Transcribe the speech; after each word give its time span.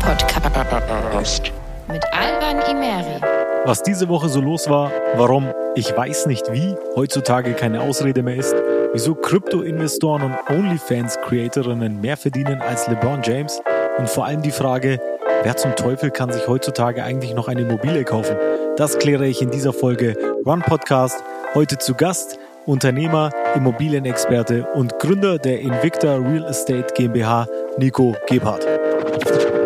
Podcast 0.00 1.52
mit 1.88 2.04
Alban 2.12 2.58
Imeri. 2.70 3.20
Was 3.64 3.82
diese 3.82 4.08
Woche 4.08 4.28
so 4.28 4.40
los 4.40 4.68
war, 4.68 4.90
warum, 5.16 5.52
ich 5.74 5.94
weiß 5.94 6.26
nicht 6.26 6.52
wie, 6.52 6.74
heutzutage 6.96 7.52
keine 7.52 7.82
Ausrede 7.82 8.22
mehr 8.22 8.36
ist, 8.36 8.54
wieso 8.92 9.14
Krypto-Investoren 9.14 10.22
und 10.22 10.36
OnlyFans-Creatorinnen 10.48 12.00
mehr 12.00 12.16
verdienen 12.16 12.62
als 12.62 12.88
LeBron 12.88 13.20
James 13.22 13.60
und 13.98 14.08
vor 14.08 14.24
allem 14.24 14.42
die 14.42 14.50
Frage, 14.50 14.98
wer 15.42 15.56
zum 15.56 15.76
Teufel 15.76 16.10
kann 16.10 16.32
sich 16.32 16.48
heutzutage 16.48 17.04
eigentlich 17.04 17.34
noch 17.34 17.48
eine 17.48 17.62
Immobilie 17.62 18.04
kaufen? 18.04 18.36
Das 18.76 18.98
kläre 18.98 19.26
ich 19.26 19.42
in 19.42 19.50
dieser 19.50 19.72
Folge 19.72 20.16
Run 20.46 20.62
Podcast. 20.62 21.22
Heute 21.54 21.78
zu 21.78 21.94
Gast 21.94 22.38
Unternehmer, 22.66 23.30
Immobilienexperte 23.54 24.66
und 24.74 24.98
Gründer 24.98 25.38
der 25.38 25.60
Invicta 25.60 26.16
Real 26.16 26.44
Estate 26.44 26.86
GmbH, 26.94 27.46
Nico 27.78 28.14
Gebhardt. 28.28 28.79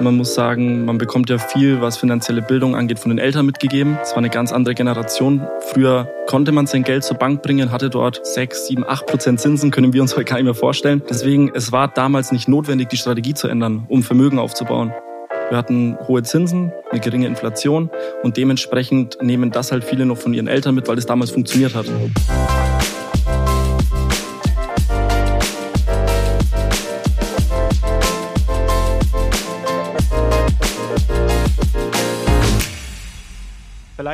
Man 0.01 0.17
muss 0.17 0.35
sagen, 0.35 0.85
man 0.85 0.99
bekommt 0.99 1.31
ja 1.31 1.39
viel, 1.39 1.81
was 1.81 1.97
finanzielle 1.97 2.43
Bildung 2.43 2.77
angeht, 2.77 2.99
von 2.99 3.11
den 3.11 3.19
Eltern 3.19 3.47
mitgegeben. 3.47 3.97
Es 4.03 4.11
war 4.11 4.19
eine 4.19 4.29
ganz 4.29 4.53
andere 4.53 4.75
Generation. 4.75 5.47
Früher 5.73 6.09
konnte 6.27 6.53
man 6.53 6.67
sein 6.67 6.83
Geld 6.83 7.05
zur 7.05 7.17
Bank 7.17 7.43
bringen, 7.43 7.71
hatte 7.71 7.91
dort 7.91 8.25
6, 8.25 8.67
7, 8.67 8.85
8 8.87 9.07
Prozent 9.07 9.41
Zinsen, 9.41 9.71
können 9.71 9.93
wir 9.93 10.03
uns 10.03 10.15
heute 10.17 10.27
gar 10.27 10.37
nicht 10.37 10.45
mehr 10.45 10.55
vorstellen. 10.55 11.03
Deswegen, 11.09 11.51
es 11.55 11.73
war 11.73 11.89
damals 11.89 12.33
nicht 12.33 12.49
notwendig, 12.49 12.89
die 12.89 12.97
Strategie 12.97 13.35
zu 13.35 13.49
ändern, 13.49 13.85
um 13.89 14.03
Vermögen 14.03 14.39
aufzubauen. 14.39 14.93
Wir 15.49 15.59
hatten 15.59 15.97
hohe 16.09 16.23
Zinsen, 16.23 16.73
eine 16.91 17.01
geringe 17.01 17.27
Inflation 17.27 17.91
und 18.23 18.37
dementsprechend 18.37 19.19
nehmen 19.23 19.51
das 19.51 19.73
halt 19.73 19.85
viele 19.85 20.07
noch 20.07 20.19
von 20.19 20.35
ihren 20.35 20.49
Eltern 20.49 20.75
mit, 20.75 20.89
weil 20.89 20.99
es 20.99 21.07
damals 21.07 21.31
funktioniert 21.31 21.75
hat. 21.75 21.87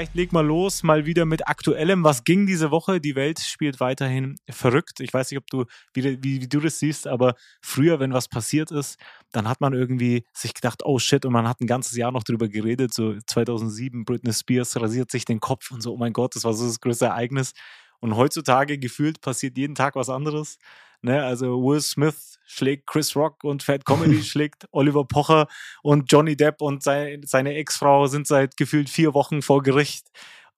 Vielleicht 0.01 0.15
leg 0.15 0.33
mal 0.33 0.47
los, 0.47 0.83
mal 0.83 1.05
wieder 1.05 1.27
mit 1.27 1.47
Aktuellem. 1.47 2.05
Was 2.05 2.25
ging 2.25 2.47
diese 2.47 2.71
Woche? 2.71 3.03
Die 3.03 3.17
Welt 3.17 3.39
spielt 3.39 3.81
weiterhin 3.81 4.37
verrückt. 4.49 4.99
Ich 5.01 5.13
weiß 5.13 5.31
nicht, 5.31 5.37
ob 5.37 5.47
du, 5.49 5.67
wie, 5.93 6.03
wie, 6.25 6.41
wie, 6.41 6.49
du 6.49 6.59
das 6.59 6.79
siehst, 6.79 7.07
aber 7.07 7.35
früher, 7.61 8.01
wenn 8.01 8.15
was 8.15 8.27
passiert 8.27 8.71
ist, 8.71 8.99
dann 9.31 9.47
hat 9.47 9.61
man 9.61 9.75
irgendwie 9.75 10.25
sich 10.33 10.55
gedacht, 10.55 10.85
oh 10.87 10.99
shit, 10.99 11.27
und 11.27 11.35
man 11.35 11.47
hat 11.47 11.61
ein 11.61 11.67
ganzes 11.67 11.99
Jahr 11.99 12.13
noch 12.13 12.23
drüber 12.23 12.49
geredet. 12.49 12.95
So 12.95 13.15
2007, 13.27 14.07
Britney 14.07 14.33
Spears 14.33 14.81
rasiert 14.81 15.11
sich 15.11 15.27
den 15.27 15.39
Kopf 15.39 15.71
und 15.71 15.83
so, 15.83 15.93
oh 15.93 15.99
mein 15.99 16.15
Gott, 16.15 16.35
das 16.35 16.45
war 16.45 16.55
so 16.55 16.65
das 16.67 16.81
größte 16.81 17.05
Ereignis. 17.05 17.53
Und 17.99 18.17
heutzutage 18.17 18.79
gefühlt 18.79 19.21
passiert 19.21 19.59
jeden 19.59 19.75
Tag 19.75 19.97
was 19.97 20.09
anderes. 20.09 20.57
Ne? 21.03 21.23
Also 21.23 21.63
Will 21.63 21.81
Smith 21.81 22.39
schlägt 22.47 22.87
Chris 22.87 23.15
Rock 23.17 23.45
und 23.45 23.63
Fat 23.63 23.85
Comedy 23.85 24.23
schlägt 24.23 24.67
Oliver 24.73 25.05
Pocher 25.05 25.47
und 25.83 26.11
Johnny 26.11 26.37
Depp 26.37 26.61
und 26.61 26.83
sein, 26.83 27.23
seine 27.25 27.55
Ex-Frau 27.55 28.07
sind 28.07 28.27
seit 28.27 28.57
gefühlt 28.57 28.91
vier 28.91 29.15
Wochen 29.15 29.43
vor 29.43 29.63
Gericht. 29.63 30.09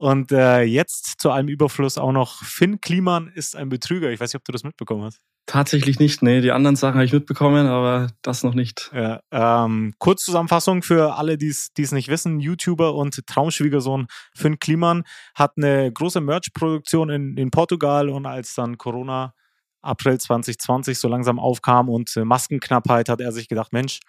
Und 0.02 0.32
äh, 0.32 0.62
jetzt 0.62 1.20
zu 1.20 1.30
allem 1.30 1.46
Überfluss 1.46 1.96
auch 1.96 2.10
noch 2.10 2.42
Finn 2.42 2.80
Kliman 2.80 3.28
ist 3.28 3.54
ein 3.54 3.68
Betrüger. 3.68 4.10
Ich 4.10 4.18
weiß 4.18 4.32
nicht, 4.32 4.40
ob 4.40 4.44
du 4.44 4.50
das 4.50 4.64
mitbekommen 4.64 5.04
hast. 5.04 5.20
Tatsächlich 5.46 6.00
nicht. 6.00 6.22
Nee, 6.22 6.40
die 6.40 6.50
anderen 6.50 6.74
Sachen 6.74 6.94
habe 6.94 7.04
ich 7.04 7.12
mitbekommen, 7.12 7.68
aber 7.68 8.08
das 8.22 8.42
noch 8.42 8.54
nicht. 8.54 8.90
Ja, 8.92 9.20
ähm, 9.30 9.94
Kurzzusammenfassung 9.98 10.82
für 10.82 11.16
alle, 11.16 11.38
die 11.38 11.48
es 11.48 11.92
nicht 11.92 12.08
wissen. 12.08 12.40
YouTuber 12.40 12.94
und 12.94 13.24
Traumschwiegersohn 13.26 14.08
Finn 14.34 14.58
Kliman 14.58 15.04
hat 15.36 15.52
eine 15.56 15.92
große 15.92 16.20
Merch-Produktion 16.20 17.08
in, 17.08 17.36
in 17.36 17.50
Portugal 17.52 18.08
und 18.08 18.26
als 18.26 18.54
dann 18.54 18.78
Corona 18.78 19.34
April 19.82 20.18
2020 20.18 20.98
so 20.98 21.08
langsam 21.08 21.38
aufkam 21.38 21.88
und 21.88 22.16
äh, 22.16 22.24
Maskenknappheit, 22.24 23.08
hat 23.08 23.20
er 23.20 23.32
sich 23.32 23.48
gedacht, 23.48 23.72
Mensch, 23.72 24.00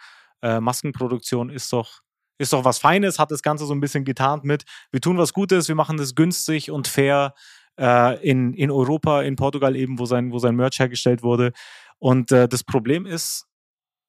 äh, 0.41 0.59
Maskenproduktion 0.59 1.49
ist 1.49 1.73
doch, 1.73 2.01
ist 2.37 2.53
doch 2.53 2.65
was 2.65 2.79
Feines, 2.79 3.19
hat 3.19 3.31
das 3.31 3.41
Ganze 3.41 3.65
so 3.65 3.73
ein 3.73 3.79
bisschen 3.79 4.05
getarnt 4.05 4.43
mit, 4.43 4.63
wir 4.91 5.01
tun 5.01 5.17
was 5.17 5.33
Gutes, 5.33 5.67
wir 5.67 5.75
machen 5.75 5.97
das 5.97 6.15
günstig 6.15 6.71
und 6.71 6.87
fair 6.87 7.33
äh, 7.79 8.21
in, 8.27 8.53
in 8.53 8.71
Europa, 8.71 9.21
in 9.23 9.35
Portugal 9.35 9.75
eben, 9.75 9.99
wo 9.99 10.05
sein, 10.05 10.31
wo 10.31 10.37
sein 10.37 10.55
Merch 10.55 10.79
hergestellt 10.79 11.23
wurde. 11.23 11.51
Und 11.99 12.31
äh, 12.31 12.47
das 12.47 12.63
Problem 12.63 13.05
ist, 13.05 13.47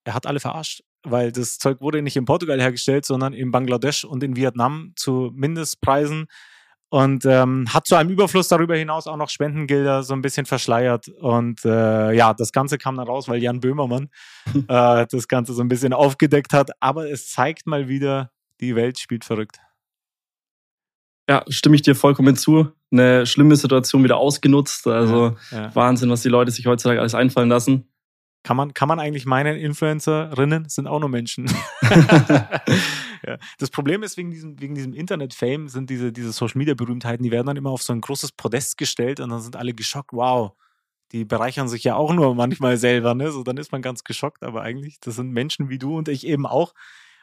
er 0.05 0.15
hat 0.15 0.27
alle 0.27 0.41
verarscht, 0.41 0.83
weil 1.03 1.33
das 1.33 1.59
Zeug 1.59 1.81
wurde 1.81 2.03
nicht 2.03 2.17
in 2.17 2.25
Portugal 2.25 2.61
hergestellt, 2.61 3.07
sondern 3.07 3.33
in 3.33 3.51
Bangladesch 3.51 4.05
und 4.05 4.23
in 4.23 4.37
Vietnam 4.37 4.93
zu 4.97 5.31
Mindestpreisen 5.35 6.27
und 6.95 7.25
ähm, 7.25 7.67
hat 7.75 7.89
zu 7.89 7.97
einem 7.97 8.11
Überfluss 8.11 8.47
darüber 8.47 8.77
hinaus 8.77 9.09
auch 9.09 9.17
noch 9.17 9.29
Spendengelder 9.29 10.05
so 10.05 10.15
ein 10.15 10.23
bisschen 10.23 10.47
verschleiert. 10.47 11.09
Und 11.09 11.65
äh, 11.65 12.13
ja, 12.13 12.35
das 12.35 12.53
Ganze 12.53 12.79
kam 12.79 12.97
dann 12.97 13.09
raus, 13.09 13.27
weil 13.27 13.43
Jan 13.43 13.59
Böhmermann 13.59 14.11
äh, 14.69 15.05
das 15.11 15.27
Ganze 15.27 15.55
so 15.55 15.63
ein 15.63 15.67
bisschen 15.67 15.93
aufgedeckt 15.93 16.53
hat. 16.53 16.71
Aber 16.79 17.11
es 17.11 17.33
zeigt 17.33 17.67
mal 17.67 17.89
wieder, 17.89 18.31
die 18.61 18.77
Welt 18.77 19.01
spielt 19.01 19.25
verrückt. 19.25 19.57
Ja, 21.29 21.45
stimme 21.49 21.75
ich 21.75 21.83
dir 21.83 21.97
vollkommen 21.97 22.37
zu. 22.37 22.71
Eine 22.93 23.27
schlimme 23.27 23.57
Situation 23.57 24.05
wieder 24.05 24.19
ausgenutzt. 24.19 24.87
Also 24.87 25.37
ja, 25.51 25.63
ja. 25.63 25.75
Wahnsinn, 25.75 26.11
was 26.11 26.23
die 26.23 26.29
Leute 26.29 26.53
sich 26.53 26.65
heutzutage 26.65 27.01
alles 27.01 27.17
einfallen 27.17 27.49
lassen. 27.49 27.89
Kann 28.45 28.59
man, 28.59 28.75
kann 28.75 28.89
man 28.89 29.01
eigentlich 29.01 29.25
meinen, 29.25 29.57
Influencerinnen 29.57 30.69
sind 30.69 30.87
auch 30.87 31.01
nur 31.01 31.09
Menschen. 31.09 31.51
ja. 33.27 33.39
Das 33.59 33.71
Problem 33.71 34.03
ist, 34.03 34.19
wegen 34.19 34.31
diesem, 34.31 34.61
wegen 34.61 34.75
diesem 34.75 34.93
Internet-Fame 34.93 35.69
sind 35.69 35.89
diese, 35.89 36.13
diese 36.13 36.31
Social-Media-Berühmtheiten, 36.31 37.25
die 37.25 37.31
werden 37.31 37.47
dann 37.47 37.57
immer 37.57 37.71
auf 37.71 37.83
so 37.83 37.95
ein 37.95 38.03
großes 38.03 38.33
Podest 38.33 38.77
gestellt 38.77 39.19
und 39.19 39.31
dann 39.31 39.41
sind 39.41 39.57
alle 39.57 39.73
geschockt, 39.73 40.13
wow, 40.13 40.53
die 41.13 41.25
bereichern 41.25 41.69
sich 41.69 41.85
ja 41.85 41.95
auch 41.95 42.13
nur 42.13 42.35
manchmal 42.35 42.77
selber, 42.77 43.15
ne? 43.15 43.33
So, 43.33 43.45
dann 43.45 43.57
ist 43.57 43.73
man 43.73 43.81
ganz 43.81 44.05
geschockt, 44.05 44.43
aber 44.43 44.61
eigentlich, 44.61 45.01
das 45.01 45.17
sind 45.17 45.31
Menschen 45.31 45.71
wie 45.71 45.79
du 45.79 45.97
und 45.97 46.09
ich 46.09 46.27
eben 46.27 46.45
auch. 46.47 46.75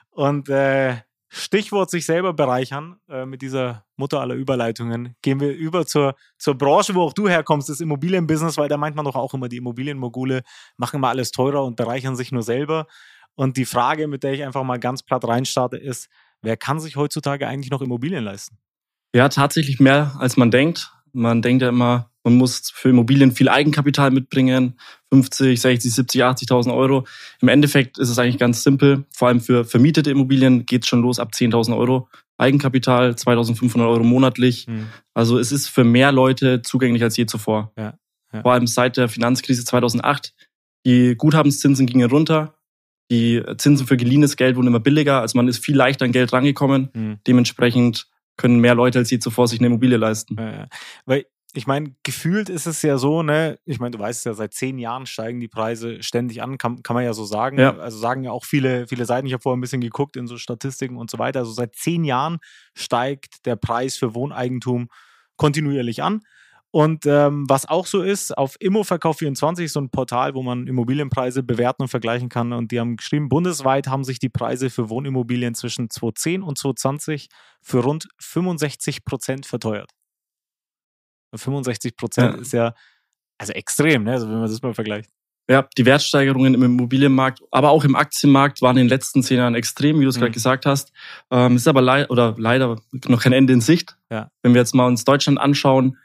Und 0.09 0.49
äh, 0.49 0.97
Stichwort 1.33 1.89
sich 1.89 2.05
selber 2.05 2.33
bereichern 2.33 2.97
äh, 3.07 3.25
mit 3.25 3.41
dieser 3.41 3.85
Mutter 3.95 4.19
aller 4.19 4.35
Überleitungen. 4.35 5.15
Gehen 5.21 5.39
wir 5.39 5.55
über 5.55 5.85
zur, 5.85 6.15
zur 6.37 6.55
Branche, 6.55 6.93
wo 6.93 7.03
auch 7.03 7.13
du 7.13 7.29
herkommst, 7.29 7.69
das 7.69 7.79
Immobilienbusiness, 7.79 8.57
weil 8.57 8.67
da 8.67 8.75
meint 8.75 8.97
man 8.97 9.05
doch 9.05 9.15
auch 9.15 9.33
immer, 9.33 9.47
die 9.47 9.55
Immobilienmogule 9.57 10.41
machen 10.75 10.97
immer 10.97 11.07
alles 11.07 11.31
teurer 11.31 11.63
und 11.63 11.77
bereichern 11.77 12.17
sich 12.17 12.33
nur 12.33 12.43
selber. 12.43 12.85
Und 13.35 13.55
die 13.55 13.63
Frage, 13.63 14.09
mit 14.09 14.23
der 14.23 14.33
ich 14.33 14.43
einfach 14.43 14.63
mal 14.63 14.77
ganz 14.77 15.03
platt 15.03 15.23
reinstarte, 15.25 15.77
ist, 15.77 16.09
wer 16.41 16.57
kann 16.57 16.81
sich 16.81 16.97
heutzutage 16.97 17.47
eigentlich 17.47 17.71
noch 17.71 17.81
Immobilien 17.81 18.25
leisten? 18.25 18.57
Ja, 19.15 19.29
tatsächlich 19.29 19.79
mehr, 19.79 20.17
als 20.19 20.35
man 20.35 20.51
denkt. 20.51 20.91
Man 21.13 21.41
denkt 21.41 21.61
ja 21.61 21.69
immer, 21.69 22.11
man 22.23 22.35
muss 22.35 22.71
für 22.73 22.89
Immobilien 22.89 23.31
viel 23.31 23.49
Eigenkapital 23.49 24.11
mitbringen, 24.11 24.77
50, 25.11 25.59
60, 25.59 25.93
70, 25.93 26.23
80.000 26.23 26.75
Euro. 26.75 27.05
Im 27.41 27.47
Endeffekt 27.47 27.97
ist 27.97 28.09
es 28.09 28.19
eigentlich 28.19 28.37
ganz 28.37 28.63
simpel. 28.63 29.05
Vor 29.11 29.27
allem 29.27 29.41
für 29.41 29.65
vermietete 29.65 30.11
Immobilien 30.11 30.65
geht 30.65 30.83
es 30.83 30.87
schon 30.87 31.01
los 31.01 31.19
ab 31.19 31.31
10.000 31.33 31.75
Euro. 31.75 32.07
Eigenkapital 32.37 33.11
2.500 33.11 33.87
Euro 33.87 34.03
monatlich. 34.03 34.67
Mhm. 34.67 34.87
Also 35.13 35.39
es 35.39 35.51
ist 35.51 35.67
für 35.67 35.83
mehr 35.83 36.11
Leute 36.11 36.61
zugänglich 36.61 37.03
als 37.03 37.17
je 37.17 37.25
zuvor. 37.25 37.71
Ja, 37.77 37.97
ja. 38.33 38.41
Vor 38.41 38.53
allem 38.53 38.67
seit 38.67 38.97
der 38.97 39.09
Finanzkrise 39.09 39.65
2008. 39.65 40.33
Die 40.85 41.15
Guthabenszinsen 41.15 41.85
gingen 41.85 42.09
runter. 42.09 42.55
Die 43.11 43.43
Zinsen 43.57 43.85
für 43.87 43.97
geliehenes 43.97 44.37
Geld 44.37 44.55
wurden 44.55 44.67
immer 44.67 44.79
billiger. 44.79 45.21
Also 45.21 45.37
man 45.37 45.47
ist 45.47 45.63
viel 45.63 45.75
leichter 45.75 46.05
an 46.05 46.11
Geld 46.11 46.31
rangekommen. 46.33 46.89
Mhm. 46.93 47.19
Dementsprechend 47.27 48.07
können 48.41 48.59
mehr 48.59 48.75
Leute 48.75 48.99
als 48.99 49.11
je 49.11 49.19
zuvor 49.19 49.47
sich 49.47 49.59
eine 49.59 49.67
Immobilie 49.67 49.97
leisten. 49.97 50.35
Ja, 50.39 50.67
Weil 51.05 51.25
ich 51.53 51.67
meine, 51.67 51.95
gefühlt 52.03 52.49
ist 52.49 52.65
es 52.65 52.81
ja 52.81 52.97
so, 52.97 53.23
ne, 53.23 53.59
ich 53.65 53.79
meine, 53.79 53.91
du 53.91 53.99
weißt 53.99 54.25
ja, 54.25 54.33
seit 54.33 54.53
zehn 54.53 54.77
Jahren 54.77 55.05
steigen 55.05 55.39
die 55.39 55.49
Preise 55.49 56.01
ständig 56.01 56.41
an, 56.41 56.57
kann, 56.57 56.81
kann 56.81 56.93
man 56.93 57.03
ja 57.03 57.13
so 57.13 57.25
sagen. 57.25 57.59
Ja. 57.59 57.77
Also 57.77 57.97
sagen 57.97 58.23
ja 58.23 58.31
auch 58.31 58.45
viele, 58.45 58.87
viele 58.87 59.05
Seiten, 59.05 59.27
ich 59.27 59.33
habe 59.33 59.41
vorher 59.41 59.57
ein 59.57 59.61
bisschen 59.61 59.81
geguckt 59.81 60.15
in 60.15 60.27
so 60.27 60.37
Statistiken 60.37 60.95
und 60.95 61.11
so 61.11 61.19
weiter. 61.19 61.39
Also 61.39 61.51
seit 61.51 61.75
zehn 61.75 62.05
Jahren 62.05 62.37
steigt 62.73 63.45
der 63.45 63.57
Preis 63.57 63.97
für 63.97 64.15
Wohneigentum 64.15 64.87
kontinuierlich 65.35 66.03
an. 66.03 66.21
Und 66.73 67.05
ähm, 67.05 67.49
was 67.49 67.67
auch 67.67 67.85
so 67.85 68.01
ist, 68.01 68.37
auf 68.37 68.55
Immoverkauf24 68.61 69.63
ist 69.63 69.73
so 69.73 69.81
ein 69.81 69.89
Portal, 69.89 70.35
wo 70.35 70.41
man 70.41 70.67
Immobilienpreise 70.67 71.43
bewerten 71.43 71.83
und 71.83 71.89
vergleichen 71.89 72.29
kann. 72.29 72.53
Und 72.53 72.71
die 72.71 72.79
haben 72.79 72.95
geschrieben, 72.95 73.27
bundesweit 73.27 73.87
haben 73.87 74.05
sich 74.05 74.19
die 74.19 74.29
Preise 74.29 74.69
für 74.69 74.89
Wohnimmobilien 74.89 75.53
zwischen 75.53 75.89
2010 75.89 76.41
und 76.41 76.57
2020 76.57 77.27
für 77.61 77.79
rund 77.79 78.07
65 78.19 79.03
Prozent 79.03 79.45
verteuert. 79.45 79.91
65 81.35 81.97
Prozent 81.97 82.35
ja. 82.35 82.41
ist 82.41 82.53
ja 82.53 82.73
also 83.37 83.53
extrem, 83.53 84.03
ne? 84.03 84.13
also 84.13 84.27
wenn 84.27 84.39
man 84.39 84.49
das 84.49 84.61
mal 84.61 84.73
vergleicht. 84.73 85.09
Ja, 85.49 85.67
die 85.77 85.85
Wertsteigerungen 85.85 86.53
im 86.53 86.63
Immobilienmarkt, 86.63 87.41
aber 87.51 87.71
auch 87.71 87.83
im 87.83 87.95
Aktienmarkt 87.95 88.61
waren 88.61 88.77
in 88.77 88.83
den 88.83 88.89
letzten 88.89 89.23
zehn 89.23 89.37
Jahren 89.37 89.55
extrem, 89.55 89.99
wie 89.99 90.03
du 90.03 90.09
es 90.09 90.15
mhm. 90.15 90.21
gerade 90.21 90.31
gesagt 90.31 90.65
hast. 90.65 90.93
Ähm, 91.31 91.55
ist 91.55 91.67
aber 91.67 91.81
le 91.81 92.07
oder 92.07 92.35
leider 92.37 92.79
noch 93.07 93.21
kein 93.21 93.33
Ende 93.33 93.51
in 93.51 93.59
Sicht. 93.59 93.97
Ja. 94.09 94.29
Wenn 94.43 94.53
wir 94.53 94.61
jetzt 94.61 94.73
mal 94.73 94.85
uns 94.85 95.03
Deutschland 95.03 95.39
anschauen, 95.39 95.97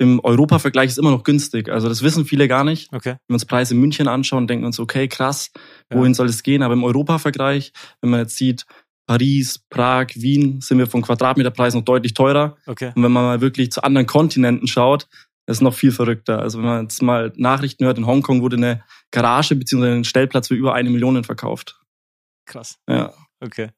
im 0.00 0.18
Europa-Vergleich 0.24 0.88
ist 0.88 0.98
immer 0.98 1.10
noch 1.10 1.24
günstig. 1.24 1.68
Also 1.68 1.88
das 1.88 2.02
wissen 2.02 2.24
viele 2.24 2.48
gar 2.48 2.64
nicht. 2.64 2.90
Okay. 2.90 3.10
Wenn 3.10 3.18
wir 3.28 3.34
uns 3.34 3.44
Preise 3.44 3.74
in 3.74 3.80
München 3.80 4.08
anschauen, 4.08 4.46
denken 4.46 4.62
wir 4.62 4.68
uns, 4.68 4.80
okay, 4.80 5.08
krass, 5.08 5.50
wohin 5.90 6.12
ja. 6.12 6.14
soll 6.14 6.26
es 6.26 6.42
gehen? 6.42 6.62
Aber 6.62 6.72
im 6.72 6.84
Europa-Vergleich, 6.84 7.72
wenn 8.00 8.08
man 8.08 8.20
jetzt 8.20 8.36
sieht, 8.36 8.64
Paris, 9.06 9.58
Prag, 9.68 10.06
Wien 10.14 10.62
sind 10.62 10.78
wir 10.78 10.86
von 10.86 11.02
Quadratmeterpreis 11.02 11.74
noch 11.74 11.82
deutlich 11.82 12.14
teurer. 12.14 12.56
Okay. 12.66 12.92
Und 12.96 13.02
wenn 13.02 13.12
man 13.12 13.24
mal 13.24 13.40
wirklich 13.42 13.72
zu 13.72 13.82
anderen 13.82 14.06
Kontinenten 14.06 14.66
schaut, 14.66 15.02
ist 15.46 15.56
es 15.56 15.60
noch 15.60 15.74
viel 15.74 15.92
verrückter. 15.92 16.38
Also 16.38 16.58
wenn 16.58 16.66
man 16.66 16.82
jetzt 16.84 17.02
mal 17.02 17.30
Nachrichten 17.36 17.84
hört, 17.84 17.98
in 17.98 18.06
Hongkong 18.06 18.40
wurde 18.40 18.56
eine 18.56 18.82
Garage 19.10 19.54
bzw. 19.54 19.96
ein 19.96 20.04
Stellplatz 20.04 20.48
für 20.48 20.54
über 20.54 20.72
eine 20.72 20.88
Million 20.88 21.22
verkauft. 21.24 21.78
Krass. 22.46 22.78
Ja. 22.88 23.12
Okay. 23.40 23.68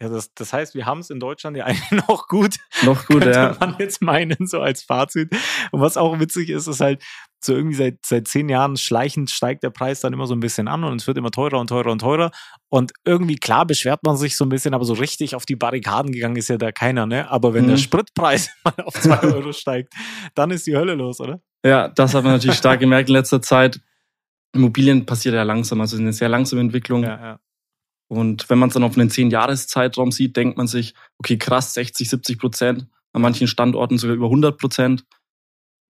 Ja, 0.00 0.08
das, 0.08 0.32
das 0.34 0.52
heißt, 0.52 0.74
wir 0.74 0.84
haben 0.84 1.00
es 1.00 1.10
in 1.10 1.20
Deutschland 1.20 1.56
ja 1.56 1.64
eigentlich 1.66 2.06
noch 2.08 2.28
gut. 2.28 2.56
Noch 2.84 3.06
gut, 3.06 3.22
könnte 3.22 3.38
ja. 3.38 3.56
man 3.58 3.76
jetzt 3.78 4.02
meinen, 4.02 4.46
so 4.46 4.60
als 4.60 4.82
Fazit. 4.82 5.30
Und 5.72 5.80
was 5.80 5.96
auch 5.96 6.18
witzig 6.20 6.50
ist, 6.50 6.66
ist 6.66 6.80
halt, 6.80 7.02
so 7.46 7.54
irgendwie 7.54 7.76
seit, 7.76 7.98
seit 8.04 8.28
zehn 8.28 8.48
Jahren 8.48 8.76
schleichend 8.76 9.30
steigt 9.30 9.62
der 9.62 9.70
Preis 9.70 10.00
dann 10.00 10.12
immer 10.12 10.26
so 10.26 10.34
ein 10.34 10.40
bisschen 10.40 10.68
an 10.68 10.84
und 10.84 11.00
es 11.00 11.06
wird 11.06 11.16
immer 11.16 11.30
teurer 11.30 11.58
und 11.60 11.68
teurer 11.68 11.92
und 11.92 12.00
teurer. 12.00 12.30
Und 12.68 12.92
irgendwie, 13.04 13.36
klar, 13.36 13.64
beschwert 13.66 14.00
man 14.04 14.16
sich 14.16 14.36
so 14.36 14.44
ein 14.44 14.48
bisschen, 14.48 14.74
aber 14.74 14.84
so 14.84 14.94
richtig 14.94 15.34
auf 15.34 15.46
die 15.46 15.56
Barrikaden 15.56 16.12
gegangen 16.12 16.36
ist 16.36 16.48
ja 16.48 16.58
da 16.58 16.72
keiner, 16.72 17.06
ne? 17.06 17.30
Aber 17.30 17.54
wenn 17.54 17.64
Mhm. 17.64 17.68
der 17.70 17.76
Spritpreis 17.78 18.50
mal 18.64 18.74
auf 18.84 18.94
zwei 18.94 19.20
Euro 19.22 19.52
steigt, 19.52 19.94
dann 20.34 20.50
ist 20.50 20.66
die 20.66 20.76
Hölle 20.76 20.94
los, 20.94 21.20
oder? 21.20 21.40
Ja, 21.64 21.88
das 21.88 22.14
hat 22.14 22.24
man 22.24 22.32
natürlich 22.32 22.56
stark 22.56 22.80
gemerkt 22.80 23.08
in 23.08 23.14
letzter 23.14 23.40
Zeit. 23.40 23.80
Immobilien 24.52 25.06
passiert 25.06 25.34
ja 25.34 25.42
langsam, 25.42 25.80
also 25.80 25.96
eine 25.96 26.12
sehr 26.12 26.28
langsame 26.28 26.62
Entwicklung. 26.62 27.02
Ja, 27.02 27.20
ja. 27.20 27.40
Und 28.08 28.48
wenn 28.48 28.58
man 28.58 28.68
es 28.68 28.74
dann 28.74 28.84
auf 28.84 28.96
einen 28.96 29.10
10-Jahres-Zeitraum 29.10 30.12
sieht, 30.12 30.36
denkt 30.36 30.56
man 30.56 30.66
sich, 30.66 30.94
okay, 31.18 31.36
krass, 31.38 31.74
60, 31.74 32.08
70 32.08 32.38
Prozent, 32.38 32.86
an 33.12 33.22
manchen 33.22 33.48
Standorten 33.48 33.98
sogar 33.98 34.16
über 34.16 34.26
100 34.26 34.58
Prozent. 34.58 35.04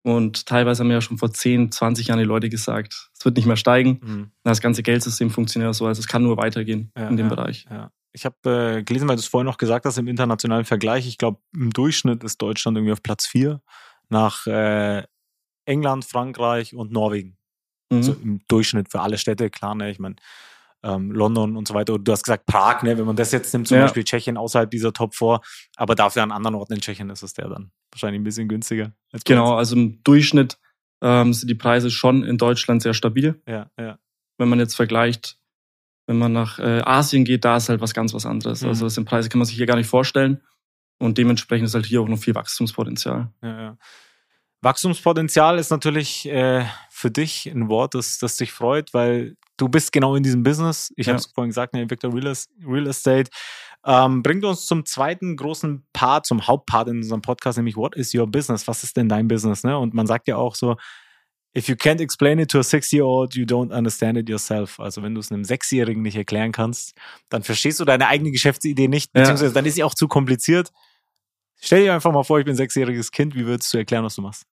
Und 0.02 0.46
teilweise 0.46 0.82
haben 0.82 0.90
ja 0.90 1.00
schon 1.00 1.18
vor 1.18 1.32
10, 1.32 1.70
20 1.70 2.08
Jahren 2.08 2.18
die 2.18 2.24
Leute 2.24 2.48
gesagt, 2.48 3.10
es 3.16 3.24
wird 3.24 3.36
nicht 3.36 3.46
mehr 3.46 3.56
steigen. 3.56 4.00
Mhm. 4.02 4.30
Das 4.42 4.60
ganze 4.60 4.82
Geldsystem 4.82 5.30
funktioniert 5.30 5.68
ja 5.68 5.72
so, 5.72 5.86
also 5.86 6.00
es 6.00 6.08
kann 6.08 6.24
nur 6.24 6.36
weitergehen 6.36 6.90
Ja, 6.96 7.08
in 7.08 7.16
dem 7.16 7.28
ja. 7.28 7.34
Bereich. 7.34 7.66
Ja. 7.70 7.92
Ich 8.12 8.26
habe 8.26 8.78
äh, 8.78 8.82
gelesen, 8.82 9.08
weil 9.08 9.16
du 9.16 9.20
es 9.20 9.28
vorhin 9.28 9.46
noch 9.46 9.58
gesagt 9.58 9.86
hast, 9.86 9.96
im 9.96 10.08
internationalen 10.08 10.64
Vergleich, 10.64 11.06
ich 11.06 11.18
glaube, 11.18 11.40
im 11.54 11.70
Durchschnitt 11.70 12.24
ist 12.24 12.42
Deutschland 12.42 12.76
irgendwie 12.76 12.92
auf 12.92 13.02
Platz 13.02 13.26
4 13.26 13.62
nach 14.08 14.46
äh, 14.46 15.04
England, 15.64 16.04
Frankreich 16.04 16.74
und 16.74 16.92
Norwegen. 16.92 17.38
Mhm. 17.90 18.02
So 18.02 18.12
im 18.12 18.40
Durchschnitt 18.48 18.90
für 18.90 19.00
alle 19.00 19.18
Städte, 19.18 19.48
klar, 19.50 19.74
ne? 19.74 19.90
Ich 19.90 19.98
meine, 19.98 20.16
ähm, 20.82 21.12
London 21.12 21.56
und 21.56 21.68
so 21.68 21.74
weiter. 21.74 21.98
Du 21.98 22.12
hast 22.12 22.24
gesagt 22.24 22.46
Prag, 22.46 22.82
ne? 22.82 22.98
Wenn 22.98 23.04
man 23.04 23.16
das 23.16 23.32
jetzt 23.32 23.52
nimmt, 23.52 23.68
zum 23.68 23.76
Ja. 23.76 23.84
Beispiel 23.84 24.04
Tschechien 24.04 24.36
außerhalb 24.36 24.70
dieser 24.70 24.92
Top 24.92 25.14
4, 25.14 25.40
aber 25.76 25.94
dafür 25.94 26.22
an 26.22 26.32
anderen 26.32 26.54
Orten 26.56 26.74
in 26.74 26.80
Tschechien 26.80 27.10
ist 27.10 27.22
es 27.22 27.34
der 27.34 27.48
dann 27.48 27.70
wahrscheinlich 27.92 28.20
ein 28.20 28.24
bisschen 28.24 28.48
günstiger. 28.48 28.92
Genau, 29.24 29.54
also 29.54 29.76
im 29.76 30.02
Durchschnitt 30.02 30.58
ähm, 31.02 31.32
sind 31.32 31.48
die 31.48 31.54
Preise 31.54 31.90
schon 31.90 32.24
in 32.24 32.38
Deutschland 32.38 32.82
sehr 32.82 32.94
stabil. 32.94 33.40
Ja, 33.46 33.70
ja. 33.78 33.98
Wenn 34.38 34.48
man 34.48 34.58
jetzt 34.58 34.74
vergleicht, 34.74 35.38
wenn 36.06 36.18
man 36.18 36.32
nach 36.32 36.58
äh, 36.58 36.80
Asien 36.84 37.24
geht, 37.24 37.44
da 37.44 37.56
ist 37.56 37.68
halt 37.68 37.80
was 37.80 37.94
ganz 37.94 38.12
was 38.14 38.26
anderes. 38.26 38.62
Mhm. 38.62 38.68
Also 38.68 38.86
das 38.86 38.94
sind 38.94 39.04
Preise, 39.04 39.28
kann 39.28 39.38
man 39.38 39.46
sich 39.46 39.56
hier 39.56 39.66
gar 39.66 39.76
nicht 39.76 39.88
vorstellen. 39.88 40.42
Und 40.98 41.18
dementsprechend 41.18 41.66
ist 41.66 41.74
halt 41.74 41.86
hier 41.86 42.00
auch 42.00 42.08
noch 42.08 42.18
viel 42.18 42.34
Wachstumspotenzial. 42.34 43.32
Ja, 43.42 43.60
ja. 43.60 43.78
Wachstumspotenzial 44.62 45.58
ist 45.58 45.70
natürlich 45.70 46.26
äh, 46.28 46.64
für 46.90 47.10
dich 47.10 47.46
ein 47.46 47.68
Wort, 47.68 47.94
das, 47.94 48.18
das 48.18 48.36
dich 48.36 48.52
freut, 48.52 48.94
weil 48.94 49.36
du 49.62 49.68
bist 49.68 49.92
genau 49.92 50.16
in 50.16 50.22
diesem 50.24 50.42
Business. 50.42 50.92
Ich 50.96 51.06
Ja. 51.06 51.12
habe 51.12 51.20
es 51.20 51.26
vorhin 51.26 51.50
gesagt, 51.50 51.72
ne, 51.72 51.88
Victor 51.88 52.12
Real, 52.12 52.34
Real 52.66 52.86
Estate. 52.88 53.30
Ähm, 53.84 54.22
bringt 54.22 54.44
uns 54.44 54.66
zum 54.66 54.84
zweiten 54.84 55.36
großen 55.36 55.84
Part, 55.92 56.26
zum 56.26 56.46
Hauptpart 56.46 56.88
in 56.88 56.96
unserem 56.98 57.22
Podcast, 57.22 57.58
nämlich 57.58 57.76
What 57.76 57.96
is 57.96 58.12
your 58.14 58.26
business? 58.26 58.66
Was 58.68 58.82
ist 58.84 58.96
denn 58.96 59.08
dein 59.08 59.28
Business? 59.28 59.62
Ne? 59.64 59.78
Und 59.78 59.94
man 59.94 60.06
sagt 60.06 60.26
ja 60.28 60.36
auch 60.36 60.54
so, 60.56 60.76
if 61.56 61.68
you 61.68 61.74
can't 61.74 62.00
explain 62.00 62.38
it 62.38 62.50
to 62.50 62.58
a 62.58 62.62
six-year-old, 62.62 63.34
you 63.34 63.44
don't 63.44 63.76
understand 63.76 64.18
it 64.18 64.28
yourself. 64.28 64.78
Also 64.80 65.02
wenn 65.02 65.14
du 65.14 65.20
es 65.20 65.30
einem 65.30 65.44
Sechsjährigen 65.44 66.02
nicht 66.02 66.16
erklären 66.16 66.50
kannst, 66.52 66.96
dann 67.28 67.42
verstehst 67.42 67.78
du 67.80 67.84
deine 67.84 68.08
eigene 68.08 68.30
Geschäftsidee 68.32 68.88
nicht, 68.88 69.10
Ja. 69.14 69.20
beziehungsweise 69.22 69.52
dann 69.54 69.66
ist 69.66 69.74
sie 69.74 69.84
auch 69.84 69.94
zu 69.94 70.08
kompliziert. 70.08 70.70
Stell 71.60 71.84
dir 71.84 71.94
einfach 71.94 72.12
mal 72.12 72.24
vor, 72.24 72.38
ich 72.40 72.44
bin 72.44 72.54
ein 72.54 72.56
sechsjähriges 72.56 73.10
Kind, 73.12 73.34
wie 73.36 73.46
würdest 73.46 73.72
du 73.72 73.78
erklären, 73.78 74.04
was 74.04 74.14
du 74.16 74.22
machst? 74.22 74.44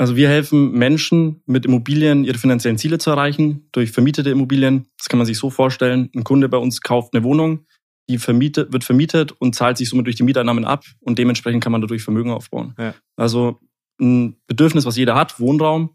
Also 0.00 0.16
wir 0.16 0.30
helfen 0.30 0.72
Menschen 0.72 1.42
mit 1.44 1.66
Immobilien 1.66 2.24
ihre 2.24 2.38
finanziellen 2.38 2.78
Ziele 2.78 2.96
zu 2.96 3.10
erreichen 3.10 3.68
durch 3.72 3.92
vermietete 3.92 4.30
Immobilien. 4.30 4.86
Das 4.96 5.10
kann 5.10 5.18
man 5.18 5.26
sich 5.26 5.36
so 5.36 5.50
vorstellen. 5.50 6.08
Ein 6.16 6.24
Kunde 6.24 6.48
bei 6.48 6.56
uns 6.56 6.80
kauft 6.80 7.12
eine 7.12 7.22
Wohnung, 7.22 7.66
die 8.08 8.16
vermietet, 8.16 8.72
wird 8.72 8.82
vermietet 8.82 9.32
und 9.32 9.54
zahlt 9.54 9.76
sich 9.76 9.90
somit 9.90 10.06
durch 10.06 10.16
die 10.16 10.22
Mieteinnahmen 10.22 10.64
ab 10.64 10.86
und 11.00 11.18
dementsprechend 11.18 11.62
kann 11.62 11.70
man 11.70 11.82
dadurch 11.82 12.02
Vermögen 12.02 12.30
aufbauen. 12.30 12.74
Ja. 12.78 12.94
Also 13.16 13.60
ein 14.00 14.40
Bedürfnis, 14.46 14.86
was 14.86 14.96
jeder 14.96 15.16
hat, 15.16 15.38
Wohnraum, 15.38 15.94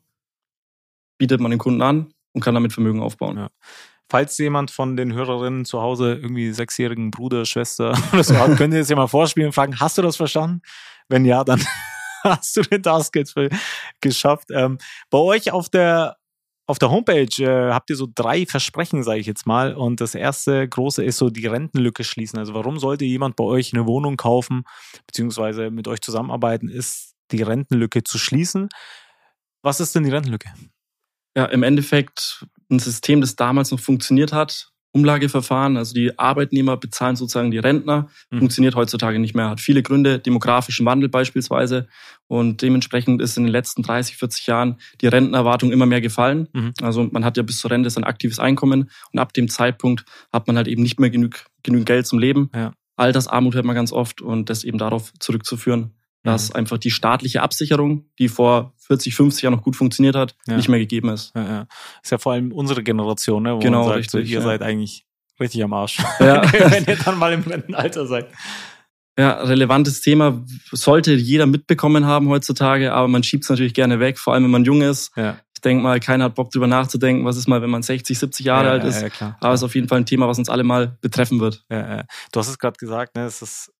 bietet 1.17 1.41
man 1.41 1.49
den 1.49 1.57
Kunden 1.57 1.81
an 1.81 2.13
und 2.31 2.41
kann 2.41 2.53
damit 2.53 2.73
Vermögen 2.73 3.01
aufbauen. 3.01 3.37
Ja. 3.37 3.49
Falls 4.07 4.37
jemand 4.37 4.69
von 4.69 4.97
den 4.97 5.13
Hörerinnen 5.13 5.65
zu 5.65 5.81
Hause 5.81 6.13
irgendwie 6.13 6.51
sechsjährigen 6.51 7.09
Bruder, 7.09 7.43
Schwester 7.45 7.97
oder 8.13 8.23
so 8.23 8.37
hat, 8.37 8.55
könnt 8.55 8.71
ihr 8.71 8.81
jetzt 8.81 8.91
ja 8.91 8.95
mal 8.95 9.07
vorspielen 9.07 9.47
und 9.47 9.53
fragen, 9.53 9.79
hast 9.79 9.97
du 9.97 10.03
das 10.03 10.15
verstanden? 10.15 10.61
Wenn 11.09 11.25
ja, 11.25 11.43
dann 11.43 11.59
hast 12.25 12.57
du 12.57 12.61
den 12.61 12.83
Task 12.83 13.15
jetzt 13.15 13.35
geschafft. 14.01 14.49
Ähm, 14.51 14.77
bei 15.09 15.17
euch 15.17 15.51
auf 15.51 15.69
der 15.69 16.17
auf 16.67 16.79
der 16.79 16.89
Homepage 16.89 17.43
äh, 17.43 17.71
habt 17.71 17.89
ihr 17.91 17.95
so 17.95 18.07
drei 18.13 18.45
Versprechen, 18.45 19.03
sage 19.03 19.19
ich 19.19 19.27
jetzt 19.27 19.45
mal. 19.45 19.75
Und 19.75 20.01
das 20.01 20.15
erste 20.15 20.67
große 20.67 21.03
ist 21.03 21.17
so 21.17 21.29
die 21.29 21.45
Rentenlücke 21.45 22.03
schließen. 22.03 22.39
Also 22.39 22.55
warum 22.55 22.79
sollte 22.79 23.05
jemand 23.05 23.35
bei 23.35 23.43
euch 23.43 23.73
eine 23.73 23.85
Wohnung 23.85 24.17
kaufen, 24.17 24.63
beziehungsweise 25.05 25.69
mit 25.69 25.87
euch 25.87 26.01
zusammenarbeiten, 26.01 26.67
ist 26.67 27.13
die 27.31 27.43
Rentenlücke 27.43 28.03
zu 28.03 28.17
schließen. 28.17 28.69
Was 29.61 29.79
ist 29.79 29.93
denn 29.95 30.03
die 30.03 30.11
Rentenlücke? 30.11 30.49
Ja, 31.37 31.45
im 31.45 31.63
Endeffekt 31.63 32.45
ein 32.71 32.79
System, 32.79 33.21
das 33.21 33.35
damals 33.35 33.71
noch 33.71 33.79
funktioniert 33.79 34.33
hat. 34.33 34.71
Umlageverfahren, 34.95 35.75
also 35.75 35.93
die 35.93 36.17
Arbeitnehmer 36.17 36.77
bezahlen 36.77 37.17
sozusagen 37.17 37.51
die 37.51 37.57
Rentner, 37.57 38.07
Mhm. 38.31 38.39
funktioniert 38.39 38.75
heutzutage 38.75 39.19
nicht 39.19 39.35
mehr, 39.35 39.49
hat 39.49 39.59
viele 39.59 39.83
Gründe, 39.83 40.19
demografischen 40.19 40.85
Wandel 40.85 41.09
beispielsweise. 41.09 41.87
Und 42.27 42.61
dementsprechend 42.61 43.21
ist 43.21 43.37
in 43.37 43.43
den 43.43 43.51
letzten 43.51 43.83
30, 43.83 44.15
40 44.15 44.47
Jahren 44.47 44.77
die 45.01 45.07
Rentenerwartung 45.07 45.71
immer 45.71 45.85
mehr 45.85 46.01
gefallen. 46.01 46.47
Mhm. 46.53 46.73
Also 46.81 47.07
man 47.11 47.25
hat 47.25 47.35
ja 47.37 47.43
bis 47.43 47.59
zur 47.59 47.71
Rente 47.71 47.89
sein 47.89 48.05
aktives 48.05 48.39
Einkommen 48.39 48.89
und 49.11 49.19
ab 49.19 49.33
dem 49.33 49.49
Zeitpunkt 49.49 50.05
hat 50.31 50.47
man 50.47 50.55
halt 50.55 50.67
eben 50.67 50.81
nicht 50.81 50.99
mehr 50.99 51.09
genug, 51.09 51.45
genügend 51.61 51.85
Geld 51.87 52.07
zum 52.07 52.17
Leben. 52.19 52.49
Ja. 52.55 52.71
Altersarmut 52.95 53.53
hört 53.55 53.65
man 53.65 53.75
ganz 53.75 53.91
oft 53.91 54.21
und 54.21 54.49
das 54.49 54.63
eben 54.63 54.77
darauf 54.77 55.11
zurückzuführen, 55.19 55.91
dass 56.25 56.49
Mhm. 56.49 56.55
einfach 56.57 56.77
die 56.77 56.91
staatliche 56.91 57.41
Absicherung, 57.41 58.05
die 58.19 58.27
vor 58.27 58.73
40, 58.87 59.15
50 59.15 59.43
Jahren 59.43 59.53
noch 59.53 59.63
gut 59.63 59.75
funktioniert 59.77 60.15
hat, 60.15 60.35
Ja. 60.47 60.57
nicht 60.57 60.67
mehr 60.67 60.79
gegeben 60.79 61.09
ist. 61.09 61.31
Ja, 61.35 61.43
ja. 61.43 61.67
Ist 62.03 62.11
ja 62.11 62.17
vor 62.17 62.33
allem 62.33 62.51
unsere 62.51 62.83
Generation, 62.83 63.43
ne? 63.43 63.55
Wo 63.55 63.59
Genau, 63.59 63.85
man 63.87 63.95
sagt, 63.99 64.11
so, 64.11 64.17
richtig, 64.17 64.33
ihr 64.33 64.39
ja. 64.39 64.45
seid 64.45 64.61
eigentlich 64.61 65.05
richtig 65.39 65.63
am 65.63 65.71
Arsch. 65.73 65.97
Ja. 66.19 66.41
Wenn 66.71 66.85
ihr 66.85 66.97
dann 66.97 67.17
mal 67.17 67.31
im 67.33 67.41
Rentenalter 67.43 68.05
seid. 68.05 68.27
Ja, 69.17 69.31
relevantes 69.43 70.01
Thema 70.01 70.43
sollte 70.73 71.13
jeder 71.13 71.45
mitbekommen 71.45 72.05
haben 72.05 72.27
heutzutage, 72.27 72.91
aber 72.91 73.07
man 73.07 73.23
schiebt 73.23 73.45
es 73.45 73.49
natürlich 73.49 73.73
gerne 73.73 74.01
weg, 74.01 74.19
vor 74.19 74.33
allem 74.33 74.43
wenn 74.43 74.51
man 74.51 74.65
jung 74.65 74.81
ist. 74.81 75.11
Ja. 75.15 75.37
Ich 75.53 75.61
denke 75.61 75.81
mal, 75.83 76.01
keiner 76.01 76.25
hat 76.25 76.35
Bock 76.35 76.51
drüber 76.51 76.67
nachzudenken, 76.67 77.23
was 77.25 77.37
ist 77.37 77.47
mal, 77.47 77.61
wenn 77.61 77.69
man 77.69 77.81
60, 77.81 78.19
70 78.19 78.45
Jahre 78.45 78.65
ja, 78.65 78.71
alt 78.73 78.83
ist. 78.83 79.01
Ja, 79.01 79.07
klar. 79.09 79.37
Aber 79.39 79.53
es 79.53 79.61
ist 79.61 79.63
auf 79.63 79.73
jeden 79.73 79.87
Fall 79.87 79.99
ein 79.99 80.05
Thema, 80.05 80.27
was 80.27 80.37
uns 80.37 80.49
alle 80.49 80.63
mal 80.63 80.97
betreffen 80.99 81.39
wird. 81.39 81.63
Ja, 81.71 81.95
ja. 81.97 82.03
Du 82.33 82.39
hast 82.41 82.49
es 82.49 82.59
gerade 82.59 82.75
gesagt, 82.77 83.15
ne? 83.15 83.23
Es 83.25 83.41
ist 83.41 83.71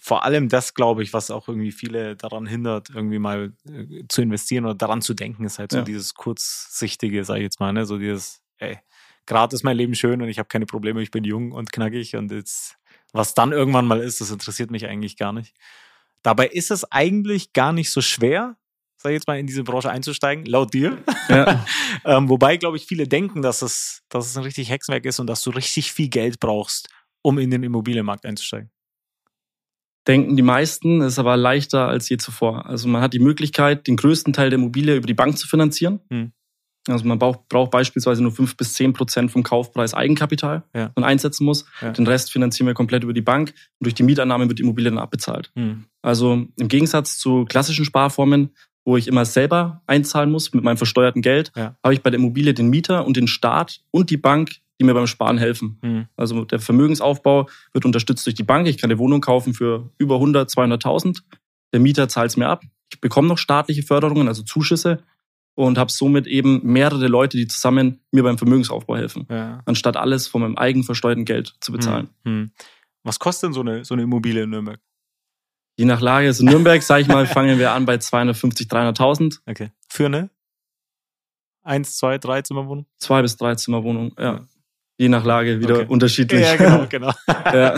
vor 0.00 0.24
allem 0.24 0.48
das, 0.48 0.74
glaube 0.74 1.02
ich, 1.02 1.12
was 1.12 1.30
auch 1.30 1.46
irgendwie 1.48 1.72
viele 1.72 2.16
daran 2.16 2.46
hindert, 2.46 2.90
irgendwie 2.90 3.18
mal 3.18 3.52
äh, 3.68 4.04
zu 4.08 4.22
investieren 4.22 4.64
oder 4.64 4.74
daran 4.74 5.02
zu 5.02 5.14
denken, 5.14 5.44
ist 5.44 5.58
halt 5.58 5.72
so 5.72 5.78
Ja. 5.78 5.84
dieses 5.84 6.14
kurzsichtige, 6.14 7.24
sag 7.24 7.36
ich 7.36 7.42
jetzt 7.42 7.60
mal, 7.60 7.72
ne? 7.72 7.84
So 7.84 7.98
dieses, 7.98 8.42
ey, 8.58 8.78
gerade 9.26 9.54
ist 9.54 9.62
mein 9.62 9.76
Leben 9.76 9.94
schön 9.94 10.22
und 10.22 10.28
ich 10.28 10.38
habe 10.38 10.48
keine 10.48 10.66
Probleme, 10.66 11.02
ich 11.02 11.10
bin 11.10 11.24
jung 11.24 11.52
und 11.52 11.70
knackig 11.70 12.16
und 12.16 12.32
jetzt, 12.32 12.76
was 13.12 13.34
dann 13.34 13.52
irgendwann 13.52 13.86
mal 13.86 14.00
ist, 14.00 14.20
das 14.20 14.30
interessiert 14.30 14.70
mich 14.70 14.86
eigentlich 14.86 15.16
gar 15.16 15.32
nicht. 15.32 15.54
Dabei 16.22 16.46
ist 16.48 16.70
es 16.70 16.90
eigentlich 16.90 17.52
gar 17.52 17.72
nicht 17.72 17.90
so 17.90 18.00
schwer, 18.00 18.56
sag 18.96 19.10
ich 19.10 19.14
jetzt 19.14 19.26
mal, 19.28 19.38
in 19.38 19.46
diese 19.46 19.64
Branche 19.64 19.90
einzusteigen, 19.90 20.44
laut 20.46 20.74
dir. 20.74 20.98
Ja. 21.28 21.64
ähm, 22.04 22.28
wobei, 22.28 22.56
glaube 22.56 22.76
ich, 22.76 22.86
viele 22.86 23.06
denken, 23.08 23.42
dass 23.42 23.62
es, 23.62 24.02
dass 24.08 24.26
es 24.26 24.36
ein 24.36 24.42
richtig 24.42 24.70
Hexenwerk 24.70 25.04
ist 25.06 25.20
und 25.20 25.26
dass 25.26 25.42
du 25.42 25.50
richtig 25.50 25.92
viel 25.92 26.08
Geld 26.08 26.40
brauchst, 26.40 26.88
um 27.22 27.38
in 27.38 27.50
den 27.50 27.62
Immobilienmarkt 27.62 28.26
einzusteigen. 28.26 28.70
Denken 30.08 30.36
die 30.36 30.42
meisten, 30.42 31.02
ist 31.02 31.18
aber 31.18 31.36
leichter 31.36 31.86
als 31.88 32.08
je 32.08 32.16
zuvor. 32.16 32.66
Also 32.66 32.88
man 32.88 33.02
hat 33.02 33.12
die 33.12 33.18
Möglichkeit, 33.18 33.86
den 33.86 33.96
größten 33.96 34.32
Teil 34.32 34.50
der 34.50 34.58
Immobilie 34.58 34.96
über 34.96 35.06
die 35.06 35.14
Bank 35.14 35.36
zu 35.38 35.46
finanzieren. 35.46 36.00
Hm. 36.10 36.32
Also 36.88 37.04
man 37.06 37.18
braucht, 37.18 37.46
braucht 37.50 37.70
beispielsweise 37.70 38.22
nur 38.22 38.32
fünf 38.32 38.56
bis 38.56 38.72
zehn 38.72 38.94
Prozent 38.94 39.30
vom 39.30 39.42
Kaufpreis 39.42 39.92
Eigenkapital, 39.92 40.62
Ja. 40.74 40.86
das 40.86 40.92
man 40.96 41.04
einsetzen 41.04 41.44
muss. 41.44 41.66
Ja. 41.82 41.90
Den 41.92 42.06
Rest 42.06 42.32
finanzieren 42.32 42.66
wir 42.66 42.74
komplett 42.74 43.04
über 43.04 43.12
die 43.12 43.20
Bank 43.20 43.50
und 43.78 43.84
durch 43.84 43.94
die 43.94 44.02
Mietannahme 44.02 44.48
wird 44.48 44.58
die 44.58 44.62
Immobilie 44.62 44.90
dann 44.90 44.98
abbezahlt. 44.98 45.52
Hm. 45.54 45.84
Also 46.00 46.46
im 46.56 46.68
Gegensatz 46.68 47.18
zu 47.18 47.44
klassischen 47.44 47.84
Sparformen, 47.84 48.50
wo 48.86 48.96
ich 48.96 49.06
immer 49.08 49.26
selber 49.26 49.82
einzahlen 49.86 50.30
muss 50.30 50.54
mit 50.54 50.64
meinem 50.64 50.78
versteuerten 50.78 51.20
Geld, 51.20 51.52
Ja. 51.54 51.76
habe 51.84 51.92
ich 51.92 52.02
bei 52.02 52.08
der 52.08 52.18
Immobilie 52.18 52.54
den 52.54 52.70
Mieter 52.70 53.06
und 53.06 53.18
den 53.18 53.28
Staat 53.28 53.80
und 53.90 54.08
die 54.08 54.16
Bank, 54.16 54.52
die 54.80 54.84
mir 54.84 54.94
beim 54.94 55.06
Sparen 55.06 55.38
helfen. 55.38 55.78
Hm. 55.82 56.06
Also 56.16 56.44
der 56.44 56.58
Vermögensaufbau 56.58 57.48
wird 57.72 57.84
unterstützt 57.84 58.26
durch 58.26 58.34
die 58.34 58.42
Bank. 58.42 58.66
Ich 58.66 58.78
kann 58.78 58.90
eine 58.90 58.98
Wohnung 58.98 59.20
kaufen 59.20 59.52
für 59.54 59.90
über 59.98 60.16
100, 60.16 60.48
200.000. 60.50 61.20
Der 61.72 61.80
Mieter 61.80 62.08
zahlt 62.08 62.30
es 62.30 62.36
mir 62.36 62.48
ab. 62.48 62.64
Ich 62.90 63.00
bekomme 63.00 63.28
noch 63.28 63.38
staatliche 63.38 63.82
Förderungen, 63.82 64.26
also 64.26 64.42
Zuschüsse 64.42 65.02
und 65.54 65.76
habe 65.78 65.92
somit 65.92 66.26
eben 66.26 66.60
mehrere 66.64 67.06
Leute, 67.08 67.36
die 67.36 67.46
zusammen 67.46 68.00
mir 68.10 68.22
beim 68.22 68.38
Vermögensaufbau 68.38 68.96
helfen, 68.96 69.26
Ja. 69.30 69.60
anstatt 69.66 69.96
alles 69.96 70.26
von 70.26 70.40
meinem 70.40 70.56
eigen 70.56 70.82
versteuerten 70.82 71.24
Geld 71.26 71.54
zu 71.60 71.72
bezahlen. 71.72 72.08
Hm. 72.24 72.32
Hm. 72.32 72.50
Was 73.04 73.18
kostet 73.18 73.48
denn 73.48 73.52
so 73.54 73.60
eine, 73.60 73.84
so 73.84 73.94
eine 73.94 74.02
Immobilie 74.04 74.42
in 74.44 74.50
Nürnberg? 74.50 74.80
Je 75.76 75.84
nach 75.84 76.00
Lage, 76.00 76.26
also 76.26 76.42
in 76.44 76.50
Nürnberg, 76.50 76.82
sage 76.82 77.02
ich 77.02 77.08
mal, 77.08 77.26
fangen 77.26 77.58
wir 77.58 77.72
an 77.72 77.84
bei 77.84 77.98
250, 77.98 78.66
300.000. 78.68 79.40
Okay. 79.46 79.70
Für 79.88 80.06
eine? 80.06 80.30
Eins, 81.62 81.96
zwei, 81.96 82.18
drei 82.18 82.42
Zimmerwohnung? 82.42 82.86
Zwei 82.96 83.22
bis 83.22 83.36
drei 83.36 83.54
Zimmerwohnung, 83.54 84.12
ja. 84.18 84.46
Je 85.00 85.08
nach 85.08 85.24
Lage 85.24 85.60
wieder 85.60 85.76
Okay. 85.78 85.86
unterschiedlich. 85.88 86.42
Ja, 86.42 86.56
genau, 86.56 86.86
genau. 86.88 87.12
ja. 87.54 87.74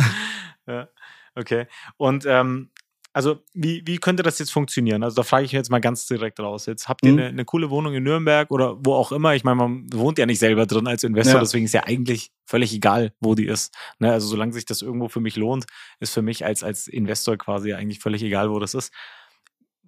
ja. 0.67 0.89
Okay. 1.37 1.67
Und 1.97 2.25
ähm, 2.27 2.71
also 3.15 3.41
wie, 3.55 3.83
wie 3.87 3.99
könnte 3.99 4.23
das 4.23 4.39
jetzt 4.39 4.51
funktionieren? 4.51 5.03
Also 5.05 5.17
da 5.17 5.23
frage 5.23 5.45
ich 5.45 5.53
jetzt 5.53 5.71
mal 5.71 5.81
ganz 5.81 6.07
direkt 6.07 6.41
raus. 6.41 6.67
Jetzt 6.67 6.89
habt 6.89 7.05
ihr 7.05 7.13
Mhm. 7.13 7.19
eine, 7.19 7.29
eine 7.29 7.45
coole 7.45 7.71
Wohnung 7.71 7.95
in 7.95 8.03
Nürnberg 8.03 8.51
oder 8.51 8.77
wo 8.85 8.95
auch 8.95 9.13
immer. 9.13 9.35
Ich 9.35 9.45
meine, 9.45 9.57
man 9.57 9.87
wohnt 9.93 10.19
ja 10.19 10.27
nicht 10.27 10.39
selber 10.41 10.67
drin 10.67 10.87
als 10.89 11.05
Investor, 11.05 11.35
Ja. 11.35 11.41
deswegen 11.41 11.65
ist 11.67 11.75
ja 11.75 11.85
eigentlich 11.85 12.33
völlig 12.47 12.73
egal, 12.75 13.13
wo 13.21 13.35
die 13.35 13.47
ist. 13.47 13.73
Ne? 14.01 14.11
Also 14.11 14.27
solange 14.29 14.53
sich 14.53 14.65
das 14.65 14.83
irgendwo 14.83 15.09
für 15.09 15.21
mich 15.21 15.37
lohnt, 15.37 15.67
ist 16.01 16.13
für 16.15 16.23
mich 16.23 16.45
als, 16.45 16.65
als 16.65 16.89
Investor 16.89 17.37
quasi 17.37 17.73
eigentlich 17.75 18.01
völlig 18.01 18.23
egal, 18.23 18.51
wo 18.51 18.59
das 18.59 18.75
ist. 18.75 18.93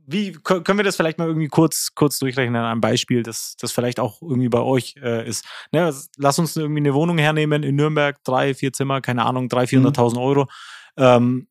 Wie 0.06 0.32
kö- 0.32 0.62
können 0.62 0.78
wir 0.78 0.84
das 0.84 0.96
vielleicht 0.96 1.18
mal 1.18 1.28
irgendwie 1.28 1.48
kurz, 1.48 1.92
kurz 1.94 2.18
durchrechnen 2.18 2.56
an 2.56 2.64
einem 2.66 2.80
Beispiel, 2.80 3.22
das, 3.22 3.56
das 3.58 3.72
vielleicht 3.72 3.98
auch 4.00 4.20
irgendwie 4.22 4.48
bei 4.48 4.60
euch 4.60 4.94
äh, 5.02 5.26
ist? 5.26 5.44
Ne, 5.72 5.84
also 5.84 6.08
lass 6.16 6.38
uns 6.38 6.56
irgendwie 6.56 6.80
eine 6.80 6.94
Wohnung 6.94 7.18
hernehmen 7.18 7.62
in 7.62 7.76
Nürnberg, 7.76 8.22
drei, 8.24 8.54
vier 8.54 8.72
Zimmer, 8.72 9.00
keine 9.00 9.24
Ahnung, 9.24 9.48
drei, 9.48 9.62
Mhm. 9.62 9.86
400.000 9.86 10.20
Euro. 10.20 10.46
Ähm, 10.96 11.48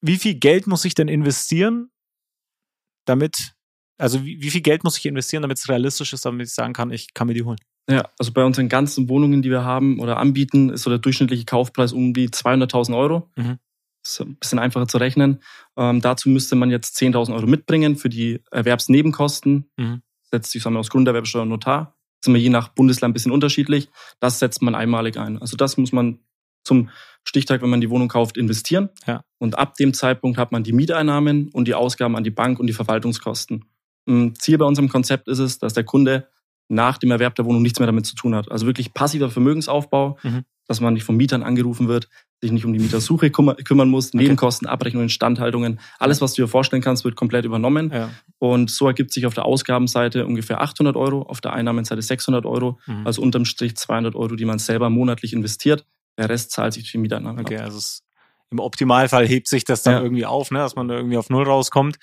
wie 0.00 0.16
viel 0.16 0.34
Geld 0.34 0.66
muss 0.66 0.84
ich 0.84 0.94
denn 0.94 1.08
investieren, 1.08 1.90
damit, 3.04 3.52
also 3.98 4.24
wie, 4.24 4.40
wie 4.40 4.50
viel 4.50 4.60
Geld 4.60 4.84
muss 4.84 4.96
ich 4.98 5.06
investieren, 5.06 5.42
damit 5.42 5.58
es 5.58 5.68
realistisch 5.68 6.12
ist, 6.12 6.24
damit 6.24 6.46
ich 6.46 6.54
sagen 6.54 6.72
kann, 6.72 6.90
ich 6.90 7.12
kann 7.14 7.26
mir 7.26 7.34
die 7.34 7.42
holen? 7.42 7.58
Ja, 7.88 8.08
also 8.18 8.32
bei 8.32 8.44
unseren 8.44 8.68
ganzen 8.68 9.08
Wohnungen, 9.08 9.42
die 9.42 9.50
wir 9.50 9.64
haben 9.64 9.98
oder 10.00 10.18
anbieten, 10.18 10.70
ist 10.70 10.82
so 10.82 10.90
der 10.90 11.00
durchschnittliche 11.00 11.44
Kaufpreis 11.44 11.92
um 11.92 12.14
die 12.14 12.28
200.000 12.28 12.96
Euro. 12.96 13.28
Mhm. 13.36 13.58
Das 14.02 14.12
ist 14.12 14.20
ein 14.20 14.36
bisschen 14.36 14.58
einfacher 14.58 14.88
zu 14.88 14.98
rechnen. 14.98 15.40
Ähm, 15.76 16.00
dazu 16.00 16.28
müsste 16.30 16.56
man 16.56 16.70
jetzt 16.70 16.96
10.000 16.98 17.34
Euro 17.34 17.46
mitbringen 17.46 17.96
für 17.96 18.08
die 18.08 18.40
Erwerbsnebenkosten. 18.50 19.70
Mhm. 19.76 20.02
Setzt 20.30 20.52
sich 20.52 20.64
aus 20.64 20.90
Grunderwerbsteuer 20.90 21.42
und 21.42 21.48
Notar. 21.48 21.96
Das 22.20 22.26
ist 22.26 22.28
immer 22.28 22.38
je 22.38 22.50
nach 22.50 22.68
Bundesland 22.68 23.10
ein 23.10 23.14
bisschen 23.14 23.32
unterschiedlich. 23.32 23.88
Das 24.20 24.38
setzt 24.38 24.62
man 24.62 24.74
einmalig 24.74 25.18
ein. 25.18 25.38
Also 25.38 25.56
das 25.56 25.76
muss 25.76 25.92
man 25.92 26.20
zum 26.64 26.90
Stichtag, 27.24 27.62
wenn 27.62 27.70
man 27.70 27.80
die 27.80 27.90
Wohnung 27.90 28.08
kauft, 28.08 28.36
investieren. 28.36 28.90
Ja. 29.06 29.22
Und 29.38 29.58
ab 29.58 29.74
dem 29.74 29.92
Zeitpunkt 29.94 30.38
hat 30.38 30.52
man 30.52 30.62
die 30.62 30.72
Mieteinnahmen 30.72 31.48
und 31.50 31.66
die 31.68 31.74
Ausgaben 31.74 32.16
an 32.16 32.24
die 32.24 32.30
Bank 32.30 32.58
und 32.58 32.66
die 32.66 32.72
Verwaltungskosten. 32.72 33.64
Ein 34.06 34.34
Ziel 34.34 34.58
bei 34.58 34.64
unserem 34.64 34.88
Konzept 34.88 35.28
ist 35.28 35.38
es, 35.38 35.58
dass 35.58 35.74
der 35.74 35.84
Kunde 35.84 36.28
nach 36.68 36.98
dem 36.98 37.10
Erwerb 37.10 37.34
der 37.34 37.44
Wohnung 37.44 37.62
nichts 37.62 37.78
mehr 37.78 37.86
damit 37.86 38.06
zu 38.06 38.14
tun 38.14 38.34
hat. 38.34 38.50
Also 38.50 38.66
wirklich 38.66 38.94
passiver 38.94 39.30
Vermögensaufbau, 39.30 40.18
Mhm. 40.22 40.44
dass 40.66 40.80
man 40.80 40.94
nicht 40.94 41.04
von 41.04 41.16
Mietern 41.16 41.42
angerufen 41.42 41.88
wird, 41.88 42.08
sich 42.40 42.52
nicht 42.52 42.64
um 42.64 42.72
die 42.72 42.78
Mietersuche 42.78 43.30
kümmern 43.30 43.90
muss, 43.90 44.14
Nebenkosten, 44.14 44.66
Abrechnungen, 44.66 45.04
Instandhaltungen, 45.08 45.78
alles, 45.98 46.20
was 46.22 46.32
du 46.34 46.42
dir 46.42 46.48
vorstellen 46.48 46.82
kannst, 46.82 47.04
wird 47.04 47.14
komplett 47.16 47.44
übernommen. 47.44 47.90
Ja. 47.92 48.10
Und 48.38 48.70
so 48.70 48.86
ergibt 48.86 49.12
sich 49.12 49.26
auf 49.26 49.34
der 49.34 49.44
Ausgabenseite 49.44 50.26
ungefähr 50.26 50.60
800 50.62 50.96
Euro, 50.96 51.22
auf 51.22 51.40
der 51.42 51.52
Einnahmenseite 51.52 52.00
600 52.00 52.46
Euro, 52.46 52.78
Mhm. 52.86 53.06
also 53.06 53.20
unterm 53.22 53.44
Strich 53.44 53.76
200 53.76 54.14
Euro, 54.14 54.36
die 54.36 54.46
man 54.46 54.58
selber 54.58 54.88
monatlich 54.88 55.32
investiert. 55.34 55.84
Der 56.16 56.28
Rest 56.30 56.52
zahlt 56.52 56.72
sich 56.72 56.84
durch 56.84 56.92
die 56.92 56.98
Mieteinnahmen. 56.98 57.40
Okay, 57.40 57.58
ab. 57.58 57.64
also 57.64 58.00
im 58.50 58.58
Optimalfall 58.58 59.28
hebt 59.28 59.46
sich 59.48 59.64
das 59.64 59.82
dann 59.82 59.94
Ja. 59.94 60.02
irgendwie 60.02 60.26
auf, 60.26 60.50
ne, 60.50 60.58
dass 60.60 60.74
man 60.76 60.88
da 60.88 60.96
irgendwie 60.96 61.16
auf 61.18 61.28
Null 61.30 61.44
rauskommt. 61.44 61.98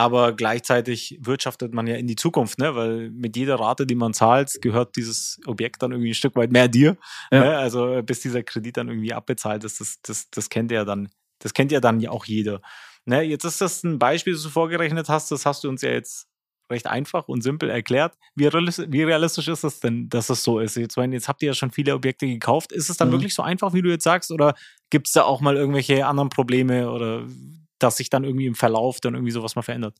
Aber 0.00 0.32
gleichzeitig 0.32 1.18
wirtschaftet 1.20 1.74
man 1.74 1.86
ja 1.86 1.96
in 1.96 2.06
die 2.06 2.16
Zukunft, 2.16 2.58
ne? 2.58 2.74
weil 2.74 3.10
mit 3.10 3.36
jeder 3.36 3.56
Rate, 3.56 3.86
die 3.86 3.94
man 3.94 4.14
zahlt, 4.14 4.62
gehört 4.62 4.96
dieses 4.96 5.38
Objekt 5.44 5.82
dann 5.82 5.92
irgendwie 5.92 6.12
ein 6.12 6.14
Stück 6.14 6.36
weit 6.36 6.52
mehr 6.52 6.68
dir. 6.68 6.96
Ja. 7.30 7.40
Ne? 7.40 7.58
Also 7.58 8.00
bis 8.02 8.20
dieser 8.20 8.42
Kredit 8.42 8.78
dann 8.78 8.88
irgendwie 8.88 9.12
abbezahlt 9.12 9.62
ist, 9.64 9.78
das, 9.80 10.00
das, 10.00 10.30
das 10.30 10.48
kennt 10.48 10.70
ja 10.72 10.86
dann, 10.86 11.10
das 11.40 11.52
kennt 11.52 11.70
ja 11.70 11.80
dann 11.80 12.00
ja 12.00 12.12
auch 12.12 12.24
jeder. 12.24 12.62
Ne? 13.04 13.20
Jetzt 13.22 13.44
ist 13.44 13.60
das 13.60 13.84
ein 13.84 13.98
Beispiel, 13.98 14.32
das 14.32 14.42
du 14.42 14.48
vorgerechnet 14.48 15.10
hast, 15.10 15.30
das 15.30 15.44
hast 15.44 15.64
du 15.64 15.68
uns 15.68 15.82
ja 15.82 15.90
jetzt 15.90 16.28
recht 16.70 16.86
einfach 16.86 17.28
und 17.28 17.42
simpel 17.42 17.68
erklärt. 17.68 18.14
Wie 18.36 18.46
realistisch, 18.46 18.86
wie 18.88 19.02
realistisch 19.02 19.48
ist 19.48 19.64
das 19.64 19.80
denn, 19.80 20.08
dass 20.08 20.28
das 20.28 20.42
so 20.42 20.60
ist? 20.60 20.76
Jetzt, 20.76 20.96
meine, 20.96 21.14
jetzt 21.14 21.28
habt 21.28 21.42
ihr 21.42 21.48
ja 21.48 21.54
schon 21.54 21.72
viele 21.72 21.94
Objekte 21.94 22.26
gekauft. 22.26 22.72
Ist 22.72 22.88
es 22.88 22.96
dann 22.96 23.08
Mhm. 23.08 23.12
wirklich 23.12 23.34
so 23.34 23.42
einfach, 23.42 23.74
wie 23.74 23.82
du 23.82 23.90
jetzt 23.90 24.04
sagst, 24.04 24.30
oder 24.30 24.54
gibt 24.88 25.08
es 25.08 25.12
da 25.12 25.24
auch 25.24 25.40
mal 25.42 25.56
irgendwelche 25.56 26.06
anderen 26.06 26.30
Probleme 26.30 26.90
oder 26.90 27.26
dass 27.82 27.96
sich 27.96 28.10
dann 28.10 28.24
irgendwie 28.24 28.46
im 28.46 28.54
Verlauf 28.54 29.00
dann 29.00 29.14
irgendwie 29.14 29.32
sowas 29.32 29.56
mal 29.56 29.62
verändert? 29.62 29.96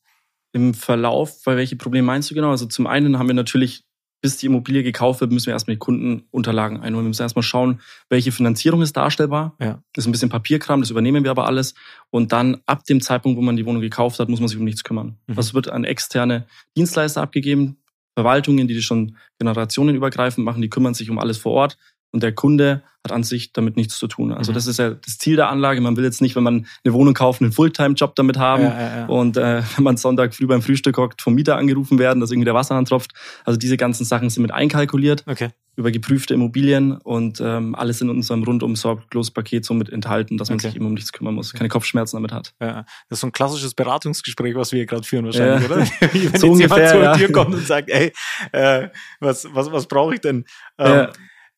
Im 0.53 0.75
Verlauf, 0.75 1.45
weil 1.45 1.57
welche 1.57 1.77
Probleme 1.77 2.07
meinst 2.07 2.31
du 2.31 2.35
genau? 2.35 2.51
Also 2.51 2.67
zum 2.67 2.87
einen 2.87 3.19
haben 3.19 3.29
wir 3.29 3.35
natürlich, 3.35 3.85
bis 4.21 4.37
die 4.37 4.47
Immobilie 4.47 4.83
gekauft 4.83 5.21
wird, 5.21 5.33
müssen 5.33 5.47
wir 5.47 5.55
erstmal 5.55 5.77
die 5.77 5.81
Kundenunterlagen 5.81 6.81
einholen. 6.81 7.07
Wir 7.07 7.09
müssen 7.09 7.23
erstmal 7.23 7.43
schauen, 7.43 7.81
welche 8.09 8.33
Finanzierung 8.33 8.83
ist 8.83 8.97
darstellbar. 8.97 9.57
Ja. 9.61 9.83
Das 9.93 10.05
ist 10.05 10.09
ein 10.09 10.13
bisschen 10.13 10.29
Papierkram, 10.29 10.81
das 10.81 10.91
übernehmen 10.91 11.25
wir 11.25 11.31
aber 11.31 11.47
alles. 11.47 11.75
Und 12.11 12.33
dann 12.33 12.61
ab 12.67 12.85
dem 12.85 13.01
Zeitpunkt, 13.01 13.39
wo 13.39 13.43
man 13.43 13.57
die 13.57 13.65
Wohnung 13.65 13.81
gekauft 13.81 14.19
hat, 14.19 14.29
muss 14.29 14.41
man 14.41 14.49
sich 14.49 14.59
um 14.59 14.65
nichts 14.65 14.85
kümmern. 14.85 15.17
Mhm. 15.27 15.35
Das 15.37 15.55
wird 15.55 15.69
an 15.69 15.85
externe 15.85 16.47
Dienstleister 16.77 17.23
abgegeben, 17.23 17.79
Verwaltungen, 18.15 18.67
die 18.69 18.75
das 18.75 18.85
schon 18.85 19.17
generationenübergreifend 19.39 20.45
machen, 20.45 20.61
die 20.61 20.69
kümmern 20.69 20.95
sich 20.95 21.11
um 21.11 21.19
alles 21.19 21.39
vor 21.39 21.53
Ort. 21.53 21.79
Und 22.13 22.23
der 22.23 22.33
Kunde 22.33 22.83
hat 23.05 23.13
an 23.13 23.23
sich 23.23 23.53
damit 23.55 23.77
nichts 23.77 23.99
zu 23.99 24.09
tun. 24.09 24.33
Also 24.33 24.53
Mhm. 24.53 24.55
das 24.55 24.67
ist 24.67 24.79
ja 24.79 24.91
das 24.91 25.17
Ziel 25.17 25.37
der 25.37 25.49
Anlage. 25.49 25.81
Man 25.81 25.97
will 25.97 26.05
jetzt 26.05 26.21
nicht, 26.21 26.37
wenn 26.37 26.43
man 26.43 26.67
eine 26.85 26.93
Wohnung 26.93 27.15
kauft, 27.15 27.41
einen 27.41 27.51
Fulltime-Job 27.53 28.15
damit 28.15 28.37
haben. 28.37 28.65
Ja, 28.65 28.79
ja, 28.81 28.97
ja. 28.99 29.07
Und 29.07 29.37
äh, 29.39 29.63
wenn 29.77 29.85
man 29.85 29.97
Sonntag 29.97 30.35
früh 30.35 30.47
beim 30.47 30.61
Frühstück 30.61 30.99
hockt, 30.99 31.23
vom 31.23 31.35
Mieter 31.35 31.57
angerufen 31.57 31.99
werden, 31.99 32.21
dass 32.21 32.31
irgendwie 32.31 32.45
der 32.45 32.55
Wasserhahn 32.55 32.85
tropft. 32.85 33.13
Also 33.45 33.59
diese 33.59 33.77
ganzen 33.79 34.05
Sachen 34.05 34.29
sind 34.29 34.43
mit 34.43 34.51
einkalkuliert 34.53 35.25
Okay. 35.27 35.49
über 35.77 35.91
geprüfte 35.91 36.35
Immobilien 36.35 36.93
und 36.93 37.41
ähm, 37.41 37.75
alles 37.75 38.03
in 38.03 38.11
unserem 38.11 38.43
rundum 38.43 38.77
sorglos 38.77 39.31
Paket 39.31 39.65
so 39.65 39.73
mit 39.73 39.89
enthalten, 39.89 40.37
dass 40.37 40.51
man 40.51 40.57
Okay. 40.59 40.67
sich 40.67 40.77
eben 40.77 40.85
um 40.85 40.93
nichts 40.93 41.13
kümmern 41.13 41.35
muss, 41.35 41.55
keine 41.55 41.71
Kopfschmerzen 41.71 42.17
damit 42.17 42.33
hat. 42.33 42.53
Ja, 42.61 42.85
das 43.09 43.17
ist 43.17 43.21
so 43.21 43.29
ein 43.29 43.33
klassisches 43.33 43.73
Beratungsgespräch, 43.73 44.55
was 44.57 44.73
wir 44.73 44.79
hier 44.79 44.87
gerade 44.87 45.05
führen 45.05 45.25
wahrscheinlich, 45.25 45.71
oder? 45.71 45.77
Wenn 46.01 46.11
So 46.11 46.19
jetzt 46.19 46.43
jemand 46.43 46.53
ungefähr, 46.53 46.91
zu 46.91 46.99
ja. 46.99 47.17
dir 47.17 47.33
kommt 47.33 47.55
und 47.55 47.67
sagt, 47.67 47.89
ey, 47.89 48.13
äh, 48.53 48.89
was, 49.21 49.47
was, 49.55 49.73
was 49.73 49.87
brauche 49.87 50.13
ich 50.15 50.21
denn? 50.21 50.45
Ähm, 50.77 51.07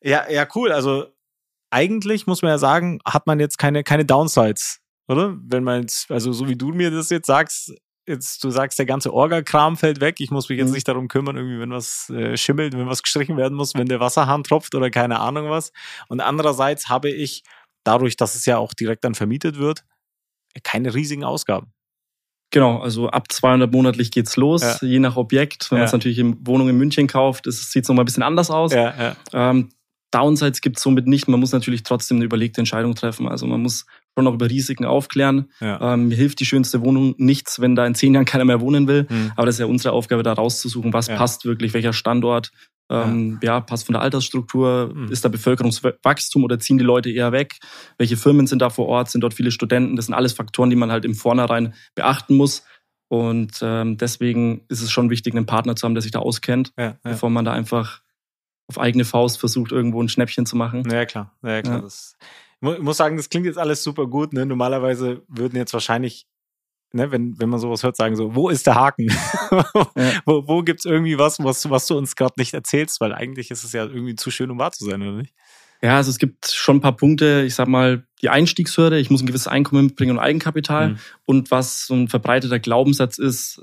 ja. 0.03 0.29
ja, 0.29 0.47
cool. 0.55 0.71
Also 0.71 1.07
eigentlich 1.71 2.27
muss 2.27 2.41
man 2.41 2.49
ja 2.51 2.57
sagen, 2.57 2.99
hat 3.05 3.25
man 3.27 3.39
jetzt 3.39 3.57
keine, 3.57 3.83
keine 3.83 4.05
Downsides, 4.05 4.79
oder? 5.07 5.35
Wenn 5.41 5.63
man 5.63 5.81
jetzt, 5.81 6.11
also 6.11 6.31
so 6.33 6.47
wie 6.47 6.55
du 6.55 6.69
mir 6.69 6.91
das 6.91 7.09
jetzt 7.09 7.27
sagst, 7.27 7.73
jetzt 8.07 8.43
du 8.43 8.49
sagst, 8.49 8.77
der 8.77 8.85
ganze 8.85 9.13
Orga-Kram 9.13 9.77
fällt 9.77 10.01
weg. 10.01 10.17
Ich 10.19 10.29
muss 10.29 10.49
mich 10.49 10.57
jetzt 10.59 10.67
Mhm. 10.67 10.73
nicht 10.73 10.87
darum 10.87 11.07
kümmern, 11.07 11.37
irgendwie, 11.37 11.59
wenn 11.59 11.71
was 11.71 12.09
äh, 12.09 12.35
schimmelt, 12.37 12.73
wenn 12.73 12.87
was 12.87 13.01
gestrichen 13.01 13.37
werden 13.37 13.55
muss, 13.55 13.73
wenn 13.75 13.87
der 13.87 14.01
Wasserhahn 14.01 14.43
tropft 14.43 14.75
oder 14.75 14.89
keine 14.91 15.19
Ahnung 15.21 15.49
was. 15.49 15.71
Und 16.09 16.19
andererseits 16.19 16.89
habe 16.89 17.09
ich 17.09 17.43
dadurch, 17.85 18.17
dass 18.17 18.35
es 18.35 18.45
ja 18.45 18.57
auch 18.57 18.73
direkt 18.73 19.03
dann 19.05 19.15
vermietet 19.15 19.57
wird, 19.57 19.83
keine 20.63 20.93
riesigen 20.93 21.23
Ausgaben. 21.23 21.71
Genau, 22.51 22.79
also 22.81 23.09
ab 23.09 23.31
200 23.31 23.71
monatlich 23.71 24.11
geht's 24.11 24.35
los, 24.37 24.61
Ja. 24.61 24.77
je 24.81 24.99
nach 24.99 25.15
Objekt. 25.15 25.71
Wenn 25.71 25.77
Ja. 25.77 25.79
man 25.83 25.85
es 25.87 25.93
natürlich 25.93 26.19
in 26.19 26.45
Wohnung 26.45 26.69
in 26.69 26.77
München 26.77 27.07
kauft, 27.07 27.45
sieht 27.47 27.83
es 27.83 27.87
nochmal 27.89 28.03
ein 28.03 28.05
bisschen 28.05 28.21
anders 28.21 28.51
aus. 28.51 28.73
Ja, 28.73 28.93
ja. 29.01 29.15
Ähm, 29.33 29.69
Downsides 30.13 30.61
gibt's 30.61 30.81
somit 30.83 31.07
nicht. 31.07 31.27
Man 31.27 31.39
muss 31.39 31.51
natürlich 31.53 31.83
trotzdem 31.83 32.17
eine 32.17 32.25
überlegte 32.25 32.61
Entscheidung 32.61 32.95
treffen. 32.95 33.27
Also 33.27 33.47
man 33.47 33.61
muss 33.61 33.85
schon 34.15 34.25
noch 34.25 34.33
über 34.33 34.49
Risiken 34.49 34.85
aufklären. 34.85 35.49
ja. 35.59 35.93
Ähm, 35.93 36.09
mir 36.09 36.15
hilft 36.15 36.39
die 36.39 36.45
schönste 36.45 36.81
Wohnung 36.81 37.15
nichts, 37.17 37.59
wenn 37.59 37.75
da 37.75 37.85
in 37.85 37.95
zehn 37.95 38.13
Jahren 38.13 38.25
keiner 38.25 38.45
mehr 38.45 38.61
wohnen 38.61 38.87
will. 38.87 39.07
Hm. 39.09 39.31
Aber 39.35 39.45
das 39.47 39.55
ist 39.55 39.59
ja 39.59 39.65
unsere 39.65 39.93
Aufgabe, 39.93 40.21
da 40.23 40.33
rauszusuchen, 40.33 40.93
was 40.93 41.07
Ja. 41.07 41.15
passt 41.15 41.45
wirklich, 41.45 41.73
welcher 41.73 41.93
Standort, 41.93 42.51
ähm, 42.91 43.39
ja. 43.41 43.59
passt 43.61 43.85
von 43.87 43.93
der 43.93 44.01
Altersstruktur, 44.03 44.91
Mhm. 44.93 45.11
ist 45.11 45.25
da 45.25 45.29
Bevölkerungswachstum 45.29 46.43
oder 46.43 46.59
ziehen 46.59 46.77
die 46.77 46.83
Leute 46.83 47.09
eher 47.09 47.31
weg? 47.31 47.55
Welche 47.97 48.17
Firmen 48.17 48.45
sind 48.45 48.61
da 48.61 48.69
vor 48.69 48.87
Ort? 48.87 49.09
Sind 49.09 49.21
dort 49.21 49.33
viele 49.33 49.49
Studenten? 49.51 49.95
Das 49.95 50.05
sind 50.05 50.13
alles 50.13 50.33
Faktoren, 50.33 50.69
die 50.69 50.75
man 50.75 50.91
halt 50.91 51.05
im 51.05 51.15
Vornherein 51.15 51.73
beachten 51.95 52.35
muss. 52.35 52.63
Und 53.09 53.59
ähm, 53.61 53.97
deswegen 53.97 54.61
ist 54.69 54.81
es 54.81 54.91
schon 54.91 55.09
wichtig, 55.09 55.33
einen 55.35 55.45
Partner 55.45 55.75
zu 55.75 55.85
haben, 55.85 55.95
der 55.95 56.01
sich 56.01 56.11
da 56.11 56.19
auskennt, 56.19 56.71
Ja, 56.77 56.83
ja. 56.85 56.95
bevor 57.03 57.29
man 57.29 57.45
da 57.45 57.51
einfach 57.53 58.01
auf 58.67 58.79
eigene 58.79 59.05
Faust 59.05 59.39
versucht, 59.39 59.71
irgendwo 59.71 60.01
ein 60.01 60.09
Schnäppchen 60.09 60.45
zu 60.45 60.55
machen. 60.55 60.89
Ja, 60.89 61.05
klar. 61.05 61.31
Ja, 61.43 61.61
klar. 61.61 61.75
Ja. 61.75 61.81
Das, 61.81 62.15
ich 62.21 62.61
mu- 62.61 62.73
ich 62.73 62.81
muss 62.81 62.97
sagen, 62.97 63.17
das 63.17 63.29
klingt 63.29 63.45
jetzt 63.45 63.57
alles 63.57 63.83
super 63.83 64.07
gut. 64.07 64.33
Ne? 64.33 64.45
Normalerweise 64.45 65.21
würden 65.27 65.57
jetzt 65.57 65.73
wahrscheinlich, 65.73 66.25
ne, 66.93 67.11
wenn, 67.11 67.37
wenn 67.39 67.49
man 67.49 67.59
sowas 67.59 67.83
hört, 67.83 67.97
sagen 67.97 68.15
so, 68.15 68.35
wo 68.35 68.49
ist 68.49 68.65
der 68.67 68.75
Haken? 68.75 69.09
Wo, 70.25 70.47
wo 70.47 70.63
gibt's 70.63 70.85
irgendwie 70.85 71.17
was, 71.19 71.43
was, 71.43 71.69
was 71.69 71.85
du 71.87 71.97
uns 71.97 72.15
gerade 72.15 72.35
nicht 72.37 72.53
erzählst? 72.53 73.01
Weil 73.01 73.13
eigentlich 73.13 73.51
ist 73.51 73.63
es 73.63 73.73
ja 73.73 73.83
irgendwie 73.83 74.15
zu 74.15 74.31
schön, 74.31 74.49
um 74.49 74.57
wahr 74.59 74.71
zu 74.71 74.85
sein, 74.85 75.01
oder 75.01 75.11
nicht? 75.11 75.33
Ja, 75.81 75.97
also 75.97 76.09
es 76.09 76.17
gibt 76.17 76.47
schon 76.47 76.77
ein 76.77 76.81
paar 76.81 76.95
Punkte. 76.95 77.43
Ich 77.45 77.55
sag 77.55 77.67
mal, 77.67 78.07
die 78.21 78.29
Einstiegshürde, 78.29 78.97
ich 78.99 79.09
muss 79.09 79.21
ein 79.21 79.25
gewisses 79.27 79.49
Einkommen 79.49 79.87
mitbringen 79.87 80.11
und 80.17 80.19
Eigenkapital. 80.23 80.91
Mhm. 80.91 80.97
Und 81.25 81.51
was 81.51 81.85
so 81.87 81.93
ein 81.93 82.07
verbreiteter 82.07 82.59
Glaubenssatz 82.59 83.17
ist, 83.17 83.61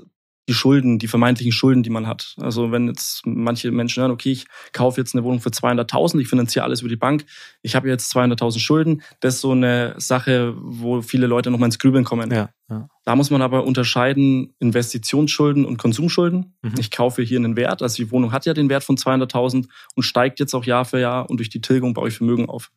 die 0.49 0.53
Schulden, 0.53 0.99
die 0.99 1.07
vermeintlichen 1.07 1.51
Schulden, 1.51 1.83
die 1.83 1.89
man 1.89 2.07
hat. 2.07 2.35
Also 2.39 2.71
wenn 2.71 2.87
jetzt 2.87 3.21
manche 3.25 3.71
Menschen 3.71 4.01
hören, 4.01 4.11
okay, 4.11 4.31
ich 4.31 4.45
kaufe 4.73 4.99
jetzt 4.99 5.13
eine 5.13 5.23
Wohnung 5.23 5.39
für 5.39 5.49
200.000, 5.49 6.19
ich 6.19 6.27
finanziere 6.27 6.65
alles 6.65 6.81
über 6.81 6.89
die 6.89 6.95
Bank, 6.95 7.25
ich 7.61 7.75
habe 7.75 7.87
jetzt 7.87 8.13
200.000 8.15 8.59
Schulden, 8.59 9.01
das 9.19 9.35
ist 9.35 9.41
so 9.41 9.51
eine 9.51 9.93
Sache, 9.97 10.53
wo 10.57 11.01
viele 11.01 11.27
Leute 11.27 11.51
nochmal 11.51 11.67
ins 11.67 11.79
Grübeln 11.79 12.03
kommen. 12.03 12.31
Ja. 12.31 12.49
ja. 12.69 12.87
Da 13.05 13.15
muss 13.15 13.29
man 13.29 13.41
aber 13.41 13.65
unterscheiden 13.65 14.53
Investitionsschulden 14.59 15.63
und 15.63 15.77
Konsumschulden. 15.77 16.57
Mhm. 16.61 16.73
Ich 16.79 16.91
kaufe 16.91 17.21
hier 17.21 17.39
einen 17.39 17.55
Wert, 17.55 17.81
also 17.81 18.03
die 18.03 18.11
Wohnung 18.11 18.31
hat 18.31 18.45
ja 18.45 18.53
den 18.53 18.69
Wert 18.69 18.83
von 18.83 18.97
200.000 18.97 19.67
und 19.95 20.03
steigt 20.03 20.39
jetzt 20.39 20.55
auch 20.55 20.65
Jahr 20.65 20.85
für 20.85 20.99
Jahr 20.99 21.29
und 21.29 21.37
durch 21.37 21.49
die 21.49 21.61
Tilgung 21.61 21.93
baue 21.93 22.09
ich 22.09 22.17
Vermögen 22.17 22.49
auf. 22.49 22.71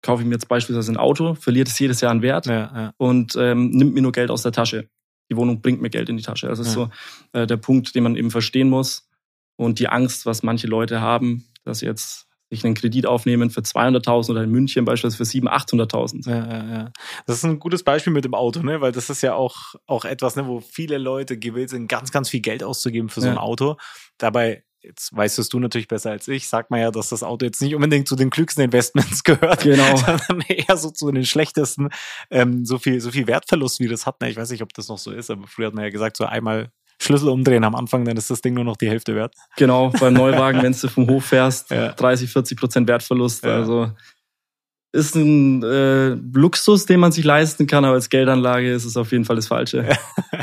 Kaufe 0.00 0.22
ich 0.22 0.28
mir 0.28 0.34
jetzt 0.34 0.48
beispielsweise 0.48 0.92
ein 0.92 0.98
Auto, 0.98 1.34
verliert 1.34 1.68
es 1.68 1.78
jedes 1.78 2.00
Jahr 2.02 2.12
an 2.12 2.22
Wert 2.22 2.46
Ja, 2.46 2.52
ja. 2.52 2.92
und 2.98 3.36
ähm, 3.36 3.70
nimmt 3.70 3.94
mir 3.94 4.02
nur 4.02 4.12
Geld 4.12 4.30
aus 4.30 4.42
der 4.42 4.52
Tasche. 4.52 4.88
Die 5.30 5.36
Wohnung 5.36 5.60
bringt 5.60 5.80
mir 5.80 5.90
Geld 5.90 6.08
in 6.08 6.16
die 6.16 6.22
Tasche. 6.22 6.48
Das 6.48 6.58
ist 6.58 6.68
Ja. 6.68 6.72
so 6.72 6.90
äh, 7.38 7.46
der 7.46 7.56
Punkt, 7.56 7.94
den 7.94 8.02
man 8.02 8.16
eben 8.16 8.30
verstehen 8.30 8.68
muss. 8.68 9.08
Und 9.56 9.78
die 9.78 9.88
Angst, 9.88 10.26
was 10.26 10.42
manche 10.42 10.66
Leute 10.66 11.00
haben, 11.00 11.46
dass 11.64 11.78
sie 11.78 11.86
jetzt 11.86 12.26
sich 12.50 12.64
einen 12.64 12.74
Kredit 12.74 13.06
aufnehmen 13.06 13.50
für 13.50 13.60
200.000 13.62 14.30
oder 14.30 14.42
in 14.44 14.50
München 14.50 14.84
beispielsweise 14.84 15.16
für 15.16 15.48
700.000, 15.48 15.90
800.000. 15.90 16.30
Ja, 16.30 16.46
ja, 16.46 16.74
ja. 16.76 16.92
Das 17.26 17.36
ist 17.38 17.44
ein 17.44 17.58
gutes 17.58 17.82
Beispiel 17.82 18.12
mit 18.12 18.24
dem 18.24 18.34
Auto, 18.34 18.62
ne? 18.62 18.80
weil 18.80 18.92
das 18.92 19.10
ist 19.10 19.22
ja 19.22 19.34
auch, 19.34 19.74
auch 19.86 20.04
etwas, 20.04 20.36
ne, 20.36 20.46
wo 20.46 20.60
viele 20.60 20.98
Leute 20.98 21.38
gewillt 21.38 21.70
sind, 21.70 21.88
ganz, 21.88 22.12
ganz 22.12 22.28
viel 22.28 22.40
Geld 22.40 22.62
auszugeben 22.62 23.08
für 23.08 23.22
so 23.22 23.28
ein 23.28 23.38
Auto. 23.38 23.76
Dabei 24.18 24.64
jetzt 24.84 25.16
weißt 25.16 25.38
es 25.38 25.48
du 25.48 25.58
natürlich 25.58 25.88
besser 25.88 26.10
als 26.10 26.28
ich, 26.28 26.48
sag 26.48 26.70
mal 26.70 26.80
ja, 26.80 26.90
dass 26.90 27.08
das 27.08 27.22
Auto 27.22 27.44
jetzt 27.44 27.60
nicht 27.62 27.74
unbedingt 27.74 28.08
zu 28.08 28.16
den 28.16 28.30
klügsten 28.30 28.64
Investments 28.64 29.24
gehört, 29.24 29.62
genau. 29.62 29.96
sondern 29.96 30.40
eher 30.48 30.76
so 30.76 30.90
zu 30.90 31.10
den 31.10 31.24
schlechtesten. 31.24 31.88
Ähm, 32.30 32.64
so 32.64 32.78
viel, 32.78 33.00
so 33.00 33.10
viel 33.10 33.26
Wertverlust, 33.26 33.80
wie 33.80 33.88
das 33.88 34.06
hat. 34.06 34.20
Ne? 34.20 34.30
Ich 34.30 34.36
weiß 34.36 34.50
nicht, 34.50 34.62
ob 34.62 34.72
das 34.74 34.88
noch 34.88 34.98
so 34.98 35.10
ist, 35.10 35.30
aber 35.30 35.46
früher 35.46 35.68
hat 35.68 35.74
man 35.74 35.84
ja 35.84 35.90
gesagt, 35.90 36.16
so 36.16 36.24
einmal 36.24 36.70
Schlüssel 37.00 37.28
umdrehen 37.28 37.64
am 37.64 37.74
Anfang, 37.74 38.04
dann 38.04 38.16
ist 38.16 38.30
das 38.30 38.40
Ding 38.40 38.54
nur 38.54 38.64
noch 38.64 38.76
die 38.76 38.88
Hälfte 38.88 39.14
wert. 39.14 39.34
Genau, 39.56 39.90
beim 39.90 40.14
Neuwagen, 40.14 40.62
wenn 40.62 40.72
du 40.72 40.88
vom 40.88 41.08
Hof 41.08 41.26
fährst, 41.26 41.70
ja. 41.70 41.92
30, 41.92 42.30
40 42.30 42.58
Prozent 42.58 42.88
Wertverlust. 42.88 43.44
Ja. 43.44 43.56
Also 43.56 43.90
ist 44.94 45.16
ein 45.16 45.60
äh, 45.64 46.10
Luxus, 46.10 46.86
den 46.86 47.00
man 47.00 47.10
sich 47.10 47.24
leisten 47.24 47.66
kann, 47.66 47.84
aber 47.84 47.94
als 47.94 48.10
Geldanlage 48.10 48.72
ist 48.72 48.84
es 48.84 48.96
auf 48.96 49.10
jeden 49.10 49.24
Fall 49.24 49.34
das 49.34 49.48
Falsche. 49.48 49.88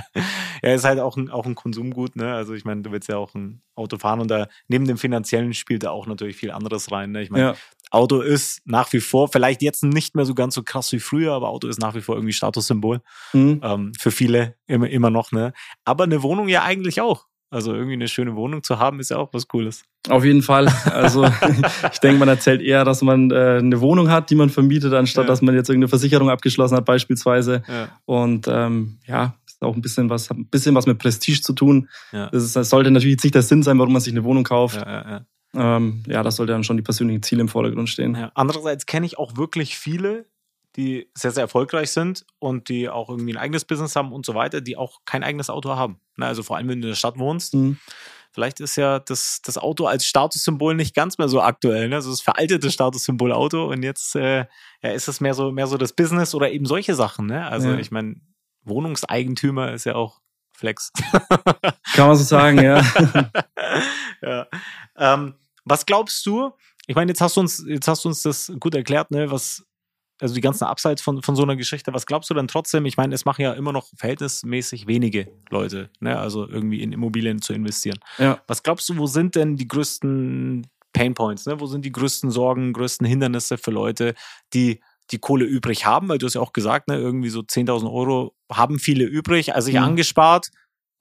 ja, 0.62 0.74
ist 0.74 0.84
halt 0.84 1.00
auch 1.00 1.15
ein, 1.15 1.29
auch 1.29 1.46
ein 1.46 1.55
Konsumgut, 1.55 2.17
ne? 2.17 2.34
Also 2.34 2.53
ich 2.53 2.65
meine, 2.65 2.81
du 2.81 2.91
willst 2.91 3.08
ja 3.08 3.15
auch 3.15 3.34
ein 3.34 3.62
Auto 3.75 3.98
fahren 3.98 4.20
und 4.20 4.29
da 4.29 4.48
neben 4.67 4.86
dem 4.86 4.98
finanziellen 4.98 5.53
spielt 5.53 5.84
da 5.84 5.91
auch 5.91 6.05
natürlich 6.05 6.36
viel 6.36 6.51
anderes 6.51 6.91
rein. 6.91 7.13
Ne? 7.13 7.22
Ich 7.22 7.29
meine, 7.29 7.43
ja. 7.46 7.55
Auto 7.91 8.20
ist 8.20 8.62
nach 8.65 8.91
wie 8.91 9.00
vor, 9.00 9.29
vielleicht 9.29 9.62
jetzt 9.62 9.86
nicht 9.86 10.15
mehr 10.15 10.25
so 10.25 10.34
ganz 10.34 10.53
so 10.53 10.63
krass 10.63 10.91
wie 10.91 11.00
früher, 11.00 11.31
aber 11.31 11.48
Auto 11.48 11.70
ist 11.70 11.79
nach 11.79 11.96
wie 11.96 12.01
vor 12.01 12.15
irgendwie 12.15 12.34
Statussymbol. 12.34 13.01
Mhm. 13.31 13.62
Ähm, 13.63 13.91
für 13.98 14.12
viele 14.12 14.55
immer, 14.67 14.89
immer 14.89 15.10
noch, 15.10 15.31
ne? 15.31 15.53
Aber 15.86 16.03
eine 16.03 16.24
Wohnung 16.24 16.50
ja 16.50 16.63
eigentlich 16.63 17.00
auch. 17.00 17.27
Also 17.51 17.74
irgendwie 17.74 17.93
eine 17.93 18.08
schöne 18.08 18.36
Wohnung 18.38 18.63
zu 18.63 18.79
haben, 18.79 19.01
ist 19.01 19.10
ja 19.10 19.17
auch 19.17 19.34
was 19.34 19.50
Cooles. 19.50 19.84
Auf 20.08 20.24
jeden 20.24 20.41
Fall. 20.41 20.67
Also 20.86 21.25
ich 21.91 22.00
denke, 22.00 22.17
man 22.17 22.29
erzählt 22.29 22.62
eher, 22.62 22.86
dass 22.86 23.01
man 23.01 23.29
äh, 23.29 23.58
eine 23.60 23.81
Wohnung 23.81 24.10
hat, 24.10 24.29
die 24.29 24.36
man 24.36 24.50
vermietet, 24.50 24.93
anstatt 24.93 25.25
ja. 25.25 25.27
dass 25.27 25.41
man 25.41 25.53
jetzt 25.53 25.67
irgendeine 25.70 25.89
Versicherung 25.89 26.29
abgeschlossen 26.29 26.77
hat, 26.77 26.86
beispielsweise. 26.86 27.62
Ja. 27.67 27.89
Und 28.05 28.48
ähm, 28.48 29.00
ja, 29.05 29.36
ist 29.46 29.62
auch 29.62 29.75
ein 29.75 29.81
bisschen 29.81 30.10
was, 30.10 30.31
ein 30.31 30.46
bisschen 30.46 30.75
was 30.75 30.86
mit 30.86 30.98
Prestige 30.98 31.41
zu 31.41 31.51
tun. 31.51 31.89
Ja. 32.13 32.29
Das, 32.29 32.41
ist, 32.41 32.55
das 32.55 32.70
sollte 32.70 32.89
natürlich 32.89 33.15
jetzt 33.15 33.24
nicht 33.25 33.36
der 33.36 33.41
Sinn 33.41 33.63
sein, 33.63 33.77
warum 33.79 33.91
man 33.91 34.01
sich 34.01 34.13
eine 34.13 34.24
Wohnung 34.24 34.46
kauft. 34.46 34.77
Ja. 34.77 35.25
Ähm, 35.53 36.03
das 36.08 36.38
sollte 36.38 36.53
dann 36.53 36.63
schon 36.63 36.77
die 36.77 36.84
persönlichen 36.84 37.22
Ziele 37.22 37.41
im 37.41 37.50
Vordergrund 37.50 37.89
stehen. 37.89 38.15
Andererseits 38.34 38.86
kenne 38.86 39.05
ich 39.05 39.17
auch 39.17 39.36
wirklich 39.36 39.77
viele, 39.77 40.25
die 40.75 41.10
sehr, 41.13 41.32
sehr 41.32 41.44
erfolgreich 41.44 41.92
sind 41.92 42.25
und 42.40 42.70
die 42.70 42.90
auch 42.90 43.10
irgendwie 43.10 43.34
ein 43.34 43.38
eigenes 43.38 43.66
Business 43.66 43.96
haben 43.96 44.13
und 44.13 44.25
so 44.25 44.36
weiter, 44.36 44.62
die 44.62 44.78
auch 44.78 45.00
kein 45.06 45.24
eigenes 45.24 45.50
Auto 45.50 45.75
haben. 45.75 46.00
Ne, 46.18 46.25
also 46.25 46.44
vor 46.44 46.58
allem, 46.58 46.70
wenn 46.70 46.82
du 46.82 46.88
in 46.88 46.92
der 46.92 46.96
Stadt 46.96 47.18
wohnst. 47.18 47.54
Mhm. 47.54 47.78
Vielleicht 48.34 48.62
ist 48.62 48.78
ja 48.78 49.00
das, 49.00 49.42
das 49.44 49.58
Auto 49.58 49.88
als 49.88 50.06
Statussymbol 50.06 50.74
nicht 50.74 50.96
ganz 50.96 51.18
mehr 51.18 51.28
so 51.28 51.42
aktuell. 51.42 51.90
Ne? 51.90 51.96
Also 51.96 52.12
das 52.12 52.22
veraltete 52.22 52.72
Statussymbol 52.72 53.34
Auto 53.34 53.66
und 53.66 53.84
jetzt 53.84 54.16
äh, 54.16 54.46
ja, 54.82 54.92
ist 54.92 55.10
es 55.10 55.20
mehr 55.20 55.34
so, 55.34 55.51
mehr 55.51 55.68
so 55.68 55.78
das 55.78 55.92
Business 55.92 56.34
oder 56.34 56.50
eben 56.50 56.66
solche 56.66 56.96
Sachen. 56.96 57.25
Ne? 57.25 57.46
Also 57.46 57.72
ja. 57.72 57.78
ich 57.78 57.92
meine, 57.92 58.16
Wohnungseigentümer 58.63 59.74
ist 59.74 59.84
ja 59.84 59.96
auch 59.96 60.22
Flex. 60.54 60.94
Kann 61.94 62.08
man 62.08 62.16
so 62.16 62.24
sagen, 62.24 62.62
ja. 62.62 62.82
ja. 64.22 64.48
Ähm, 64.96 65.36
was 65.66 65.86
glaubst 65.86 66.25
du? 66.25 66.51
Ich 66.88 66.96
meine, 66.96 67.12
jetzt 67.12 67.20
hast 67.20 67.36
du 67.36 67.42
uns, 67.42 67.66
jetzt 67.68 67.88
hast 67.88 68.06
du 68.06 68.10
uns 68.10 68.22
das 68.22 68.51
gut 68.60 68.75
erklärt, 68.75 69.12
ne? 69.12 69.30
Was, 69.30 69.66
also 70.22 70.36
die 70.36 70.42
ganzen 70.42 70.66
Upsides 70.66 71.01
von, 71.01 71.22
von 71.22 71.36
so 71.36 71.44
einer 71.44 71.56
Geschichte, 71.56 71.94
was 71.94 72.06
glaubst 72.06 72.30
du 72.30 72.34
denn 72.34 72.48
trotzdem? 72.48 72.86
Ich 72.86 72.96
meine, 72.96 73.16
es 73.16 73.25
machen 73.25 73.42
ja 73.42 73.54
immer 73.54 73.74
noch 73.74 73.88
verhältnismäßig 73.96 74.88
wenige 74.88 75.28
Leute, 75.50 75.90
ne? 76.00 76.18
also 76.18 76.48
irgendwie 76.48 76.82
in 76.82 76.94
Immobilien 76.94 77.42
zu 77.42 77.54
investieren. 77.54 78.00
Ja. 78.20 78.42
Was 78.48 78.62
glaubst 78.62 78.88
du, 78.90 78.98
wo 78.98 79.08
sind 79.08 79.36
denn 79.36 79.56
die 79.56 79.68
größten 79.68 80.68
Painpoints? 80.94 81.48
Ne? 81.48 81.60
Wo 81.60 81.66
sind 81.66 81.86
die 81.86 81.92
größten 81.92 82.30
Sorgen, 82.30 82.74
größten 82.74 83.08
Hindernisse 83.08 83.58
für 83.58 83.72
Leute, 83.72 84.13
die 84.54 84.80
die 85.10 85.18
Kohle 85.18 85.46
übrig 85.46 85.86
haben? 85.86 86.08
Weil 86.08 86.20
du 86.20 86.28
hast 86.28 86.36
ja 86.36 86.42
auch 86.42 86.54
gesagt, 86.54 86.88
ne? 86.88 86.98
irgendwie 86.98 87.30
so 87.30 87.40
10.000 87.40 87.92
Euro 87.92 88.36
haben 88.51 88.77
viele 88.77 89.05
übrig, 89.05 89.55
also 89.55 89.70
ich 89.70 89.75
mhm. 89.75 89.84
angespart 89.84 90.51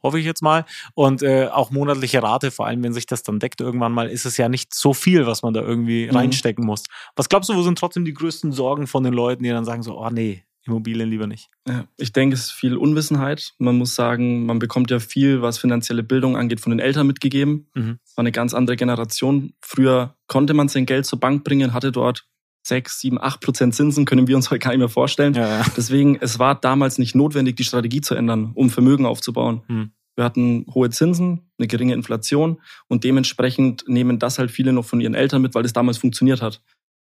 hoffe 0.02 0.18
ich 0.18 0.24
jetzt 0.24 0.42
mal. 0.42 0.64
Und 0.94 1.22
äh, 1.22 1.46
auch 1.46 1.70
monatliche 1.70 2.22
Rate, 2.22 2.50
vor 2.50 2.66
allem 2.66 2.82
wenn 2.82 2.92
sich 2.92 3.06
das 3.06 3.22
dann 3.22 3.38
deckt 3.38 3.60
irgendwann 3.60 3.92
mal, 3.92 4.08
ist 4.08 4.26
es 4.26 4.36
ja 4.36 4.48
nicht 4.48 4.74
so 4.74 4.94
viel, 4.94 5.26
was 5.26 5.42
man 5.42 5.54
da 5.54 5.60
irgendwie 5.60 6.06
mhm. 6.06 6.16
reinstecken 6.16 6.64
muss. 6.64 6.84
Was 7.16 7.28
glaubst 7.28 7.50
du, 7.50 7.54
wo 7.54 7.62
sind 7.62 7.78
trotzdem 7.78 8.04
die 8.04 8.14
größten 8.14 8.52
Sorgen 8.52 8.86
von 8.86 9.04
den 9.04 9.12
Leuten, 9.12 9.42
die 9.42 9.50
dann 9.50 9.64
sagen 9.64 9.82
so, 9.82 9.98
oh 9.98 10.10
nee, 10.10 10.44
Immobilien 10.66 11.08
lieber 11.08 11.26
nicht? 11.26 11.48
Ja, 11.66 11.84
ich 11.96 12.12
denke, 12.12 12.34
es 12.34 12.46
ist 12.46 12.52
viel 12.52 12.76
Unwissenheit. 12.76 13.52
Man 13.58 13.76
muss 13.78 13.94
sagen, 13.94 14.46
man 14.46 14.58
bekommt 14.58 14.90
ja 14.90 14.98
viel, 14.98 15.42
was 15.42 15.58
finanzielle 15.58 16.02
Bildung 16.02 16.36
angeht, 16.36 16.60
von 16.60 16.70
den 16.70 16.80
Eltern 16.80 17.06
mitgegeben. 17.06 17.68
Mhm. 17.74 17.98
War 18.14 18.22
eine 18.22 18.32
ganz 18.32 18.54
andere 18.54 18.76
Generation. 18.76 19.54
Früher 19.60 20.16
konnte 20.26 20.54
man 20.54 20.68
sein 20.68 20.86
Geld 20.86 21.06
zur 21.06 21.20
Bank 21.20 21.44
bringen, 21.44 21.72
hatte 21.72 21.92
dort 21.92 22.26
sechs, 22.70 22.98
sieben, 22.98 23.20
acht 23.20 23.40
Prozent 23.42 23.74
Zinsen 23.74 24.06
können 24.06 24.26
wir 24.26 24.36
uns 24.36 24.50
heute 24.50 24.60
gar 24.60 24.70
nicht 24.70 24.78
mehr 24.78 24.88
vorstellen. 24.88 25.34
Ja, 25.34 25.60
ja. 25.60 25.66
Deswegen, 25.76 26.16
es 26.20 26.38
war 26.38 26.54
damals 26.54 26.96
nicht 26.96 27.14
notwendig, 27.14 27.56
die 27.56 27.64
Strategie 27.64 28.00
zu 28.00 28.14
ändern, 28.14 28.52
um 28.54 28.70
Vermögen 28.70 29.04
aufzubauen. 29.04 29.62
Hm. 29.66 29.90
Wir 30.16 30.24
hatten 30.24 30.64
hohe 30.74 30.90
Zinsen, 30.90 31.50
eine 31.58 31.68
geringe 31.68 31.94
Inflation 31.94 32.60
und 32.88 33.04
dementsprechend 33.04 33.84
nehmen 33.86 34.18
das 34.18 34.38
halt 34.38 34.50
viele 34.50 34.72
noch 34.72 34.84
von 34.84 35.00
ihren 35.00 35.14
Eltern 35.14 35.42
mit, 35.42 35.54
weil 35.54 35.64
es 35.64 35.72
damals 35.72 35.98
funktioniert 35.98 36.40
hat. 36.42 36.62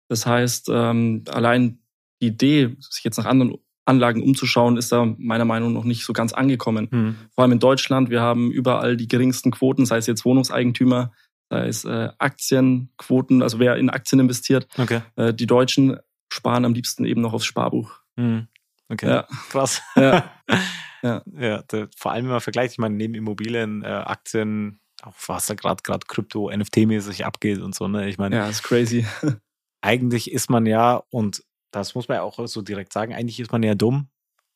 Das 0.09 0.27
heißt, 0.27 0.69
ähm, 0.73 1.25
allein 1.29 1.81
die 2.23 2.29
Idee, 2.29 2.77
sich 2.81 3.05
jetzt 3.05 3.19
nach 3.19 3.27
anderen 3.27 3.55
Anlagen 3.85 4.23
umzuschauen, 4.23 4.77
ist 4.77 4.93
da 4.93 5.15
meiner 5.19 5.45
Meinung 5.45 5.73
nach 5.73 5.81
noch 5.81 5.85
nicht 5.85 6.05
so 6.05 6.13
ganz 6.13 6.33
angekommen. 6.33 6.89
Hm. 6.91 7.15
Vor 7.35 7.43
allem 7.43 7.53
in 7.53 7.59
Deutschland, 7.59 8.11
wir 8.11 8.21
haben 8.21 8.51
überall 8.51 8.97
die 8.97 9.09
geringsten 9.09 9.51
Quoten, 9.51 9.87
sei 9.87 9.97
es 9.97 10.07
jetzt 10.07 10.25
Wohnungseigentümer, 10.25 11.13
sei 11.51 11.69
es 11.69 11.85
äh, 11.85 12.11
Aktienquoten, 12.19 13.43
also 13.43 13.59
wer 13.59 13.77
in 13.77 13.91
Aktien 13.91 14.21
investiert. 14.21 14.69
Okay. 14.77 15.03
Äh, 15.17 15.35
die 15.35 15.47
Deutschen 15.47 15.99
sparen 16.31 16.65
am 16.65 16.75
liebsten 16.75 17.05
eben 17.05 17.21
noch 17.21 17.33
aufs 17.33 17.47
Sparbuch. 17.47 18.01
Hm. 18.17 18.49
Okay, 18.89 19.09
ja. 19.09 19.27
krass. 19.51 19.83
Ja. 19.97 20.31
Ja, 21.01 21.23
ja 21.39 21.63
der, 21.63 21.89
vor 21.97 22.11
allem 22.11 22.25
wenn 22.25 22.33
man 22.33 22.41
vergleicht, 22.41 22.73
ich 22.73 22.79
meine, 22.79 22.97
neben 22.97 23.15
Immobilien, 23.15 23.85
äh, 23.85 23.87
Aktien, 23.87 24.81
auch 25.03 25.15
was 25.29 25.47
da 25.47 25.55
gerade 25.55 25.83
gerade 25.85 26.05
Krypto, 26.07 26.51
NFT-mäßig 26.51 27.25
abgeht 27.25 27.61
und 27.61 27.73
so, 27.75 27.87
ne? 27.87 28.09
Ich 28.09 28.19
meine, 28.19 28.35
ja, 28.35 28.49
ist 28.49 28.65
crazy. 28.65 29.07
eigentlich 29.81 30.31
ist 30.31 30.51
man 30.51 30.67
ja, 30.67 31.05
und 31.11 31.45
das 31.71 31.95
muss 31.95 32.09
man 32.09 32.17
ja 32.17 32.23
auch 32.23 32.45
so 32.49 32.63
direkt 32.63 32.93
sagen, 32.93 33.15
eigentlich 33.15 33.39
ist 33.39 33.53
man 33.53 33.63
ja 33.63 33.75
dumm, 33.75 34.09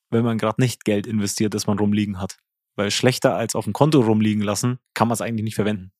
wenn 0.09 0.25
man 0.25 0.37
gerade 0.37 0.61
nicht 0.61 0.83
Geld 0.83 1.07
investiert, 1.07 1.53
das 1.53 1.67
man 1.67 1.79
rumliegen 1.79 2.19
hat. 2.19 2.37
Weil 2.75 2.91
schlechter 2.91 3.35
als 3.35 3.55
auf 3.55 3.63
dem 3.65 3.73
Konto 3.73 4.01
rumliegen 4.01 4.43
lassen, 4.43 4.79
kann 4.93 5.07
man 5.07 5.13
es 5.13 5.21
eigentlich 5.21 5.43
nicht 5.43 5.55
verwenden. 5.55 5.91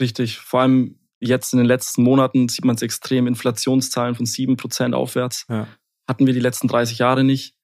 Richtig. 0.00 0.38
Vor 0.38 0.60
allem 0.60 0.96
jetzt 1.20 1.52
in 1.52 1.58
den 1.58 1.66
letzten 1.66 2.02
Monaten 2.02 2.48
sieht 2.48 2.64
man 2.64 2.76
es 2.76 2.82
extrem. 2.82 3.26
Inflationszahlen 3.26 4.14
von 4.14 4.26
7% 4.26 4.94
aufwärts. 4.94 5.46
Ja. 5.48 5.68
Hatten 6.08 6.26
wir 6.26 6.34
die 6.34 6.40
letzten 6.40 6.66
30 6.66 6.98
Jahre 6.98 7.22
nicht. 7.22 7.54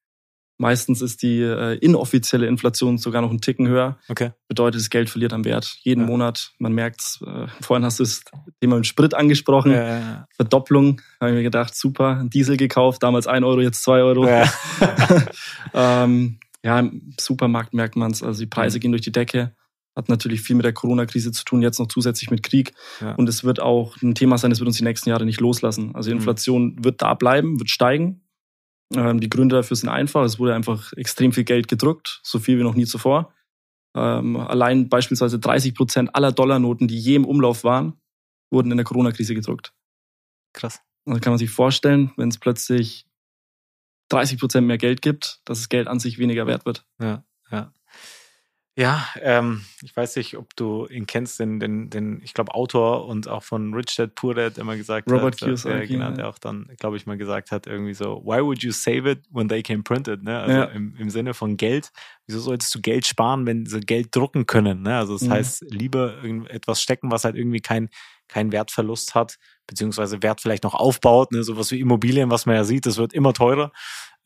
Meistens 0.59 1.03
ist 1.03 1.23
die 1.23 1.41
äh, 1.41 1.77
inoffizielle 1.79 2.47
Inflation 2.47 2.97
sogar 2.97 3.21
noch 3.21 3.29
einen 3.29 3.43
Ticken 3.43 3.69
höher. 3.69 3.99
Okay. 4.09 4.31
Bedeutet, 4.49 4.81
das 4.81 4.89
Geld 4.89 5.11
verliert 5.11 5.35
an 5.35 5.45
Wert. 5.45 5.77
Jeden 5.83 6.03
ja. 6.03 6.07
Monat, 6.07 6.53
man 6.59 6.73
merkt 6.73 7.03
es. 7.03 7.21
Äh, 7.27 7.47
vorhin 7.61 7.85
hast 7.85 7.99
du 7.99 8.05
das 8.05 8.23
Thema 8.61 8.77
mit 8.77 8.87
Sprit 8.87 9.13
angesprochen. 9.13 9.73
Ja, 9.73 10.27
Verdopplung, 10.35 11.03
habe 11.21 11.33
ich 11.33 11.37
mir 11.37 11.43
gedacht, 11.43 11.75
super. 11.75 12.25
Diesel 12.33 12.57
gekauft, 12.57 13.03
damals 13.03 13.27
ein 13.27 13.45
Euro, 13.45 13.61
jetzt 13.61 13.83
zwei 13.83 14.01
Euro. 14.01 14.27
Ja, 14.27 14.51
ähm, 15.75 16.39
ja 16.65 16.79
im 16.79 17.13
Supermarkt 17.21 17.75
merkt 17.75 17.97
man 17.97 18.13
es. 18.13 18.23
Also 18.23 18.41
die 18.41 18.47
Preise 18.47 18.79
mhm. 18.79 18.81
gehen 18.81 18.93
durch 18.93 19.03
die 19.03 19.13
Decke. 19.13 19.55
Hat 19.97 20.09
natürlich 20.11 20.43
viel 20.43 20.57
mit 20.57 20.67
der 20.67 20.75
Corona-Krise 20.75 21.33
zu 21.33 21.45
tun, 21.45 21.63
jetzt 21.63 21.79
noch 21.79 21.89
zusätzlich 21.89 22.31
mit 22.31 22.43
Krieg. 22.43 22.75
Und 23.17 23.29
es 23.29 23.45
wird 23.45 23.61
auch 23.61 23.97
ein 24.03 24.15
Thema 24.15 24.37
sein, 24.37 24.51
das 24.51 24.61
wird 24.61 24.69
uns 24.69 24.77
die 24.77 24.85
nächsten 24.85 25.09
Jahre 25.09 25.25
nicht 25.25 25.41
loslassen. 25.41 25.95
Also 25.95 26.11
die 26.11 26.15
mhm. 26.15 26.21
Inflation 26.21 26.65
mhm. 26.67 26.85
wird 26.85 27.01
da 27.01 27.15
bleiben, 27.15 27.59
wird 27.59 27.71
steigen 27.71 28.21
ähm, 28.95 29.21
die 29.21 29.31
Gründe 29.31 29.57
dafür 29.57 29.77
sind 29.77 29.89
einfach. 29.89 30.25
Es 30.25 30.39
wurde 30.39 30.55
einfach 30.55 30.93
extrem 30.93 31.33
viel 31.33 31.45
Geld 31.45 31.69
gedruckt, 31.69 32.21
so 32.23 32.39
viel 32.39 32.59
wie 32.59 32.63
noch 32.63 32.75
nie 32.75 32.87
zuvor. 32.87 33.33
Ähm, 33.97 34.37
allein 34.37 34.89
beispielsweise 34.89 35.39
30 35.39 35.75
Prozent 35.75 36.15
aller 36.15 36.33
Dollarnoten, 36.33 36.87
die 36.87 36.99
je 36.99 37.17
im 37.17 37.25
Umlauf 37.25 37.65
waren, 37.65 37.95
wurden 38.51 38.71
in 38.71 38.77
der 38.77 38.85
Corona-Krise 38.85 39.35
gedruckt. 39.35 39.75
Krass. 40.53 40.81
Also 41.07 41.21
kann 41.21 41.33
man 41.33 41.39
sich 41.39 41.51
vorstellen, 41.51 42.13
wenn 42.17 42.29
es 42.29 42.39
plötzlich 42.39 43.07
30 44.11 44.39
Prozent 44.39 44.67
mehr 44.67 44.79
Geld 44.79 45.03
gibt, 45.03 45.41
dass 45.45 45.59
das 45.59 45.69
Geld 45.69 45.89
an 45.89 45.99
sich 45.99 46.19
weniger 46.19 46.47
wert 46.47 46.67
wird. 46.67 46.87
Ja, 47.01 47.25
ja. 48.77 49.07
Ähm, 49.23 49.65
ich 49.83 49.97
weiß 49.97 50.17
nicht, 50.17 50.37
ob 50.37 50.55
du 50.55 50.87
ihn 50.87 51.07
kennst, 51.07 51.41
den, 51.41 51.59
den, 51.59 51.89
den 51.89 52.21
ich 52.23 52.35
glaube, 52.35 52.55
Autor 52.55 53.07
und 53.07 53.27
auch 53.27 53.43
von 53.43 53.73
Rich 53.73 53.97
Dad 53.97 54.15
Poor 54.15 54.35
Dad 54.35 54.59
immer 54.59 54.77
gesagt 54.77 55.11
Robert 55.11 55.17
hat. 55.17 55.25
Robert 55.25 55.39
Kiyosaki. 55.39 55.85
Äh, 55.85 55.87
genau, 55.87 56.11
der 56.11 56.29
auch 56.29 56.39
dann, 56.39 56.69
glaube 56.79 56.99
ich, 56.99 57.07
mal 57.07 57.17
gesagt 57.17 57.53
hat, 57.53 57.67
irgendwie 57.67 57.95
so, 57.95 58.23
why 58.25 58.43
would 58.43 58.63
you 58.63 58.73
save 58.73 59.11
it 59.11 59.21
when 59.31 59.49
they 59.49 59.63
can 59.63 59.83
print 59.83 60.09
it? 60.09 60.23
Ne? 60.23 60.39
Also 60.39 60.57
ja. 60.57 60.65
im, 60.65 60.95
im 60.99 61.09
Sinne 61.09 61.33
von 61.33 61.57
Geld. 61.57 61.91
Wieso 62.27 62.41
solltest 62.41 62.75
du 62.75 62.83
Geld 62.83 63.07
sparen, 63.07 63.47
wenn 63.47 63.65
sie 63.65 63.81
Geld 63.81 64.15
drucken 64.15 64.45
können? 64.45 64.83
Ne? 64.83 64.97
Also 64.99 65.15
das 65.15 65.23
mhm. 65.23 65.33
heißt, 65.33 65.65
lieber 65.71 66.23
etwas 66.51 66.83
stecken, 66.83 67.11
was 67.11 67.25
halt 67.25 67.37
irgendwie 67.37 67.61
kein, 67.61 67.89
keinen 68.29 68.53
Wertverlust 68.53 69.15
hat, 69.15 69.37
beziehungsweise 69.67 70.23
Wert 70.23 70.41
vielleicht 70.41 70.65
noch 70.65 70.75
aufbaut, 70.75 71.33
ne, 71.33 71.43
sowas 71.43 71.71
wie 71.71 71.81
Immobilien, 71.81 72.31
was 72.31 72.47
man 72.47 72.57
ja 72.57 72.65
sieht, 72.65 72.87
das 72.87 72.97
wird 72.97 73.13
immer 73.13 73.33
teurer. 73.33 73.73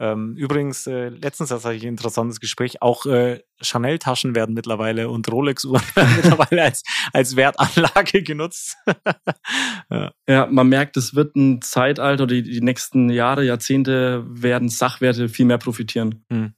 Ähm, 0.00 0.34
übrigens, 0.34 0.86
äh, 0.86 1.10
letztens 1.10 1.50
hatte 1.50 1.74
ich 1.74 1.82
ein 1.82 1.90
interessantes 1.90 2.40
Gespräch, 2.40 2.80
auch 2.80 3.04
äh, 3.04 3.42
Chanel-Taschen 3.60 4.34
werden 4.34 4.54
mittlerweile 4.54 5.10
und 5.10 5.30
Rolex-Uhren 5.30 5.82
werden 5.94 6.16
mittlerweile 6.16 6.62
als, 6.62 6.82
als 7.12 7.36
Wertanlage 7.36 8.22
genutzt. 8.24 8.78
ja. 9.90 10.12
ja. 10.26 10.46
man 10.46 10.68
merkt, 10.70 10.96
es 10.96 11.14
wird 11.14 11.36
ein 11.36 11.60
Zeitalter, 11.60 12.26
die, 12.26 12.42
die 12.42 12.62
nächsten 12.62 13.10
Jahre, 13.10 13.44
Jahrzehnte 13.44 14.24
werden 14.26 14.70
Sachwerte 14.70 15.28
viel 15.28 15.44
mehr 15.44 15.58
profitieren. 15.58 16.24
Hm. 16.32 16.54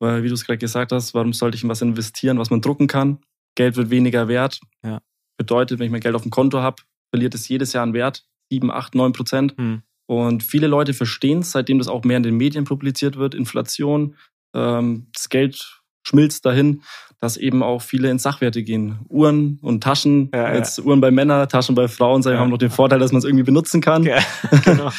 Weil, 0.00 0.24
wie 0.24 0.28
du 0.28 0.34
es 0.34 0.44
gerade 0.44 0.58
gesagt 0.58 0.90
hast, 0.90 1.14
warum 1.14 1.32
sollte 1.32 1.56
ich 1.56 1.62
in 1.62 1.68
was 1.68 1.82
investieren, 1.82 2.38
was 2.38 2.50
man 2.50 2.60
drucken 2.60 2.88
kann? 2.88 3.20
Geld 3.54 3.76
wird 3.76 3.90
weniger 3.90 4.26
wert. 4.26 4.58
Ja. 4.82 5.00
Bedeutet, 5.36 5.78
wenn 5.78 5.86
ich 5.86 5.92
mein 5.92 6.00
Geld 6.00 6.14
auf 6.14 6.22
dem 6.22 6.30
Konto 6.30 6.60
habe, 6.60 6.82
verliert 7.10 7.34
es 7.34 7.48
jedes 7.48 7.72
Jahr 7.72 7.82
einen 7.82 7.94
Wert. 7.94 8.24
7, 8.50 8.70
8, 8.70 8.94
9 8.94 9.12
Prozent. 9.12 9.54
Hm. 9.56 9.82
Und 10.06 10.42
viele 10.44 10.68
Leute 10.68 10.94
verstehen 10.94 11.40
es, 11.40 11.50
seitdem 11.50 11.78
das 11.78 11.88
auch 11.88 12.04
mehr 12.04 12.16
in 12.16 12.22
den 12.22 12.36
Medien 12.36 12.64
publiziert 12.64 13.16
wird, 13.16 13.34
Inflation, 13.34 14.14
ähm, 14.54 15.08
das 15.12 15.28
Geld 15.28 15.82
schmilzt 16.06 16.46
dahin, 16.46 16.82
dass 17.20 17.36
eben 17.36 17.62
auch 17.62 17.82
viele 17.82 18.10
in 18.10 18.18
Sachwerte 18.18 18.62
gehen. 18.62 19.00
Uhren 19.08 19.58
und 19.62 19.82
Taschen, 19.82 20.30
ja, 20.32 20.54
jetzt 20.54 20.78
ja. 20.78 20.84
Uhren 20.84 21.00
bei 21.00 21.10
Männern, 21.10 21.48
Taschen 21.48 21.74
bei 21.74 21.88
Frauen, 21.88 22.22
ja. 22.22 22.38
haben 22.38 22.50
noch 22.50 22.58
den 22.58 22.70
Vorteil, 22.70 23.00
dass 23.00 23.10
man 23.10 23.18
es 23.18 23.24
irgendwie 23.24 23.44
benutzen 23.44 23.80
kann. 23.80 24.06
Genau. 24.64 24.90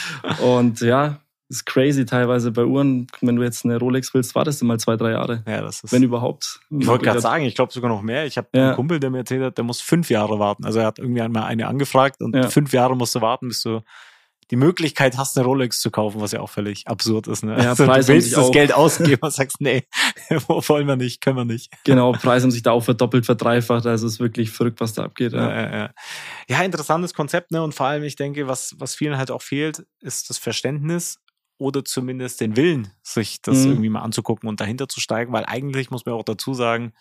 und 0.41 0.81
ja, 0.81 1.21
ist 1.49 1.65
crazy 1.65 2.05
teilweise 2.05 2.51
bei 2.51 2.65
Uhren. 2.65 3.07
Wenn 3.21 3.37
du 3.37 3.43
jetzt 3.43 3.63
eine 3.63 3.77
Rolex 3.77 4.13
willst, 4.13 4.35
wartest 4.35 4.61
du 4.61 4.65
mal 4.65 4.79
zwei, 4.79 4.97
drei 4.97 5.11
Jahre. 5.11 5.43
Ja, 5.47 5.61
das 5.61 5.81
ist. 5.81 5.91
Wenn 5.91 6.03
überhaupt. 6.03 6.59
Ich 6.69 6.87
wollte 6.87 7.05
gerade 7.05 7.21
sagen, 7.21 7.45
ich 7.45 7.55
glaube 7.55 7.71
sogar 7.71 7.89
noch 7.89 8.01
mehr. 8.01 8.25
Ich 8.25 8.37
habe 8.37 8.49
ja. 8.53 8.67
einen 8.67 8.75
Kumpel, 8.75 8.99
der 8.99 9.09
mir 9.09 9.19
erzählt 9.19 9.43
hat, 9.43 9.57
der 9.57 9.63
muss 9.63 9.79
fünf 9.79 10.09
Jahre 10.09 10.39
warten. 10.39 10.65
Also 10.65 10.79
er 10.79 10.87
hat 10.87 10.99
irgendwie 10.99 11.21
einmal 11.21 11.43
eine 11.43 11.67
angefragt 11.67 12.21
und 12.21 12.35
ja. 12.35 12.49
fünf 12.49 12.73
Jahre 12.73 12.97
musst 12.97 13.15
du 13.15 13.21
warten, 13.21 13.47
bis 13.47 13.61
du 13.61 13.81
die 14.49 14.55
Möglichkeit 14.55 15.17
hast, 15.17 15.37
eine 15.37 15.45
Rolex 15.45 15.81
zu 15.81 15.91
kaufen, 15.91 16.21
was 16.21 16.31
ja 16.31 16.39
auch 16.39 16.49
völlig 16.49 16.87
absurd 16.87 17.27
ist. 17.27 17.43
Ne? 17.43 17.51
Ja, 17.61 17.71
also, 17.71 17.85
du 17.85 18.07
willst 18.07 18.35
das 18.35 18.51
Geld 18.51 18.71
ausgeben 18.73 19.19
und 19.21 19.33
sagst, 19.33 19.59
nee, 19.59 19.83
wollen 20.47 20.87
wir 20.87 20.95
nicht, 20.95 21.19
können 21.21 21.35
wir 21.35 21.45
nicht. 21.45 21.71
Genau, 21.83 22.13
Preise 22.13 22.43
haben 22.43 22.51
sich 22.51 22.63
da 22.63 22.71
auch 22.71 22.83
verdoppelt, 22.83 23.25
verdreifacht. 23.25 23.85
Also 23.85 24.07
es 24.07 24.13
ist 24.13 24.19
wirklich 24.19 24.49
verrückt, 24.51 24.79
was 24.79 24.93
da 24.93 25.03
abgeht. 25.03 25.33
Ja, 25.33 25.49
ja, 25.49 25.77
ja. 25.77 25.89
ja 26.47 26.63
interessantes 26.63 27.13
Konzept. 27.13 27.51
Ne? 27.51 27.61
Und 27.61 27.73
vor 27.73 27.87
allem, 27.87 28.03
ich 28.03 28.15
denke, 28.15 28.47
was, 28.47 28.75
was 28.77 28.95
vielen 28.95 29.17
halt 29.17 29.31
auch 29.31 29.41
fehlt, 29.41 29.85
ist 29.99 30.29
das 30.29 30.37
Verständnis 30.37 31.19
oder 31.57 31.83
zumindest 31.83 32.41
den 32.41 32.55
Willen, 32.55 32.91
sich 33.03 33.41
das 33.41 33.59
mhm. 33.59 33.71
irgendwie 33.71 33.89
mal 33.89 34.01
anzugucken 34.01 34.47
und 34.47 34.59
dahinter 34.59 34.87
zu 34.87 34.99
steigen, 34.99 35.33
weil 35.33 35.45
eigentlich 35.45 35.89
muss 35.89 36.05
man 36.05 36.15
auch 36.15 36.23
dazu 36.23 36.53
sagen, 36.53 36.93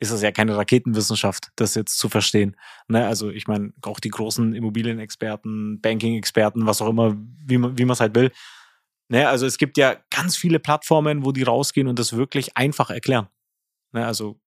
ist 0.00 0.12
es 0.12 0.22
ja 0.22 0.30
keine 0.30 0.56
Raketenwissenschaft, 0.56 1.48
das 1.56 1.74
jetzt 1.74 1.98
zu 1.98 2.08
verstehen. 2.08 2.56
Ne? 2.86 3.06
Also 3.06 3.30
ich 3.30 3.48
meine, 3.48 3.72
auch 3.82 3.98
die 3.98 4.10
großen 4.10 4.54
Immobilienexperten, 4.54 5.80
Banking-Experten, 5.80 6.66
was 6.66 6.80
auch 6.80 6.88
immer, 6.88 7.16
wie 7.16 7.58
man 7.58 7.90
es 7.90 8.00
halt 8.00 8.14
will. 8.14 8.30
Ne? 9.08 9.28
Also 9.28 9.44
es 9.44 9.58
gibt 9.58 9.76
ja 9.76 9.96
ganz 10.10 10.36
viele 10.36 10.60
Plattformen, 10.60 11.24
wo 11.24 11.32
die 11.32 11.42
rausgehen 11.42 11.88
und 11.88 11.98
das 11.98 12.12
wirklich 12.12 12.56
einfach 12.56 12.90
erklären. 12.90 13.26
Ne? 13.92 14.06
Also 14.06 14.38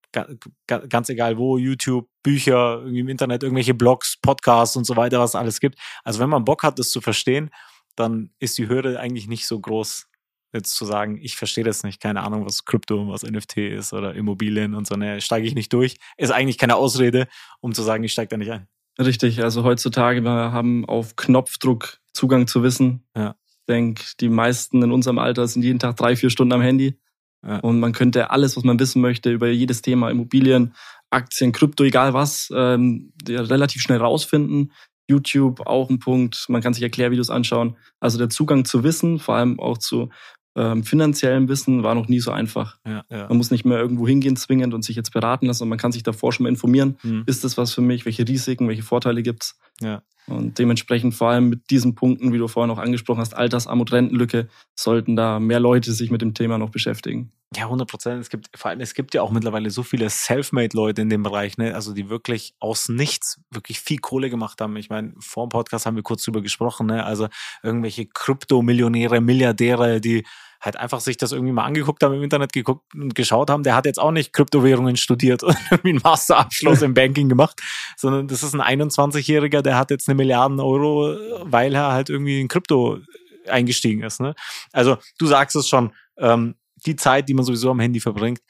ganz 0.67 1.09
egal 1.09 1.37
wo, 1.37 1.57
YouTube, 1.57 2.07
Bücher, 2.23 2.79
irgendwie 2.79 2.99
im 2.99 3.09
Internet, 3.09 3.43
irgendwelche 3.43 3.73
Blogs, 3.73 4.17
Podcasts 4.21 4.75
und 4.75 4.85
so 4.85 4.95
weiter, 4.95 5.19
was 5.19 5.35
alles 5.35 5.59
gibt. 5.59 5.77
Also 6.03 6.19
wenn 6.19 6.29
man 6.29 6.45
Bock 6.45 6.63
hat, 6.63 6.79
das 6.79 6.91
zu 6.91 7.01
verstehen, 7.01 7.49
dann 7.95 8.31
ist 8.39 8.57
die 8.57 8.67
Hürde 8.67 8.99
eigentlich 8.99 9.27
nicht 9.27 9.47
so 9.47 9.59
groß, 9.59 10.07
jetzt 10.53 10.75
zu 10.75 10.85
sagen, 10.85 11.17
ich 11.21 11.35
verstehe 11.35 11.63
das 11.63 11.83
nicht, 11.83 12.01
keine 12.01 12.23
Ahnung, 12.23 12.45
was 12.45 12.65
Krypto, 12.65 13.07
was 13.09 13.23
NFT 13.23 13.57
ist 13.57 13.93
oder 13.93 14.15
Immobilien 14.15 14.75
und 14.75 14.87
so, 14.87 14.95
ne, 14.95 15.21
steige 15.21 15.47
ich 15.47 15.55
nicht 15.55 15.71
durch, 15.71 15.97
ist 16.17 16.31
eigentlich 16.31 16.57
keine 16.57 16.75
Ausrede, 16.75 17.27
um 17.61 17.73
zu 17.73 17.83
sagen, 17.83 18.03
ich 18.03 18.11
steige 18.11 18.29
da 18.29 18.37
nicht 18.37 18.51
ein. 18.51 18.67
Richtig, 18.99 19.41
also 19.41 19.63
heutzutage, 19.63 20.21
wir 20.21 20.51
haben 20.51 20.85
auf 20.85 21.15
Knopfdruck 21.15 21.99
Zugang 22.13 22.47
zu 22.47 22.61
Wissen. 22.63 23.05
Ja. 23.15 23.35
Ich 23.47 23.57
denke, 23.67 24.03
die 24.19 24.29
meisten 24.29 24.83
in 24.83 24.91
unserem 24.91 25.17
Alter 25.17 25.47
sind 25.47 25.63
jeden 25.63 25.79
Tag 25.79 25.95
drei, 25.95 26.15
vier 26.15 26.29
Stunden 26.29 26.53
am 26.53 26.61
Handy. 26.61 26.99
Ja. 27.43 27.59
Und 27.59 27.79
man 27.79 27.93
könnte 27.93 28.29
alles, 28.31 28.57
was 28.57 28.63
man 28.63 28.79
wissen 28.79 29.01
möchte, 29.01 29.31
über 29.31 29.47
jedes 29.47 29.81
Thema, 29.81 30.11
Immobilien, 30.11 30.75
Aktien, 31.09 31.51
Krypto, 31.51 31.83
egal 31.83 32.13
was, 32.13 32.51
ähm, 32.55 33.13
relativ 33.27 33.81
schnell 33.81 33.99
rausfinden. 33.99 34.71
YouTube 35.11 35.61
auch 35.67 35.89
ein 35.89 35.99
Punkt. 35.99 36.45
Man 36.49 36.61
kann 36.61 36.73
sich 36.73 36.83
Erklärvideos 36.83 37.29
anschauen. 37.29 37.75
Also 37.99 38.17
der 38.17 38.29
Zugang 38.29 38.65
zu 38.65 38.83
Wissen, 38.83 39.19
vor 39.19 39.35
allem 39.35 39.59
auch 39.59 39.77
zu 39.77 40.09
ähm, 40.55 40.83
finanziellem 40.83 41.47
Wissen, 41.47 41.83
war 41.83 41.95
noch 41.95 42.07
nie 42.07 42.19
so 42.19 42.31
einfach. 42.31 42.77
Ja, 42.85 43.03
ja. 43.09 43.27
Man 43.27 43.37
muss 43.37 43.51
nicht 43.51 43.65
mehr 43.65 43.79
irgendwo 43.79 44.07
hingehen 44.07 44.35
zwingend 44.35 44.73
und 44.73 44.83
sich 44.83 44.95
jetzt 44.95 45.13
beraten 45.13 45.45
lassen, 45.45 45.59
sondern 45.59 45.71
man 45.71 45.79
kann 45.79 45.91
sich 45.91 46.03
davor 46.03 46.33
schon 46.33 46.43
mal 46.43 46.49
informieren. 46.49 46.97
Mhm. 47.03 47.23
Ist 47.25 47.43
das 47.43 47.57
was 47.57 47.73
für 47.73 47.81
mich? 47.81 48.05
Welche 48.05 48.27
Risiken, 48.27 48.67
welche 48.67 48.83
Vorteile 48.83 49.23
gibt's? 49.23 49.57
Ja. 49.81 50.01
Und 50.27 50.59
dementsprechend 50.59 51.13
vor 51.13 51.29
allem 51.29 51.49
mit 51.49 51.69
diesen 51.69 51.95
Punkten, 51.95 52.33
wie 52.33 52.37
du 52.37 52.47
vorhin 52.47 52.71
auch 52.71 52.79
angesprochen 52.79 53.19
hast, 53.19 53.35
Altersarmut, 53.35 53.91
Rentenlücke, 53.91 54.47
sollten 54.75 55.15
da 55.15 55.39
mehr 55.39 55.59
Leute 55.59 55.93
sich 55.93 56.11
mit 56.11 56.21
dem 56.21 56.33
Thema 56.33 56.57
noch 56.57 56.69
beschäftigen. 56.69 57.31
Ja, 57.53 57.63
100 57.65 57.89
Prozent. 57.89 58.21
Es 58.21 58.29
gibt, 58.29 58.49
vor 58.57 58.71
allem, 58.71 58.79
es 58.79 58.93
gibt 58.93 59.13
ja 59.13 59.21
auch 59.21 59.29
mittlerweile 59.29 59.71
so 59.71 59.83
viele 59.83 60.09
Selfmade-Leute 60.09 61.01
in 61.01 61.09
dem 61.09 61.21
Bereich, 61.21 61.57
ne? 61.57 61.75
Also, 61.75 61.93
die 61.93 62.09
wirklich 62.09 62.53
aus 62.59 62.87
nichts 62.87 63.41
wirklich 63.49 63.81
viel 63.81 63.97
Kohle 63.97 64.29
gemacht 64.29 64.61
haben. 64.61 64.77
Ich 64.77 64.89
meine, 64.89 65.13
vor 65.19 65.45
dem 65.45 65.49
Podcast 65.49 65.85
haben 65.85 65.97
wir 65.97 66.03
kurz 66.03 66.23
drüber 66.23 66.41
gesprochen, 66.41 66.87
ne? 66.87 67.05
Also, 67.05 67.27
irgendwelche 67.61 68.05
Kryptomillionäre, 68.05 69.19
Milliardäre, 69.19 69.99
die 69.99 70.23
halt 70.61 70.77
einfach 70.77 71.01
sich 71.01 71.17
das 71.17 71.33
irgendwie 71.33 71.51
mal 71.51 71.65
angeguckt 71.65 72.01
haben, 72.03 72.13
im 72.13 72.23
Internet 72.23 72.53
geguckt 72.53 72.93
und 72.93 73.15
geschaut 73.15 73.49
haben, 73.49 73.63
der 73.63 73.75
hat 73.75 73.85
jetzt 73.85 73.99
auch 73.99 74.11
nicht 74.11 74.31
Kryptowährungen 74.31 74.95
studiert 74.95 75.43
und 75.43 75.57
irgendwie 75.71 75.89
einen 75.89 76.01
Masterabschluss 76.03 76.81
im 76.83 76.93
Banking 76.93 77.27
gemacht, 77.27 77.59
sondern 77.97 78.29
das 78.29 78.43
ist 78.43 78.55
ein 78.55 78.61
21-Jähriger, 78.61 79.61
der 79.61 79.77
hat 79.77 79.91
jetzt 79.91 80.07
eine 80.07 80.15
Milliarden 80.15 80.59
Euro, 80.61 81.17
weil 81.41 81.75
er 81.75 81.91
halt 81.91 82.09
irgendwie 82.09 82.39
in 82.39 82.47
Krypto 82.47 82.99
eingestiegen 83.47 84.03
ist. 84.03 84.21
Ne? 84.21 84.35
Also 84.71 84.97
du 85.17 85.25
sagst 85.25 85.55
es 85.55 85.67
schon, 85.67 85.91
ähm, 86.17 86.55
die 86.85 86.95
Zeit, 86.95 87.29
die 87.29 87.33
man 87.33 87.45
sowieso 87.45 87.71
am 87.71 87.79
Handy 87.79 87.99
verbringt, 87.99 88.41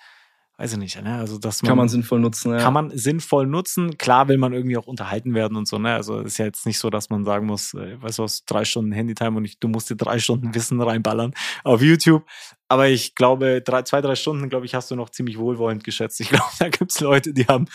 weiß 0.61 0.73
ich 0.73 0.77
nicht, 0.77 1.01
ne? 1.01 1.15
Also 1.15 1.39
dass 1.39 1.63
man, 1.63 1.69
kann 1.69 1.77
man 1.77 1.89
sinnvoll 1.89 2.19
nutzen. 2.19 2.51
Ja. 2.51 2.59
Kann 2.59 2.73
man 2.73 2.95
sinnvoll 2.95 3.47
nutzen. 3.47 3.97
Klar 3.97 4.27
will 4.27 4.37
man 4.37 4.53
irgendwie 4.53 4.77
auch 4.77 4.85
unterhalten 4.85 5.33
werden 5.33 5.57
und 5.57 5.67
so, 5.67 5.79
ne? 5.79 5.95
Also 5.95 6.19
ist 6.19 6.37
ja 6.37 6.45
jetzt 6.45 6.67
nicht 6.67 6.77
so, 6.77 6.91
dass 6.91 7.09
man 7.09 7.25
sagen 7.25 7.47
muss, 7.47 7.73
äh, 7.73 7.99
weißt 8.01 8.19
du 8.19 8.23
was, 8.23 8.45
drei 8.45 8.63
Stunden 8.63 8.91
Handytime 8.91 9.37
und 9.37 9.45
ich, 9.45 9.59
du 9.59 9.67
musst 9.67 9.89
dir 9.89 9.95
drei 9.95 10.19
Stunden 10.19 10.53
Wissen 10.53 10.79
reinballern 10.79 11.33
auf 11.63 11.81
YouTube. 11.81 12.25
Aber 12.71 12.87
ich 12.87 13.15
glaube, 13.15 13.61
drei, 13.61 13.81
zwei, 13.81 13.99
drei 13.99 14.15
Stunden, 14.15 14.47
glaube 14.47 14.65
ich, 14.65 14.75
hast 14.75 14.89
du 14.89 14.95
noch 14.95 15.09
ziemlich 15.09 15.37
wohlwollend 15.37 15.83
geschätzt. 15.83 16.21
Ich 16.21 16.29
glaube, 16.29 16.45
da 16.57 16.69
gibt's 16.69 17.01
Leute, 17.01 17.33
die 17.33 17.45
haben, 17.45 17.65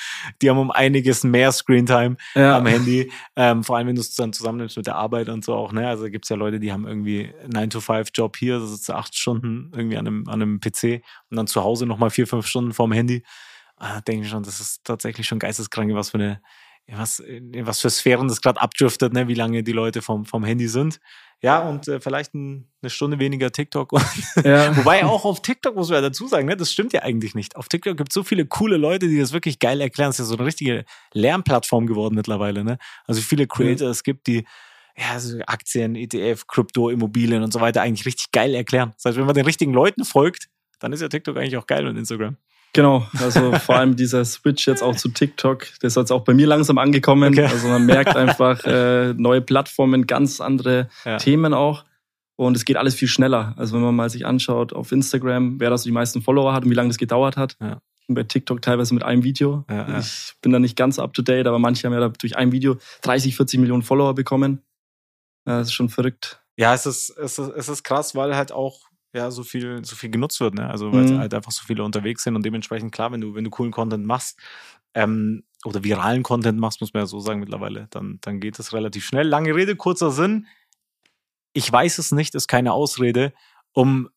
die 0.40 0.48
haben 0.48 0.56
um 0.56 0.70
einiges 0.70 1.22
mehr 1.22 1.52
Screentime 1.52 2.16
ja. 2.34 2.56
am 2.56 2.64
Handy. 2.64 3.12
Ähm, 3.36 3.62
vor 3.62 3.76
allem, 3.76 3.88
wenn 3.88 3.96
du 3.96 4.00
es 4.00 4.14
dann 4.14 4.32
zusammennimmst 4.32 4.74
mit 4.78 4.86
der 4.86 4.94
Arbeit 4.94 5.28
und 5.28 5.44
so 5.44 5.54
auch. 5.54 5.72
Ne? 5.72 5.86
Also 5.86 6.08
gibt's 6.08 6.30
ja 6.30 6.36
Leute, 6.36 6.60
die 6.60 6.72
haben 6.72 6.86
irgendwie 6.86 7.30
9-to-5-Job 7.46 8.38
hier, 8.38 8.58
das 8.58 8.70
ist 8.70 8.90
acht 8.90 9.14
Stunden 9.14 9.70
irgendwie 9.76 9.98
an 9.98 10.06
einem, 10.06 10.28
an 10.28 10.40
einem 10.40 10.60
PC 10.60 11.02
und 11.30 11.36
dann 11.36 11.46
zu 11.46 11.62
Hause 11.62 11.84
nochmal 11.84 12.08
vier, 12.08 12.26
fünf 12.26 12.46
Stunden 12.46 12.72
vorm 12.72 12.92
Handy. 12.92 13.22
Ah, 13.76 14.00
denke 14.00 14.24
ich 14.24 14.30
schon, 14.30 14.44
das 14.44 14.60
ist 14.60 14.82
tatsächlich 14.84 15.26
schon 15.26 15.38
geisteskrank, 15.38 15.92
was 15.92 16.08
für 16.08 16.18
eine, 16.18 16.40
was, 16.92 17.22
was 17.62 17.80
für 17.80 17.90
Sphären 17.90 18.28
das 18.28 18.40
gerade 18.40 18.60
abdriftet, 18.60 19.12
ne? 19.12 19.26
wie 19.28 19.34
lange 19.34 19.62
die 19.62 19.72
Leute 19.72 20.02
vom, 20.02 20.24
vom 20.24 20.44
Handy 20.44 20.68
sind. 20.68 21.00
Ja, 21.42 21.68
und 21.68 21.86
äh, 21.88 22.00
vielleicht 22.00 22.34
ein, 22.34 22.68
eine 22.80 22.90
Stunde 22.90 23.18
weniger 23.18 23.50
TikTok. 23.50 23.92
Ja. 24.44 24.76
Wobei 24.76 25.04
auch 25.04 25.24
auf 25.24 25.42
TikTok 25.42 25.74
muss 25.74 25.88
man 25.88 25.96
ja 25.96 26.08
dazu 26.08 26.28
sagen, 26.28 26.46
ne, 26.46 26.56
das 26.56 26.72
stimmt 26.72 26.92
ja 26.92 27.02
eigentlich 27.02 27.34
nicht. 27.34 27.56
Auf 27.56 27.68
TikTok 27.68 27.96
gibt 27.96 28.10
es 28.10 28.14
so 28.14 28.22
viele 28.22 28.46
coole 28.46 28.76
Leute, 28.76 29.08
die 29.08 29.18
das 29.18 29.32
wirklich 29.32 29.58
geil 29.58 29.80
erklären. 29.80 30.10
Es 30.10 30.16
ist 30.18 30.26
ja 30.26 30.28
so 30.28 30.36
eine 30.36 30.46
richtige 30.46 30.84
Lernplattform 31.12 31.86
geworden 31.86 32.14
mittlerweile. 32.14 32.62
Ne? 32.62 32.78
Also 33.06 33.20
viele 33.22 33.46
Creators 33.46 34.00
mhm. 34.00 34.02
gibt, 34.04 34.26
die 34.26 34.46
ja, 34.96 35.12
also 35.12 35.38
Aktien, 35.46 35.94
ETF, 35.94 36.46
Krypto, 36.46 36.90
Immobilien 36.90 37.42
und 37.42 37.52
so 37.52 37.60
weiter 37.60 37.82
eigentlich 37.82 38.06
richtig 38.06 38.30
geil 38.30 38.54
erklären. 38.54 38.92
Das 38.96 39.06
heißt, 39.06 39.18
wenn 39.18 39.26
man 39.26 39.34
den 39.34 39.44
richtigen 39.44 39.72
Leuten 39.72 40.04
folgt, 40.04 40.48
dann 40.78 40.92
ist 40.92 41.00
ja 41.00 41.08
TikTok 41.08 41.36
eigentlich 41.36 41.56
auch 41.56 41.66
geil 41.66 41.86
und 41.86 41.96
Instagram. 41.96 42.36
Genau, 42.76 43.06
also 43.18 43.52
vor 43.52 43.76
allem 43.76 43.96
dieser 43.96 44.22
Switch 44.26 44.66
jetzt 44.66 44.82
auch 44.82 44.94
zu 44.94 45.08
TikTok, 45.08 45.66
der 45.80 45.88
ist 45.88 45.96
jetzt 45.96 46.12
auch 46.12 46.24
bei 46.24 46.34
mir 46.34 46.46
langsam 46.46 46.76
angekommen. 46.76 47.32
Okay. 47.32 47.46
Also 47.46 47.68
man 47.68 47.86
merkt 47.86 48.14
einfach 48.14 48.62
äh, 48.64 49.14
neue 49.14 49.40
Plattformen, 49.40 50.06
ganz 50.06 50.42
andere 50.42 50.90
ja. 51.06 51.16
Themen 51.16 51.54
auch. 51.54 51.86
Und 52.36 52.54
es 52.54 52.66
geht 52.66 52.76
alles 52.76 52.94
viel 52.94 53.08
schneller. 53.08 53.54
Also 53.56 53.74
wenn 53.74 53.80
man 53.80 53.96
mal 53.96 54.10
sich 54.10 54.26
anschaut 54.26 54.74
auf 54.74 54.92
Instagram, 54.92 55.58
wer 55.58 55.70
das 55.70 55.84
die 55.84 55.90
meisten 55.90 56.20
Follower 56.20 56.52
hat 56.52 56.64
und 56.64 56.70
wie 56.70 56.74
lange 56.74 56.90
das 56.90 56.98
gedauert 56.98 57.38
hat. 57.38 57.56
Ja. 57.62 57.80
Und 58.08 58.14
bei 58.14 58.24
TikTok 58.24 58.60
teilweise 58.60 58.92
mit 58.92 59.02
einem 59.02 59.22
Video. 59.22 59.64
Ja, 59.70 59.98
ich 59.98 60.34
bin 60.42 60.52
da 60.52 60.58
nicht 60.58 60.76
ganz 60.76 60.98
up 60.98 61.14
to 61.14 61.22
date, 61.22 61.46
aber 61.46 61.58
manche 61.58 61.86
haben 61.86 61.94
ja 61.94 62.06
durch 62.10 62.36
ein 62.36 62.52
Video 62.52 62.76
30, 63.00 63.36
40 63.36 63.58
Millionen 63.58 63.82
Follower 63.82 64.14
bekommen. 64.14 64.60
Das 65.46 65.68
ist 65.68 65.72
schon 65.72 65.88
verrückt. 65.88 66.42
Ja, 66.58 66.74
es 66.74 66.84
ist, 66.84 67.08
es 67.08 67.38
ist, 67.38 67.52
es 67.56 67.68
ist 67.70 67.84
krass, 67.84 68.14
weil 68.14 68.36
halt 68.36 68.52
auch 68.52 68.80
ja 69.16 69.30
so 69.30 69.42
viel, 69.42 69.84
so 69.84 69.96
viel 69.96 70.10
genutzt 70.10 70.40
wird, 70.40 70.54
ne? 70.54 70.68
Also 70.68 70.92
weil 70.92 71.04
mhm. 71.04 71.18
halt 71.18 71.34
einfach 71.34 71.52
so 71.52 71.62
viele 71.66 71.82
unterwegs 71.82 72.22
sind 72.22 72.36
und 72.36 72.44
dementsprechend 72.44 72.92
klar, 72.92 73.12
wenn 73.12 73.20
du, 73.20 73.34
wenn 73.34 73.44
du 73.44 73.50
coolen 73.50 73.72
Content 73.72 74.06
machst, 74.06 74.38
ähm, 74.94 75.44
oder 75.64 75.84
viralen 75.84 76.22
Content 76.22 76.58
machst, 76.58 76.80
muss 76.80 76.94
man 76.94 77.02
ja 77.02 77.06
so 77.06 77.20
sagen 77.20 77.40
mittlerweile, 77.40 77.86
dann, 77.90 78.18
dann 78.22 78.40
geht 78.40 78.58
es 78.58 78.72
relativ 78.72 79.04
schnell. 79.04 79.26
Lange 79.26 79.54
Rede, 79.54 79.76
kurzer 79.76 80.10
Sinn. 80.10 80.46
Ich 81.52 81.70
weiß 81.70 81.98
es 81.98 82.12
nicht, 82.12 82.34
ist 82.34 82.48
keine 82.48 82.72
Ausrede, 82.72 83.32
um 83.72 84.08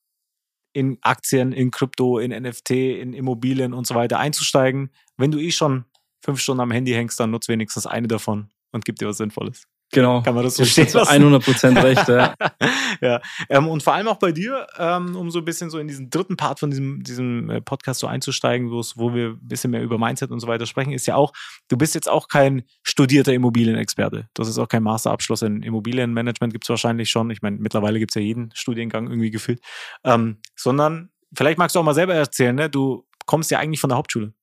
in 0.74 1.00
Aktien, 1.02 1.52
in 1.52 1.72
Krypto, 1.72 2.20
in 2.20 2.32
NFT, 2.32 2.72
in 2.72 3.14
Immobilien 3.14 3.74
und 3.74 3.88
so 3.88 3.96
weiter 3.96 4.20
einzusteigen. 4.20 4.92
Wenn 5.18 5.32
du 5.32 5.40
eh 5.40 5.52
schon 5.52 5.86
fünf 6.24 6.40
Stunden 6.40 6.62
am 6.62 6.72
Handy 6.72 6.92
hängst, 6.92 7.20
dann 7.20 7.32
nutzt 7.32 7.50
wenigstens 7.50 7.88
eine 7.88 8.08
davon 8.08 8.50
und 8.72 8.86
gibt 8.86 9.02
dir 9.02 9.08
was 9.08 9.18
Sinnvolles. 9.18 9.68
Genau. 9.92 10.22
Kann 10.22 10.36
man 10.36 10.44
das 10.44 10.56
so 10.56 10.66
stehen 10.66 10.88
lassen? 10.94 11.10
100 11.10 11.44
Prozent 11.44 11.78
recht, 11.78 12.08
ja. 12.08 12.36
ja, 13.02 13.22
ähm, 13.50 13.68
und 13.68 13.82
vor 13.82 13.94
allem 13.94 14.08
auch 14.08 14.18
bei 14.18 14.32
dir, 14.32 14.68
ähm, 14.78 15.16
um 15.16 15.32
so 15.32 15.40
ein 15.40 15.46
bisschen 15.46 15.70
so 15.70 15.80
in 15.80 15.88
diesen 15.88 16.10
dritten 16.10 16.38
Part 16.38 16.60
von 16.60 16.70
diesem, 16.70 17.02
diesem 17.02 17.50
äh, 17.50 17.62
Podcast 17.62 18.00
so 18.00 18.08
einzusteigen, 18.08 18.70
wo 18.70 19.14
wir 19.14 19.30
ein 19.30 19.48
bisschen 19.48 19.72
mehr 19.72 19.82
über 19.82 19.98
Mindset 19.98 20.30
und 20.30 20.40
so 20.40 20.48
weiter 20.48 20.68
sprechen, 20.68 20.94
ist 20.94 21.08
ja 21.08 21.16
auch, 21.16 21.34
du 21.70 21.78
bist 21.78 21.96
jetzt 21.96 22.10
auch 22.10 22.28
kein 22.28 22.64
studierter 22.84 23.34
Immobilienexperte. 23.34 24.30
Das 24.36 24.48
ist 24.48 24.60
auch 24.60 24.68
kein 24.68 24.84
Masterabschluss 24.84 25.42
in 25.42 25.64
Immobilienmanagement, 25.64 26.54
gibt 26.54 26.66
es 26.66 26.70
wahrscheinlich 26.70 27.10
schon. 27.10 27.32
Ich 27.32 27.42
meine, 27.42 27.58
mittlerweile 27.58 27.98
gibt 27.98 28.12
es 28.12 28.16
ja 28.16 28.22
jeden 28.22 28.52
Studiengang 28.54 29.08
irgendwie 29.08 29.32
gefühlt. 29.32 29.60
Ähm, 30.04 30.38
sondern, 30.56 31.10
vielleicht 31.36 31.58
magst 31.58 31.76
du 31.76 31.80
auch 31.80 31.84
mal 31.84 31.96
selber 31.96 32.14
erzählen, 32.14 32.56
ne? 32.56 32.70
du 32.70 33.08
kommst 33.26 33.50
ja 33.50 33.60
eigentlich 33.60 33.80
von 33.80 33.90
der 33.90 33.98
Hauptschule. 33.98 34.34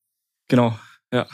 Genau. 0.49 0.77
Ja. 1.13 1.27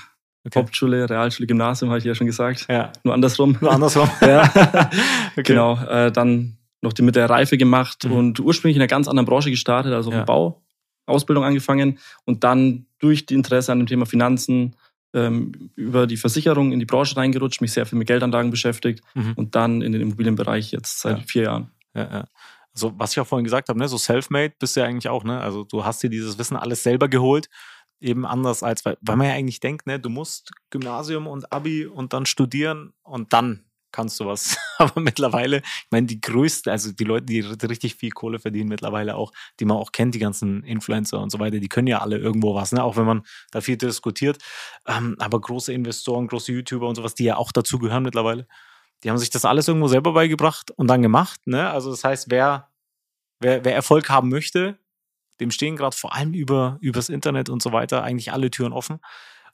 Okay. 0.45 0.59
Hauptschule, 0.59 1.09
Realschule, 1.09 1.47
Gymnasium, 1.47 1.91
habe 1.91 1.99
ich 1.99 2.05
ja 2.05 2.15
schon 2.15 2.27
gesagt. 2.27 2.67
Ja, 2.69 2.93
Nur 3.05 3.15
andersrum. 3.15 3.57
nur 3.61 3.71
andersrum. 3.73 4.11
ja. 4.23 4.51
Okay. 5.33 5.43
Genau. 5.45 5.79
Äh, 5.85 6.11
dann 6.13 6.59
noch 6.83 6.93
die 6.93 7.03
mittlere 7.03 7.31
Reife 7.31 7.57
gemacht 7.57 8.05
Mhm. 8.05 8.13
und 8.13 8.41
ursprünglich 8.41 8.77
in 8.77 8.83
einer 8.83 8.89
ganz 8.89 9.07
anderen 9.09 9.27
Branche 9.27 9.51
gestartet, 9.51 9.93
also 9.93 10.11
Ja. 10.13 10.25
Bau, 10.25 10.63
Ausbildung 11.07 11.45
angefangen 11.45 11.99
und 12.25 12.45
dann 12.45 12.87
durch 12.99 13.25
die 13.27 13.35
Interesse 13.35 13.73
an 13.73 13.79
dem 13.79 13.87
Thema 13.87 14.05
Finanzen 14.07 14.75
ähm, 15.15 15.71
über 15.77 16.07
die 16.07 16.17
Versicherung 16.17 16.73
in 16.73 16.81
die 16.81 16.87
Branche 16.87 17.17
reingerutscht, 17.17 17.61
mich 17.61 17.73
sehr 17.73 17.85
viel 17.87 17.99
mit 17.99 18.09
Geldanlagen 18.09 18.51
beschäftigt 18.51 19.03
Mhm. 19.15 19.33
und 19.37 19.55
dann 19.55 19.81
in 19.83 19.93
den 19.93 20.01
Immobilienbereich 20.01 20.73
jetzt 20.73 21.01
seit 21.01 21.19
Ja. 21.19 21.25
vier 21.27 21.43
Jahren. 21.45 21.71
Ja, 21.95 22.03
ja. 22.11 22.25
Also, 22.75 22.93
was 22.97 23.13
ich 23.13 23.21
auch 23.21 23.27
vorhin 23.27 23.45
gesagt 23.45 23.69
habe, 23.69 23.79
ne, 23.79 23.87
so 23.89 23.99
self-made 23.99 24.55
bist 24.59 24.75
du 24.75 24.81
ja 24.81 24.87
eigentlich 24.87 25.09
auch, 25.11 25.23
ne? 25.25 25.39
Also, 25.41 25.65
du 25.65 25.85
hast 25.85 26.03
dir 26.03 26.09
dieses 26.09 26.39
Wissen 26.39 26.57
alles 26.57 26.83
selber 26.83 27.09
geholt. 27.09 27.49
Eben 28.03 28.27
anders 28.27 28.63
als, 28.63 28.85
weil, 28.85 28.99
weil 29.01 29.17
man 29.17 29.29
ja 29.29 29.35
eigentlich 29.35 29.61
denkt, 29.61 29.87
ne, 29.87 30.01
du 30.01 30.09
musst 30.09 30.51
Gymnasium 30.71 31.27
und 31.27 31.53
Abi 31.53 31.87
und 31.87 32.13
dann 32.13 32.27
studieren 32.27 32.93
und 33.03 33.33
dann 33.33 33.65
kannst 33.93 34.19
du 34.19 34.27
was. 34.27 34.57
Aber 34.79 35.01
mittlerweile, 35.01 35.59
ich 35.59 35.91
meine, 35.91 36.07
die 36.07 36.21
größten, 36.21 36.73
also 36.73 36.93
die 36.93 37.05
Leute, 37.05 37.27
die 37.27 37.41
richtig 37.41 37.95
viel 37.95 38.11
Kohle 38.11 38.39
verdienen 38.39 38.69
mittlerweile 38.69 39.15
auch, 39.15 39.33
die 39.61 39.65
man 39.65 39.77
auch 39.77 39.93
kennt, 39.93 40.15
die 40.15 40.19
ganzen 40.19 40.65
Influencer 40.65 41.21
und 41.21 41.31
so 41.31 41.39
weiter, 41.39 41.61
die 41.61 41.69
können 41.69 41.87
ja 41.87 42.01
alle 42.01 42.19
irgendwo 42.19 42.55
was, 42.55 42.73
ne? 42.73 42.83
Auch 42.83 42.97
wenn 42.97 43.05
man 43.05 43.23
da 43.53 43.61
viel 43.61 43.77
diskutiert. 43.77 44.39
Ähm, 44.89 45.17
aber 45.19 45.41
große 45.41 45.73
Investoren, 45.73 46.27
große 46.27 46.53
YouTuber 46.53 46.89
und 46.89 46.97
sowas, 46.97 47.15
die 47.15 47.25
ja 47.25 47.37
auch 47.37 47.53
dazu 47.53 47.79
gehören 47.79 48.03
mittlerweile, 48.03 48.49
die 49.05 49.11
haben 49.11 49.19
sich 49.19 49.31
das 49.31 49.45
alles 49.45 49.69
irgendwo 49.69 49.89
selber 49.89 50.13
beigebracht 50.13 50.71
und 50.73 50.89
dann 50.89 51.03
gemacht. 51.03 51.47
Ne? 51.47 51.69
Also 51.71 51.91
das 51.91 52.03
heißt, 52.03 52.31
wer, 52.31 52.71
wer, 53.41 53.65
wer 53.65 53.75
Erfolg 53.75 54.09
haben 54.09 54.29
möchte, 54.29 54.79
dem 55.43 55.51
stehen 55.51 55.77
gerade 55.77 55.97
vor 55.97 56.15
allem 56.15 56.33
über 56.35 56.79
übers 56.81 57.09
Internet 57.09 57.49
und 57.49 57.63
so 57.63 57.73
weiter 57.73 58.03
eigentlich 58.03 58.33
alle 58.33 58.51
Türen 58.51 58.73
offen. 58.73 59.01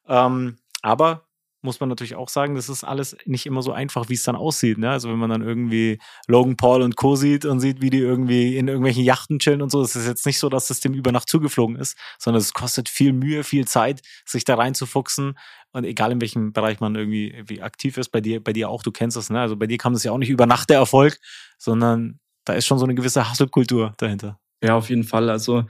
Ähm, 0.06 0.58
aber 0.82 1.28
muss 1.60 1.80
man 1.80 1.88
natürlich 1.88 2.14
auch 2.14 2.28
sagen, 2.28 2.54
das 2.54 2.68
ist 2.68 2.84
alles 2.84 3.16
nicht 3.24 3.46
immer 3.46 3.62
so 3.62 3.72
einfach, 3.72 4.08
wie 4.08 4.14
es 4.14 4.22
dann 4.22 4.36
aussieht. 4.36 4.78
Ne? 4.78 4.90
Also 4.90 5.08
wenn 5.08 5.18
man 5.18 5.30
dann 5.30 5.42
irgendwie 5.42 5.98
Logan 6.28 6.56
Paul 6.56 6.82
und 6.82 6.96
Co. 6.96 7.16
sieht 7.16 7.44
und 7.44 7.58
sieht, 7.58 7.80
wie 7.80 7.90
die 7.90 7.98
irgendwie 7.98 8.56
in 8.56 8.68
irgendwelchen 8.68 9.02
Yachten 9.02 9.40
chillen 9.40 9.60
und 9.60 9.70
so, 9.70 9.82
es 9.82 9.96
ist 9.96 10.06
jetzt 10.06 10.24
nicht 10.24 10.38
so, 10.38 10.48
dass 10.48 10.68
das 10.68 10.80
dem 10.80 10.94
über 10.94 11.10
Nacht 11.10 11.28
zugeflogen 11.28 11.76
ist, 11.76 11.98
sondern 12.18 12.40
es 12.40 12.54
kostet 12.54 12.88
viel 12.88 13.12
Mühe, 13.12 13.42
viel 13.42 13.66
Zeit, 13.66 14.02
sich 14.24 14.44
da 14.44 14.54
reinzufuchsen. 14.54 15.36
Und 15.72 15.84
egal 15.84 16.12
in 16.12 16.20
welchem 16.20 16.52
Bereich 16.52 16.80
man 16.80 16.94
irgendwie, 16.94 17.60
aktiv 17.60 17.98
ist, 17.98 18.10
bei 18.10 18.20
dir, 18.20 18.42
bei 18.42 18.52
dir 18.52 18.68
auch, 18.70 18.82
du 18.82 18.92
kennst 18.92 19.16
das, 19.16 19.28
ne? 19.28 19.40
Also 19.40 19.56
bei 19.56 19.66
dir 19.66 19.78
kam 19.78 19.92
das 19.92 20.04
ja 20.04 20.12
auch 20.12 20.18
nicht 20.18 20.30
über 20.30 20.46
Nacht 20.46 20.70
der 20.70 20.78
Erfolg, 20.78 21.18
sondern 21.58 22.20
da 22.44 22.54
ist 22.54 22.66
schon 22.66 22.78
so 22.78 22.84
eine 22.84 22.94
gewisse 22.94 23.28
Hustle-Kultur 23.28 23.94
dahinter. 23.98 24.38
Ja, 24.62 24.74
auf 24.74 24.90
jeden 24.90 25.04
Fall. 25.04 25.30
Also 25.30 25.60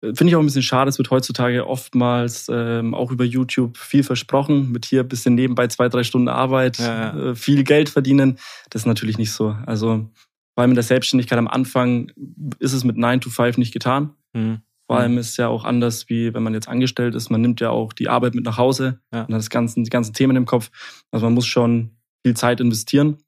äh, 0.00 0.14
finde 0.14 0.26
ich 0.28 0.36
auch 0.36 0.40
ein 0.40 0.46
bisschen 0.46 0.62
schade, 0.62 0.88
es 0.88 0.98
wird 0.98 1.10
heutzutage 1.10 1.66
oftmals 1.66 2.46
ähm, 2.50 2.94
auch 2.94 3.10
über 3.10 3.24
YouTube 3.24 3.76
viel 3.76 4.02
versprochen, 4.04 4.70
mit 4.70 4.84
hier 4.84 5.00
ein 5.00 5.08
bisschen 5.08 5.34
nebenbei 5.34 5.66
zwei, 5.68 5.88
drei 5.88 6.04
Stunden 6.04 6.28
Arbeit, 6.28 6.78
Ja, 6.78 7.16
ja. 7.16 7.30
Äh, 7.30 7.34
viel 7.34 7.64
Geld 7.64 7.88
verdienen. 7.88 8.38
Das 8.70 8.82
ist 8.82 8.86
natürlich 8.86 9.18
nicht 9.18 9.32
so. 9.32 9.56
Also 9.66 10.08
vor 10.54 10.62
allem 10.62 10.70
in 10.72 10.76
der 10.76 10.84
Selbstständigkeit 10.84 11.38
am 11.38 11.48
Anfang 11.48 12.10
ist 12.58 12.72
es 12.72 12.84
mit 12.84 12.96
9 12.96 13.20
to 13.20 13.30
5 13.30 13.58
nicht 13.58 13.72
getan. 13.72 14.14
Mhm. 14.32 14.60
Vor 14.90 14.98
allem 14.98 15.18
ist 15.18 15.30
es 15.30 15.36
ja 15.36 15.48
auch 15.48 15.64
anders, 15.64 16.08
wie 16.08 16.32
wenn 16.32 16.42
man 16.42 16.54
jetzt 16.54 16.66
angestellt 16.68 17.14
ist. 17.14 17.28
Man 17.28 17.42
nimmt 17.42 17.60
ja 17.60 17.68
auch 17.70 17.92
die 17.92 18.08
Arbeit 18.08 18.34
mit 18.34 18.44
nach 18.46 18.56
Hause 18.56 19.00
Ja. 19.12 19.20
und 19.24 19.34
hat 19.34 19.38
das 19.38 19.50
ganzen, 19.50 19.84
die 19.84 19.90
ganzen 19.90 20.14
Themen 20.14 20.34
im 20.34 20.46
Kopf. 20.46 20.70
Also 21.10 21.26
man 21.26 21.34
muss 21.34 21.46
schon 21.46 21.90
viel 22.24 22.34
Zeit 22.34 22.60
investieren. 22.60 23.18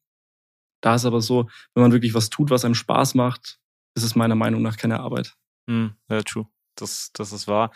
Da 0.81 0.95
ist 0.95 1.05
aber 1.05 1.21
so, 1.21 1.51
wenn 1.75 1.83
man 1.83 1.93
wirklich 1.93 2.15
was 2.15 2.31
tut, 2.31 2.49
was 2.51 2.65
einem 2.65 2.75
Spaß 2.75 3.15
macht, 3.15 3.60
ist 3.95 4.03
es 4.05 4.15
meiner 4.15 4.35
Meinung 4.37 4.63
nach 4.63 4.77
keine 4.77 5.01
Arbeit. 5.01 5.35
Mhm. 5.67 5.95
Ja, 6.09 6.23
true. 6.23 6.47
Das, 6.77 7.11
das 7.15 7.33
ist 7.33 7.49
wahr. 7.49 7.71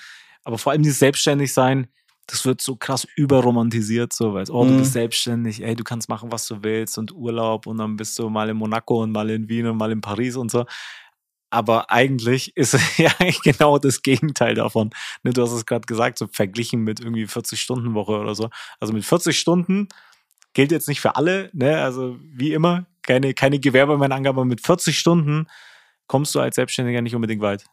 Aber 0.44 0.58
vor 0.58 0.72
allem 0.72 0.82
dieses 0.82 0.98
Selbstständigsein, 0.98 1.88
das 2.26 2.44
wird 2.46 2.60
so 2.62 2.76
krass 2.76 3.06
überromantisiert, 3.16 4.12
so, 4.12 4.32
weil, 4.34 4.48
oh, 4.50 4.64
du 4.64 4.72
Mhm. 4.72 4.78
bist 4.78 4.92
selbstständig, 4.92 5.62
ey, 5.62 5.74
du 5.76 5.84
kannst 5.84 6.08
machen, 6.08 6.32
was 6.32 6.46
du 6.46 6.62
willst 6.62 6.96
und 6.98 7.12
Urlaub 7.12 7.66
und 7.66 7.78
dann 7.78 7.96
bist 7.96 8.18
du 8.18 8.30
mal 8.30 8.48
in 8.48 8.56
Monaco 8.56 9.02
und 9.02 9.12
mal 9.12 9.28
in 9.30 9.48
Wien 9.48 9.66
und 9.66 9.76
mal 9.76 9.92
in 9.92 10.00
Paris 10.00 10.36
und 10.36 10.50
so. 10.50 10.64
Aber 11.50 11.90
eigentlich 11.90 12.56
ist 12.56 12.74
es 12.74 12.82
ja 12.98 13.10
eigentlich 13.18 13.42
genau 13.42 13.78
das 13.78 14.02
Gegenteil 14.02 14.54
davon. 14.54 14.90
Ne, 15.22 15.32
du 15.32 15.42
hast 15.42 15.52
es 15.52 15.66
gerade 15.66 15.86
gesagt, 15.86 16.18
so 16.18 16.26
verglichen 16.30 16.80
mit 16.82 17.00
irgendwie 17.00 17.26
40-Stunden-Woche 17.26 18.12
oder 18.12 18.34
so. 18.34 18.50
Also 18.80 18.92
mit 18.92 19.04
40 19.04 19.38
Stunden 19.38 19.88
gilt 20.54 20.72
jetzt 20.72 20.88
nicht 20.88 21.00
für 21.00 21.16
alle, 21.16 21.50
ne? 21.52 21.82
Also 21.82 22.16
wie 22.22 22.52
immer, 22.52 22.86
keine, 23.02 23.34
keine 23.34 23.60
Gewerbemann-Angabe, 23.60 24.40
aber 24.40 24.44
mit 24.46 24.60
40 24.64 24.98
Stunden 24.98 25.46
kommst 26.06 26.34
du 26.34 26.40
als 26.40 26.56
Selbstständiger 26.56 27.02
nicht 27.02 27.14
unbedingt 27.14 27.42
weit. 27.42 27.64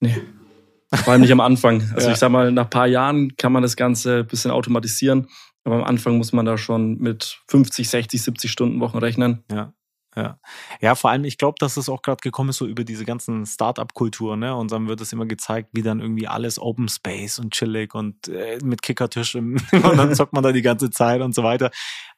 Nee. 0.00 0.16
Vor 0.94 1.12
allem 1.12 1.22
nicht 1.22 1.32
am 1.32 1.40
Anfang. 1.40 1.80
Also 1.94 2.08
Ja. 2.08 2.12
ich 2.12 2.18
sag 2.18 2.30
mal, 2.30 2.52
nach 2.52 2.64
ein 2.64 2.70
paar 2.70 2.86
Jahren 2.86 3.36
kann 3.36 3.52
man 3.52 3.62
das 3.62 3.76
Ganze 3.76 4.18
ein 4.20 4.26
bisschen 4.26 4.50
automatisieren. 4.50 5.28
Aber 5.64 5.76
am 5.76 5.84
Anfang 5.84 6.18
muss 6.18 6.32
man 6.32 6.44
da 6.44 6.58
schon 6.58 6.98
mit 6.98 7.40
50, 7.48 7.88
60, 7.88 8.22
70 8.22 8.50
Stunden 8.50 8.80
Wochen 8.80 8.98
rechnen. 8.98 9.44
Ja. 9.50 9.72
Ja. 10.14 10.38
ja, 10.82 10.94
vor 10.94 11.10
allem, 11.10 11.24
ich 11.24 11.38
glaube, 11.38 11.54
dass 11.58 11.78
es 11.78 11.88
auch 11.88 12.02
gerade 12.02 12.20
gekommen 12.20 12.50
ist, 12.50 12.58
so 12.58 12.66
über 12.66 12.84
diese 12.84 13.06
ganzen 13.06 13.46
Start-up-Kultur, 13.46 14.36
ne? 14.36 14.54
Und 14.54 14.70
dann 14.70 14.86
wird 14.86 15.00
es 15.00 15.10
immer 15.14 15.24
gezeigt, 15.24 15.70
wie 15.72 15.80
dann 15.80 16.00
irgendwie 16.00 16.28
alles 16.28 16.58
Open 16.58 16.86
Space 16.88 17.38
und 17.38 17.54
chillig 17.54 17.94
und 17.94 18.28
äh, 18.28 18.58
mit 18.62 18.82
Kickertisch 18.82 19.34
im, 19.36 19.56
und 19.72 19.96
dann 19.96 20.14
zockt 20.14 20.34
man 20.34 20.42
da 20.42 20.52
die 20.52 20.60
ganze 20.60 20.90
Zeit 20.90 21.22
und 21.22 21.34
so 21.34 21.42
weiter. 21.42 21.70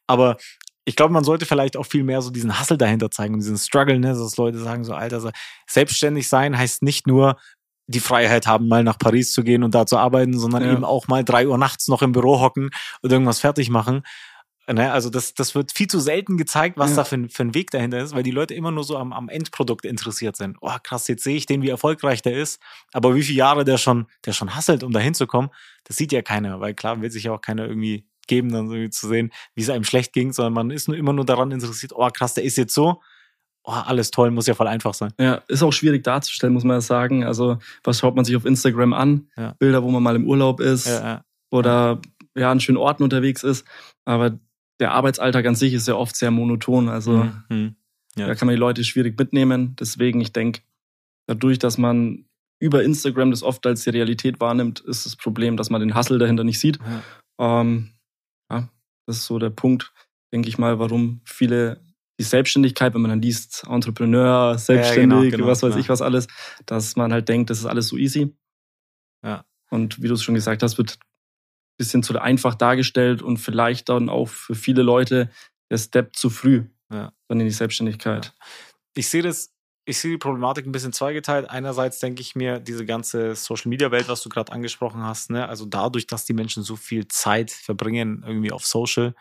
Aber 0.08 0.38
ich 0.84 0.96
glaube, 0.96 1.12
man 1.14 1.24
sollte 1.24 1.46
vielleicht 1.46 1.76
auch 1.76 1.86
viel 1.86 2.04
mehr 2.04 2.20
so 2.22 2.30
diesen 2.30 2.58
Hustle 2.60 2.76
dahinter 2.78 3.10
zeigen 3.10 3.34
und 3.34 3.40
diesen 3.40 3.56
Struggle, 3.58 3.98
ne? 3.98 4.08
Dass 4.08 4.36
Leute 4.36 4.58
sagen 4.58 4.84
so, 4.84 4.92
Alter, 4.94 5.20
so, 5.20 5.30
selbstständig 5.66 6.28
sein 6.28 6.56
heißt 6.56 6.82
nicht 6.82 7.06
nur 7.06 7.36
die 7.86 8.00
Freiheit 8.00 8.46
haben, 8.46 8.68
mal 8.68 8.82
nach 8.84 8.98
Paris 8.98 9.32
zu 9.32 9.42
gehen 9.44 9.62
und 9.62 9.74
da 9.74 9.84
zu 9.86 9.98
arbeiten, 9.98 10.38
sondern 10.38 10.64
Ja. 10.64 10.72
eben 10.72 10.84
auch 10.84 11.06
mal 11.08 11.22
drei 11.24 11.46
Uhr 11.46 11.58
nachts 11.58 11.88
noch 11.88 12.02
im 12.02 12.12
Büro 12.12 12.40
hocken 12.40 12.70
und 13.02 13.12
irgendwas 13.12 13.40
fertig 13.40 13.68
machen. 13.70 14.02
Ne, 14.66 14.90
also 14.90 15.10
das, 15.10 15.34
das 15.34 15.54
wird 15.54 15.72
viel 15.72 15.88
zu 15.88 16.00
selten 16.00 16.38
gezeigt, 16.38 16.78
was 16.78 16.92
Ja. 16.92 16.96
da 16.96 17.04
für, 17.04 17.16
ein- 17.16 17.28
für 17.28 17.42
ein 17.42 17.52
Weg 17.54 17.70
dahinter 17.70 17.98
ist, 17.98 18.14
weil 18.14 18.22
die 18.22 18.30
Leute 18.30 18.54
immer 18.54 18.70
nur 18.70 18.82
so 18.84 18.96
am, 18.96 19.12
am 19.12 19.28
Endprodukt 19.28 19.84
interessiert 19.84 20.36
sind. 20.36 20.56
Oh, 20.62 20.72
krass, 20.82 21.06
jetzt 21.08 21.22
sehe 21.22 21.36
ich 21.36 21.44
den, 21.44 21.60
wie 21.60 21.68
erfolgreich 21.68 22.22
der 22.22 22.32
ist, 22.38 22.62
aber 22.94 23.14
wie 23.14 23.22
viele 23.22 23.36
Jahre 23.36 23.66
der 23.66 23.76
schon, 23.76 24.06
der 24.24 24.32
schon 24.32 24.54
hasselt, 24.56 24.82
um 24.82 24.90
da 24.92 25.00
hinzukommen, 25.00 25.50
das 25.84 25.98
sieht 25.98 26.12
ja 26.12 26.22
keiner, 26.22 26.60
weil 26.60 26.72
klar 26.72 27.02
will 27.02 27.10
sich 27.10 27.24
ja 27.24 27.32
auch 27.32 27.42
keiner 27.42 27.66
irgendwie 27.66 28.06
geben, 28.26 28.50
dann 28.52 28.68
so 28.68 28.88
zu 28.88 29.08
sehen, 29.08 29.30
wie 29.54 29.62
es 29.62 29.70
einem 29.70 29.84
schlecht 29.84 30.12
ging, 30.12 30.32
sondern 30.32 30.52
man 30.52 30.70
ist 30.70 30.88
nur 30.88 30.96
immer 30.96 31.12
nur 31.12 31.24
daran 31.24 31.50
interessiert, 31.50 31.92
oh 31.94 32.08
krass, 32.10 32.34
der 32.34 32.44
ist 32.44 32.56
jetzt 32.56 32.74
so, 32.74 33.00
oh, 33.64 33.72
alles 33.72 34.10
toll, 34.10 34.30
muss 34.30 34.46
ja 34.46 34.54
voll 34.54 34.66
einfach 34.68 34.94
sein. 34.94 35.12
Ja, 35.18 35.42
ist 35.48 35.62
auch 35.62 35.72
schwierig 35.72 36.04
darzustellen, 36.04 36.52
muss 36.54 36.64
man 36.64 36.76
ja 36.76 36.80
sagen. 36.80 37.24
Also, 37.24 37.58
was 37.82 37.98
schaut 37.98 38.14
man 38.16 38.24
sich 38.24 38.36
auf 38.36 38.44
Instagram 38.44 38.92
an? 38.92 39.28
Ja. 39.36 39.54
Bilder, 39.58 39.82
wo 39.82 39.90
man 39.90 40.02
mal 40.02 40.16
im 40.16 40.26
Urlaub 40.26 40.60
ist 40.60 40.86
Ja, 40.86 41.04
ja. 41.04 41.24
oder 41.50 42.00
ja, 42.36 42.50
an 42.50 42.60
schönen 42.60 42.78
Orten 42.78 43.02
unterwegs 43.04 43.42
ist. 43.42 43.64
Aber 44.04 44.38
der 44.80 44.92
Arbeitsalltag 44.92 45.46
an 45.46 45.54
sich 45.54 45.72
ist 45.72 45.86
ja 45.88 45.94
oft 45.94 46.16
sehr 46.16 46.30
monoton. 46.30 46.88
Also, 46.88 47.24
Mhm. 47.24 47.42
Mhm. 47.48 47.76
Da 48.16 48.34
kann 48.36 48.46
man 48.46 48.54
die 48.54 48.60
Leute 48.60 48.84
schwierig 48.84 49.18
mitnehmen. 49.18 49.74
Deswegen, 49.80 50.20
ich 50.20 50.32
denke, 50.32 50.60
dadurch, 51.26 51.58
dass 51.58 51.78
man 51.78 52.26
über 52.60 52.82
Instagram 52.84 53.30
das 53.32 53.42
oft 53.42 53.66
als 53.66 53.82
die 53.82 53.90
Realität 53.90 54.40
wahrnimmt, 54.40 54.80
ist 54.80 55.04
das 55.04 55.16
Problem, 55.16 55.56
dass 55.56 55.68
man 55.70 55.80
den 55.80 55.96
Hustle 55.96 56.18
dahinter 56.18 56.44
nicht 56.44 56.60
sieht. 56.60 56.78
Ähm, 57.40 57.90
ja, 58.50 58.68
das 59.06 59.18
ist 59.18 59.26
so 59.26 59.38
der 59.38 59.50
Punkt, 59.50 59.92
denke 60.32 60.48
ich 60.48 60.58
mal, 60.58 60.78
warum 60.78 61.20
viele 61.24 61.80
die 62.18 62.24
Selbstständigkeit, 62.24 62.94
wenn 62.94 63.00
man 63.00 63.10
dann 63.10 63.22
liest, 63.22 63.64
Entrepreneur, 63.68 64.56
selbstständig, 64.56 65.32
genau, 65.32 65.46
was 65.46 65.62
weiß 65.62 65.70
genau. 65.70 65.80
ich 65.80 65.88
was 65.88 66.00
alles, 66.00 66.28
dass 66.66 66.96
man 66.96 67.12
halt 67.12 67.28
denkt, 67.28 67.50
das 67.50 67.58
ist 67.58 67.66
alles 67.66 67.88
so 67.88 67.96
easy. 67.96 68.32
Ja. 69.24 69.44
Und 69.70 70.00
wie 70.02 70.08
du 70.08 70.14
es 70.14 70.22
schon 70.22 70.34
gesagt 70.34 70.62
hast, 70.62 70.78
wird 70.78 70.92
ein 70.92 71.76
bisschen 71.78 72.02
zu 72.02 72.16
einfach 72.20 72.54
dargestellt 72.54 73.22
und 73.22 73.38
vielleicht 73.38 73.88
dann 73.88 74.08
auch 74.08 74.28
für 74.28 74.54
viele 74.54 74.82
Leute 74.82 75.30
der 75.70 75.78
Step 75.78 76.14
zu 76.14 76.30
früh 76.30 76.64
Ja. 76.90 77.12
dann 77.28 77.40
in 77.40 77.46
die 77.46 77.52
Selbstständigkeit. 77.52 78.32
ich 78.96 79.08
sehe 79.08 79.22
das, 79.22 79.53
ich 79.86 79.98
sehe 79.98 80.12
die 80.12 80.18
Problematik 80.18 80.66
ein 80.66 80.72
bisschen 80.72 80.92
zweigeteilt. 80.92 81.50
Einerseits 81.50 81.98
denke 81.98 82.22
ich 82.22 82.34
mir, 82.34 82.58
diese 82.58 82.86
ganze 82.86 83.34
Social 83.34 83.68
Media 83.68 83.90
Welt, 83.90 84.08
was 84.08 84.22
du 84.22 84.28
gerade 84.28 84.52
angesprochen 84.52 85.02
hast, 85.02 85.30
ne, 85.30 85.48
also 85.48 85.66
dadurch, 85.66 86.06
dass 86.06 86.24
die 86.24 86.32
Menschen 86.32 86.62
so 86.62 86.76
viel 86.76 87.06
Zeit 87.08 87.50
verbringen, 87.50 88.24
irgendwie 88.26 88.52
auf 88.52 88.64
Social, 88.64 89.14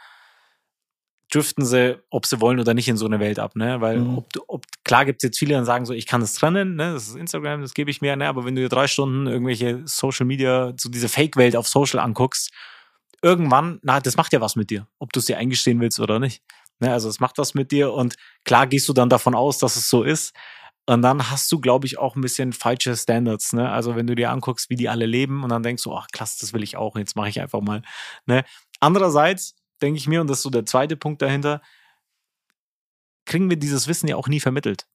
driften 1.31 1.65
sie, 1.65 1.97
ob 2.09 2.25
sie 2.25 2.39
wollen 2.41 2.59
oder 2.59 2.73
nicht, 2.73 2.87
in 2.87 2.97
so 2.97 3.05
eine 3.07 3.19
Welt 3.19 3.39
ab, 3.39 3.55
ne? 3.55 3.81
Weil 3.81 3.99
Mhm. 3.99 4.17
ob, 4.19 4.29
ob 4.47 4.65
klar 4.83 5.03
gibt 5.05 5.23
es 5.23 5.27
jetzt 5.27 5.39
viele, 5.39 5.57
die 5.57 5.65
sagen 5.65 5.85
so, 5.85 5.93
ich 5.93 6.05
kann 6.05 6.21
das 6.21 6.33
trennen, 6.35 6.75
ne? 6.75 6.93
Das 6.93 7.07
ist 7.07 7.15
Instagram, 7.15 7.61
das 7.61 7.73
gebe 7.73 7.89
ich 7.89 8.01
mir, 8.01 8.15
ne? 8.15 8.27
Aber 8.27 8.45
wenn 8.45 8.55
du 8.55 8.61
dir 8.61 8.69
drei 8.69 8.87
Stunden 8.87 9.25
irgendwelche 9.25 9.81
Social 9.85 10.25
Media, 10.27 10.73
so 10.77 10.89
diese 10.89 11.09
Fake-Welt 11.09 11.55
auf 11.55 11.67
Social 11.67 11.99
anguckst, 11.99 12.51
irgendwann, 13.23 13.79
na, 13.81 13.99
das 13.99 14.15
macht 14.15 14.31
ja 14.33 14.41
was 14.41 14.55
mit 14.55 14.69
dir, 14.69 14.87
ob 14.99 15.11
du 15.11 15.19
es 15.19 15.25
dir 15.25 15.37
eingestehen 15.37 15.79
willst 15.79 15.99
oder 15.99 16.19
nicht. 16.19 16.43
Ne, 16.83 16.91
also 16.91 17.07
es 17.07 17.21
macht 17.21 17.37
was 17.37 17.53
mit 17.53 17.71
dir 17.71 17.93
und 17.93 18.15
klar 18.43 18.67
gehst 18.67 18.89
du 18.89 18.93
dann 18.93 19.07
davon 19.07 19.35
aus, 19.35 19.57
dass 19.57 19.77
es 19.77 19.89
so 19.89 20.03
ist. 20.03 20.35
Und 20.85 21.01
dann 21.01 21.31
hast 21.31 21.49
du, 21.49 21.61
glaube 21.61 21.87
ich, 21.87 21.97
auch 21.97 22.17
ein 22.17 22.21
bisschen 22.21 22.51
falsche 22.51 22.93
Standards. 22.97 23.53
Ne? 23.53 23.71
Also 23.71 23.95
wenn 23.95 24.05
du 24.05 24.15
dir 24.15 24.31
anguckst, 24.31 24.69
wie 24.69 24.75
die 24.75 24.89
alle 24.89 25.05
leben 25.05 25.45
und 25.45 25.49
dann 25.49 25.63
denkst 25.63 25.83
du, 25.83 25.93
ach 25.93 26.07
klasse, 26.11 26.39
das 26.41 26.51
will 26.51 26.61
ich 26.61 26.75
auch, 26.75 26.97
jetzt 26.97 27.15
mache 27.15 27.29
ich 27.29 27.39
einfach 27.39 27.61
mal. 27.61 27.83
Ne? 28.25 28.43
Andererseits 28.81 29.55
denke 29.81 29.97
ich 29.97 30.07
mir, 30.09 30.19
und 30.19 30.29
das 30.29 30.39
ist 30.39 30.43
so 30.43 30.49
der 30.49 30.65
zweite 30.65 30.97
Punkt 30.97 31.21
dahinter, 31.21 31.61
kriegen 33.23 33.49
wir 33.49 33.55
dieses 33.55 33.87
Wissen 33.87 34.09
ja 34.09 34.17
auch 34.17 34.27
nie 34.27 34.41
vermittelt. 34.41 34.85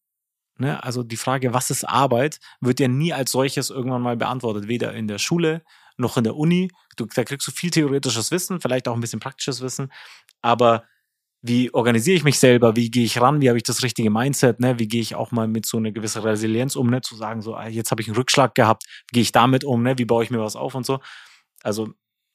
Ne? 0.58 0.82
Also 0.82 1.02
die 1.02 1.16
Frage, 1.16 1.54
was 1.54 1.70
ist 1.70 1.84
Arbeit, 1.84 2.38
wird 2.60 2.80
ja 2.80 2.88
nie 2.88 3.14
als 3.14 3.30
solches 3.30 3.70
irgendwann 3.70 4.02
mal 4.02 4.18
beantwortet. 4.18 4.68
Weder 4.68 4.92
in 4.92 5.08
der 5.08 5.18
Schule 5.18 5.64
noch 5.96 6.18
in 6.18 6.24
der 6.24 6.36
Uni. 6.36 6.70
Du, 6.98 7.06
da 7.06 7.24
kriegst 7.24 7.48
du 7.48 7.50
viel 7.50 7.70
theoretisches 7.70 8.30
Wissen, 8.30 8.60
vielleicht 8.60 8.88
auch 8.88 8.94
ein 8.94 9.00
bisschen 9.00 9.20
praktisches 9.20 9.62
Wissen. 9.62 9.90
Aber 10.42 10.84
wie 11.40 11.72
organisiere 11.72 12.16
ich 12.16 12.24
mich 12.24 12.38
selber? 12.38 12.74
Wie 12.76 12.90
gehe 12.90 13.04
ich 13.04 13.20
ran? 13.20 13.40
Wie 13.40 13.48
habe 13.48 13.58
ich 13.58 13.62
das 13.62 13.82
richtige 13.82 14.10
Mindset? 14.10 14.60
Ne? 14.60 14.78
Wie 14.78 14.88
gehe 14.88 15.00
ich 15.00 15.14
auch 15.14 15.30
mal 15.30 15.46
mit 15.46 15.66
so 15.66 15.76
einer 15.76 15.92
gewissen 15.92 16.22
Resilienz 16.22 16.74
um? 16.76 16.90
Ne? 16.90 17.00
Zu 17.00 17.14
sagen, 17.14 17.42
so, 17.42 17.54
ah, 17.54 17.68
jetzt 17.68 17.90
habe 17.90 18.02
ich 18.02 18.08
einen 18.08 18.16
Rückschlag 18.16 18.54
gehabt. 18.54 18.84
Wie 19.10 19.14
gehe 19.14 19.22
ich 19.22 19.32
damit 19.32 19.64
um? 19.64 19.82
Ne? 19.82 19.96
Wie 19.98 20.04
baue 20.04 20.24
ich 20.24 20.30
mir 20.30 20.40
was 20.40 20.56
auf 20.56 20.74
und 20.74 20.84
so? 20.84 20.98
Also 21.62 21.88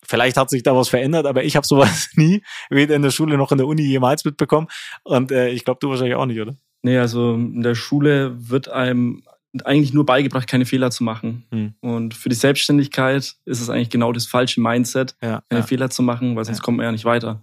Vielleicht 0.06 0.38
hat 0.38 0.50
sich 0.50 0.64
da 0.64 0.76
was 0.76 0.90
verändert, 0.90 1.26
aber 1.26 1.44
ich 1.44 1.56
habe 1.56 1.66
sowas 1.66 2.10
nie, 2.16 2.44
weder 2.70 2.96
in 2.96 3.02
der 3.02 3.12
Schule 3.12 3.38
noch 3.38 3.52
in 3.52 3.58
der 3.58 3.68
Uni 3.68 3.84
jemals 3.84 4.26
mitbekommen. 4.26 4.68
Und 5.04 5.32
äh, 5.32 5.50
ich 5.50 5.64
glaube, 5.66 5.80
du 5.82 5.90
wahrscheinlich 5.90 6.16
auch 6.16 6.26
nicht, 6.26 6.40
oder? 6.40 6.56
Nee, 6.82 6.98
also 6.98 7.36
in 7.36 7.64
der 7.64 7.76
Schule 7.76 8.36
wird 8.50 8.68
einem 8.68 9.24
eigentlich 9.64 9.94
nur 9.94 10.06
beigebracht, 10.06 10.48
keine 10.48 10.66
Fehler 10.66 10.92
zu 10.92 11.04
machen. 11.04 11.46
Hm. 11.52 11.74
Und 11.80 12.16
für 12.16 12.28
die 12.28 12.36
Selbstständigkeit 12.36 13.36
ist 13.46 13.62
es 13.62 13.70
eigentlich 13.70 13.92
genau 13.92 14.12
das 14.12 14.26
falsche 14.26 14.60
Mindset, 14.60 15.16
ja, 15.22 15.44
keine 15.48 15.62
ja. 15.62 15.68
Fehler 15.68 15.90
zu 15.90 16.02
machen, 16.02 16.36
weil 16.36 16.44
sonst 16.44 16.58
ja. 16.58 16.64
kommt 16.64 16.78
man 16.78 16.86
ja 16.86 16.92
nicht 16.92 17.06
weiter. 17.06 17.42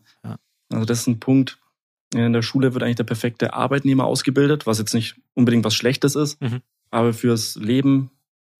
Also 0.73 0.85
das 0.85 1.01
ist 1.01 1.07
ein 1.07 1.21
Punkt. 1.21 1.59
In 2.15 2.33
der 2.33 2.43
Schule 2.43 2.75
wird 2.75 2.83
eigentlich 2.83 2.97
der 2.97 3.05
perfekte 3.05 3.55
Arbeitnehmer 3.55 4.05
ausgebildet, 4.05 4.67
was 4.67 4.79
jetzt 4.79 4.95
nicht 4.95 5.21
unbedingt 5.35 5.65
was 5.65 5.75
Schlechtes 5.75 6.17
ist, 6.17 6.41
mhm. 6.41 6.61
aber 6.91 7.13
fürs 7.13 7.55
Leben, 7.55 8.11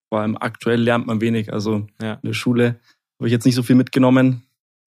vor 0.09 0.21
allem 0.21 0.37
aktuell, 0.37 0.81
lernt 0.81 1.07
man 1.07 1.19
wenig. 1.19 1.51
Also 1.51 1.87
in 1.99 2.17
der 2.23 2.33
Schule 2.33 2.79
habe 3.19 3.27
ich 3.27 3.31
jetzt 3.31 3.45
nicht 3.45 3.55
so 3.55 3.63
viel 3.63 3.75
mitgenommen, 3.75 4.43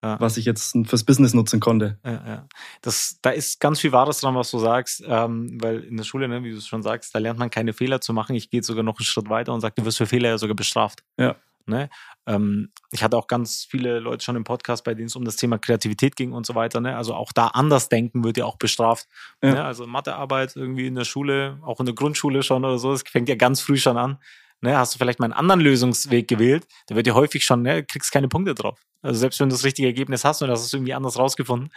ja. 0.03 0.19
was 0.19 0.37
ich 0.37 0.45
jetzt 0.45 0.77
fürs 0.85 1.03
Business 1.03 1.33
nutzen 1.33 1.59
konnte. 1.59 1.99
Ja, 2.05 2.11
ja. 2.11 2.47
Das, 2.81 3.17
da 3.21 3.31
ist 3.31 3.59
ganz 3.59 3.79
viel 3.79 3.91
Wahres 3.91 4.19
dran, 4.19 4.35
was 4.35 4.51
du 4.51 4.59
sagst, 4.59 5.03
ähm, 5.07 5.57
weil 5.61 5.83
in 5.83 5.97
der 5.97 6.03
Schule, 6.03 6.27
ne, 6.27 6.43
wie 6.43 6.51
du 6.51 6.57
es 6.57 6.67
schon 6.67 6.83
sagst, 6.83 7.15
da 7.15 7.19
lernt 7.19 7.39
man 7.39 7.49
keine 7.49 7.73
Fehler 7.73 7.99
zu 7.99 8.13
machen. 8.13 8.35
Ich 8.35 8.49
gehe 8.49 8.63
sogar 8.63 8.83
noch 8.83 8.99
einen 8.99 9.05
Schritt 9.05 9.29
weiter 9.29 9.53
und 9.53 9.61
sage, 9.61 9.75
du 9.77 9.85
wirst 9.85 9.97
für 9.97 10.05
Fehler 10.05 10.29
ja 10.29 10.37
sogar 10.37 10.55
bestraft. 10.55 11.03
Ja. 11.17 11.35
Ne? 11.65 11.89
Ähm, 12.27 12.71
ich 12.91 13.03
hatte 13.03 13.17
auch 13.17 13.27
ganz 13.27 13.65
viele 13.69 13.99
Leute 13.99 14.23
schon 14.23 14.35
im 14.35 14.43
Podcast, 14.43 14.83
bei 14.83 14.93
denen 14.93 15.07
es 15.07 15.15
um 15.15 15.25
das 15.25 15.35
Thema 15.35 15.57
Kreativität 15.57 16.15
ging 16.15 16.33
und 16.33 16.45
so 16.45 16.55
weiter. 16.55 16.81
Ne? 16.81 16.95
Also 16.95 17.13
auch 17.13 17.31
da 17.31 17.47
anders 17.47 17.89
denken 17.89 18.23
wird 18.23 18.37
ja 18.37 18.45
auch 18.45 18.57
bestraft. 18.57 19.07
Ja. 19.43 19.53
Ne? 19.53 19.63
Also 19.63 19.87
Mathearbeit 19.87 20.55
irgendwie 20.55 20.87
in 20.87 20.95
der 20.95 21.05
Schule, 21.05 21.59
auch 21.63 21.79
in 21.79 21.85
der 21.85 21.95
Grundschule 21.95 22.43
schon 22.43 22.63
oder 22.63 22.77
so, 22.77 22.91
das 22.91 23.03
fängt 23.07 23.29
ja 23.29 23.35
ganz 23.35 23.61
früh 23.61 23.77
schon 23.77 23.97
an 23.97 24.19
ne, 24.61 24.77
hast 24.77 24.93
du 24.93 24.99
vielleicht 24.99 25.19
mal 25.19 25.25
einen 25.25 25.33
anderen 25.33 25.59
Lösungsweg 25.59 26.27
gewählt, 26.27 26.67
da 26.87 26.95
wird 26.95 27.07
dir 27.07 27.15
häufig 27.15 27.43
schon, 27.43 27.63
ne, 27.63 27.83
kriegst 27.83 28.11
keine 28.11 28.27
Punkte 28.27 28.55
drauf. 28.55 28.79
Also 29.01 29.19
selbst 29.19 29.39
wenn 29.39 29.49
du 29.49 29.55
das 29.55 29.63
richtige 29.63 29.87
Ergebnis 29.87 30.23
hast 30.23 30.41
und 30.41 30.49
das 30.49 30.61
hast 30.61 30.73
du 30.73 30.77
irgendwie 30.77 30.93
anders 30.93 31.17
rausgefunden, 31.17 31.71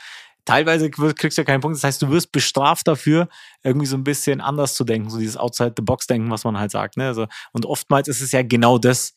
teilweise 0.45 0.91
kriegst 0.91 1.39
du 1.39 1.43
ja 1.43 1.47
keine 1.47 1.61
Punkte. 1.61 1.79
Das 1.79 1.85
heißt, 1.85 2.03
du 2.03 2.11
wirst 2.11 2.33
bestraft 2.33 2.87
dafür, 2.87 3.29
irgendwie 3.63 3.87
so 3.87 3.97
ein 3.97 4.05
bisschen 4.05 4.43
anders 4.43 4.75
zu 4.75 4.85
denken, 4.85 5.09
so 5.09 5.19
dieses 5.19 5.39
Outside-the-Box-Denken, 5.39 6.31
was 6.31 6.45
man 6.45 6.59
halt 6.59 6.71
sagt. 6.71 6.99
Ne? 6.99 7.07
Also, 7.07 7.27
und 7.53 7.65
oftmals 7.65 8.09
ist 8.09 8.21
es 8.21 8.33
ja 8.33 8.43
genau 8.43 8.77
das, 8.77 9.15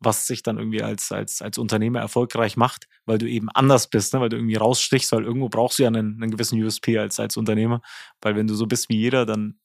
was 0.00 0.26
sich 0.26 0.42
dann 0.42 0.58
irgendwie 0.58 0.82
als, 0.82 1.10
als, 1.12 1.42
als 1.42 1.58
Unternehmer 1.58 2.00
erfolgreich 2.00 2.56
macht, 2.56 2.86
weil 3.04 3.18
du 3.18 3.28
eben 3.28 3.48
anders 3.50 3.88
bist, 3.88 4.14
ne? 4.14 4.20
weil 4.20 4.28
du 4.28 4.36
irgendwie 4.36 4.56
rausstichst, 4.56 5.10
weil 5.12 5.24
irgendwo 5.24 5.48
brauchst 5.48 5.78
du 5.78 5.82
ja 5.82 5.88
einen, 5.88 6.22
einen 6.22 6.30
gewissen 6.30 6.62
USP 6.62 6.98
als, 6.98 7.18
als 7.18 7.36
Unternehmer. 7.36 7.82
Weil 8.20 8.36
wenn 8.36 8.46
du 8.46 8.54
so 8.54 8.66
bist 8.66 8.88
wie 8.88 8.96
jeder, 8.96 9.26
dann 9.26 9.58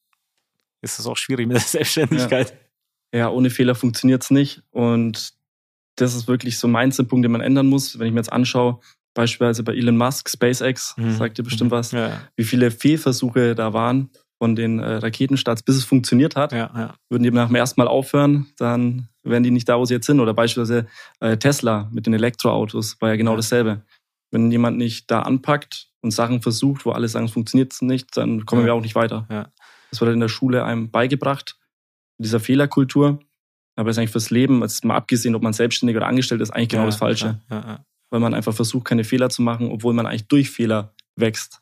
ist 0.81 0.99
es 0.99 1.05
auch 1.05 1.17
schwierig 1.17 1.47
mit 1.47 1.57
der 1.57 1.61
Selbstständigkeit. 1.63 2.51
Ja 2.51 2.57
ja, 3.13 3.29
ohne 3.29 3.49
Fehler 3.49 3.75
funktioniert's 3.75 4.31
nicht. 4.31 4.63
Und 4.71 5.33
das 5.95 6.15
ist 6.15 6.27
wirklich 6.27 6.57
so 6.57 6.67
mein 6.67 6.89
Punkt, 6.89 7.23
den 7.23 7.31
man 7.31 7.41
ändern 7.41 7.67
muss. 7.67 7.99
Wenn 7.99 8.07
ich 8.07 8.13
mir 8.13 8.19
jetzt 8.19 8.33
anschaue, 8.33 8.79
beispielsweise 9.13 9.63
bei 9.63 9.73
Elon 9.73 9.95
Musk, 9.95 10.29
SpaceX, 10.29 10.95
mhm. 10.97 11.13
sagt 11.13 11.37
ihr 11.37 11.43
bestimmt 11.43 11.69
was, 11.69 11.91
ja. 11.91 12.19
wie 12.35 12.43
viele 12.43 12.71
Fehlversuche 12.71 13.53
da 13.53 13.73
waren 13.73 14.09
von 14.39 14.55
den 14.55 14.79
äh, 14.79 14.95
Raketenstarts, 14.95 15.61
bis 15.61 15.75
es 15.75 15.85
funktioniert 15.85 16.35
hat. 16.35 16.51
Ja, 16.51 16.71
ja. 16.75 16.95
Würden 17.09 17.23
die 17.23 17.31
nach 17.31 17.47
dem 17.47 17.55
ersten 17.55 17.79
Mal 17.79 17.87
aufhören, 17.87 18.47
dann 18.57 19.07
wären 19.23 19.43
die 19.43 19.51
nicht 19.51 19.69
da, 19.69 19.79
wo 19.79 19.85
sie 19.85 19.95
jetzt 19.95 20.05
sind. 20.05 20.19
Oder 20.19 20.33
beispielsweise 20.33 20.87
äh, 21.19 21.37
Tesla 21.37 21.89
mit 21.91 22.05
den 22.05 22.13
Elektroautos, 22.13 22.99
war 23.01 23.09
ja 23.09 23.15
genau 23.15 23.35
dasselbe. 23.35 23.81
Wenn 24.31 24.51
jemand 24.51 24.77
nicht 24.77 25.09
da 25.11 25.21
anpackt 25.21 25.89
und 26.01 26.11
Sachen 26.11 26.41
versucht, 26.41 26.85
wo 26.85 26.91
alle 26.91 27.07
sagen, 27.07 27.25
es 27.25 27.31
funktioniert 27.31 27.73
nicht, 27.81 28.17
dann 28.17 28.45
kommen 28.45 28.65
wir 28.65 28.73
auch 28.73 28.81
nicht 28.81 28.95
weiter. 28.95 29.25
Das 29.91 30.01
wird 30.01 30.07
halt 30.07 30.15
in 30.15 30.21
der 30.21 30.27
Schule 30.27 30.63
einem 30.65 30.89
beigebracht 30.89 31.57
dieser 32.17 32.39
Fehlerkultur. 32.39 33.19
Aber 33.75 33.89
es 33.89 33.95
ist 33.95 33.99
eigentlich 33.99 34.11
fürs 34.11 34.29
Leben, 34.29 34.61
jetzt 34.61 34.85
mal 34.85 34.95
abgesehen, 34.95 35.35
ob 35.35 35.41
man 35.41 35.53
selbstständig 35.53 35.97
oder 35.97 36.07
angestellt 36.07 36.41
ist, 36.41 36.51
eigentlich 36.51 36.69
genau 36.69 36.83
ja, 36.83 36.87
das 36.87 36.97
Falsche. 36.97 37.39
Ja, 37.49 37.59
ja, 37.59 37.85
Weil 38.11 38.19
man 38.19 38.33
einfach 38.33 38.53
versucht, 38.53 38.85
keine 38.85 39.03
Fehler 39.03 39.29
zu 39.29 39.41
machen, 39.41 39.69
obwohl 39.71 39.93
man 39.93 40.05
eigentlich 40.05 40.27
durch 40.27 40.51
Fehler 40.51 40.93
wächst. 41.15 41.59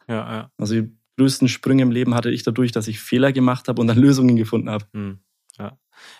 Also 0.57 0.75
die 0.75 0.91
größten 1.17 1.47
Sprünge 1.47 1.83
im 1.83 1.91
Leben 1.91 2.15
hatte 2.15 2.29
ich 2.31 2.43
dadurch, 2.43 2.71
dass 2.71 2.87
ich 2.87 2.99
Fehler 2.99 3.31
gemacht 3.31 3.67
habe 3.67 3.79
und 3.81 3.87
dann 3.87 3.97
Lösungen 3.99 4.35
gefunden 4.35 4.69
habe. 4.69 4.85
Hm. 4.93 5.19
Ja, 5.57 5.77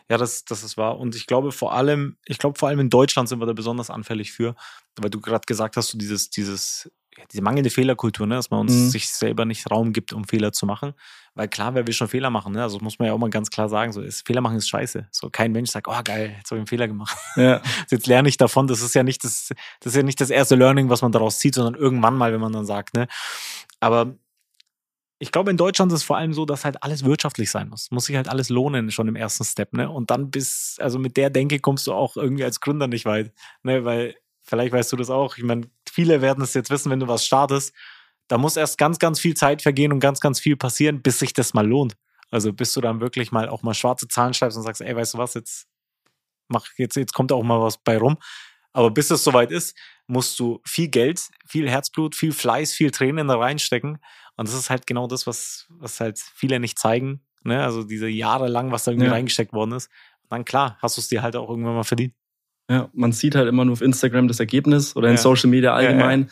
ja 0.10 0.18
das, 0.18 0.46
das 0.46 0.64
ist 0.64 0.78
wahr. 0.78 1.00
Und 1.00 1.16
ich 1.16 1.28
glaube 1.28 1.52
vor 1.52 1.74
allem, 1.74 2.18
ich 2.26 2.38
glaube 2.38 2.58
vor 2.58 2.70
allem 2.70 2.80
in 2.80 2.90
Deutschland 2.90 3.30
sind 3.30 3.40
wir 3.40 3.46
da 3.46 3.54
besonders 3.54 3.90
anfällig 3.90 4.32
für, 4.32 4.56
weil 4.98 5.10
du 5.10 5.22
gerade 5.22 5.46
gesagt 5.46 5.78
hast, 5.78 5.90
so 5.90 5.98
dieses, 5.98 6.30
dieses 6.30 6.92
diese 7.32 7.44
mangelnde 7.44 7.70
Fehlerkultur, 7.70 8.26
ne? 8.26 8.36
dass 8.36 8.50
man 8.50 8.62
uns 8.62 8.74
mhm. 8.74 8.90
sich 8.90 9.10
selber 9.12 9.46
nicht 9.46 9.70
Raum 9.70 9.94
gibt, 9.94 10.14
um 10.14 10.24
Fehler 10.24 10.54
zu 10.54 10.66
machen. 10.66 10.94
Weil 11.34 11.48
klar, 11.48 11.76
wer 11.76 11.86
will 11.88 11.94
schon 11.94 12.08
Fehler 12.08 12.30
machen, 12.30 12.54
ne? 12.54 12.62
Also 12.62 12.80
muss 12.80 13.00
man 13.00 13.08
ja 13.08 13.14
auch 13.14 13.18
mal 13.18 13.30
ganz 13.30 13.50
klar 13.50 13.70
sagen, 13.70 13.94
so 13.94 14.02
ist, 14.02 14.26
Fehler 14.28 14.42
machen 14.42 14.58
ist 14.58 14.68
scheiße. 14.68 15.08
So 15.12 15.30
kein 15.30 15.52
Mensch 15.52 15.72
sagt, 15.72 15.88
oh 15.88 16.02
geil, 16.04 16.36
jetzt 16.38 16.52
habe 16.52 16.58
ich 16.58 16.62
einen 16.62 16.68
Fehler 16.68 16.88
gemacht. 16.88 17.16
Ja. 17.36 17.62
jetzt 17.90 18.08
lerne 18.08 18.28
ich 18.28 18.38
davon. 18.38 18.68
Das 18.68 18.82
ist 18.82 18.96
ja 18.96 19.04
nicht 19.04 19.24
das, 19.24 19.50
das 19.80 19.94
ist 19.94 19.96
ja 19.96 20.04
nicht 20.04 20.20
das 20.20 20.30
erste 20.30 20.56
Learning, 20.56 20.90
was 20.90 21.02
man 21.02 21.12
daraus 21.12 21.40
zieht, 21.40 21.56
sondern 21.56 21.76
irgendwann 21.76 22.16
mal, 22.16 22.34
wenn 22.34 22.42
man 22.42 22.52
dann 22.52 22.66
sagt, 22.66 22.96
ne? 22.96 23.08
Aber 23.80 24.16
ich 25.22 25.32
glaube, 25.32 25.52
in 25.52 25.58
Deutschland 25.58 25.92
ist 25.92 26.00
es 26.00 26.04
vor 26.04 26.18
allem 26.18 26.34
so, 26.34 26.46
dass 26.46 26.66
halt 26.66 26.82
alles 26.82 27.06
wirtschaftlich 27.06 27.52
sein 27.52 27.70
muss. 27.70 27.92
Muss 27.92 28.06
sich 28.06 28.16
halt 28.16 28.28
alles 28.28 28.50
lohnen, 28.50 28.90
schon 28.90 29.08
im 29.08 29.16
ersten 29.16 29.44
Step, 29.44 29.72
ne? 29.74 29.88
Und 29.88 30.10
dann 30.10 30.32
bis, 30.32 30.78
also 30.80 30.98
mit 30.98 31.16
der 31.16 31.30
Denke 31.30 31.60
kommst 31.60 31.86
du 31.86 31.94
auch 31.94 32.18
irgendwie 32.18 32.44
als 32.44 32.60
Gründer 32.60 32.88
nicht 32.88 33.06
weit, 33.06 33.32
ne? 33.62 33.86
Weil 33.86 34.16
vielleicht 34.42 34.74
weißt 34.74 34.92
du 34.92 34.98
das 34.98 35.12
auch. 35.12 35.38
Ich 35.38 35.44
meine, 35.44 35.70
viele 35.88 36.22
werden 36.24 36.44
es 36.44 36.56
jetzt 36.56 36.72
wissen, 36.72 36.90
wenn 36.90 37.00
du 37.00 37.08
was 37.08 37.24
startest. 37.24 37.72
Da 38.30 38.40
muss 38.40 38.58
erst 38.58 38.80
ganz, 38.80 38.98
ganz 38.98 39.20
viel 39.20 39.36
Zeit 39.36 39.62
vergehen 39.62 39.94
und 39.94 40.00
ganz, 40.00 40.22
ganz 40.22 40.40
viel 40.40 40.58
passieren, 40.58 41.04
bis 41.04 41.20
sich 41.20 41.34
das 41.34 41.54
mal 41.54 41.68
lohnt. 41.68 41.96
Also 42.32 42.52
bis 42.52 42.74
du 42.74 42.82
dann 42.82 43.00
wirklich 43.00 43.32
mal 43.32 43.48
auch 43.48 43.62
mal 43.62 43.76
schwarze 43.76 44.08
Zahlen 44.08 44.34
schreibst 44.34 44.58
und 44.58 44.64
sagst, 44.64 44.82
ey, 44.82 44.96
weißt 44.96 45.14
du 45.14 45.18
was, 45.20 45.36
jetzt 45.36 45.68
mach 46.48 46.66
jetzt, 46.78 46.96
jetzt 46.96 47.14
kommt 47.14 47.32
auch 47.32 47.44
mal 47.44 47.62
was 47.62 47.78
bei 47.78 47.98
rum. 48.00 48.18
Aber 48.74 48.90
bis 48.90 49.12
es 49.12 49.24
soweit 49.24 49.52
ist, 49.52 49.78
musst 50.08 50.40
du 50.40 50.62
viel 50.66 50.88
Geld, 50.88 51.22
viel 51.48 51.70
Herzblut, 51.70 52.16
viel 52.16 52.32
Fleiß, 52.32 52.74
viel 52.74 52.90
Tränen 52.90 53.28
da 53.28 53.38
reinstecken. 53.38 54.00
Und 54.42 54.48
das 54.48 54.56
ist 54.56 54.72
halt 54.72 54.88
genau 54.88 55.06
das, 55.06 55.28
was, 55.28 55.68
was 55.70 56.00
halt 56.00 56.18
viele 56.18 56.60
nicht 56.60 56.80
zeigen. 56.80 57.22
Ne? 57.44 57.64
Also 57.64 57.84
diese 57.84 58.08
Jahre 58.08 58.48
lang, 58.48 58.72
was 58.72 58.86
da 58.86 58.92
irgendwie 58.92 59.06
ja. 59.06 59.14
reingesteckt 59.14 59.54
worden 59.54 59.74
ist. 59.74 59.92
Und 60.24 60.32
dann 60.32 60.46
klar, 60.46 60.80
hast 60.82 60.98
du 60.98 61.02
es 61.02 61.10
dir 61.10 61.22
halt 61.22 61.36
auch 61.36 61.48
irgendwann 61.48 61.76
mal 61.76 61.84
verdient. 61.84 62.16
Ja, 62.68 62.90
man 62.92 63.12
sieht 63.12 63.36
halt 63.36 63.48
immer 63.48 63.66
nur 63.66 63.74
auf 63.74 63.84
Instagram 63.84 64.28
das 64.28 64.40
Ergebnis 64.40 64.96
oder 64.96 65.10
in 65.10 65.18
ja. 65.18 65.22
Social 65.22 65.48
Media 65.48 65.76
allgemein. 65.76 66.32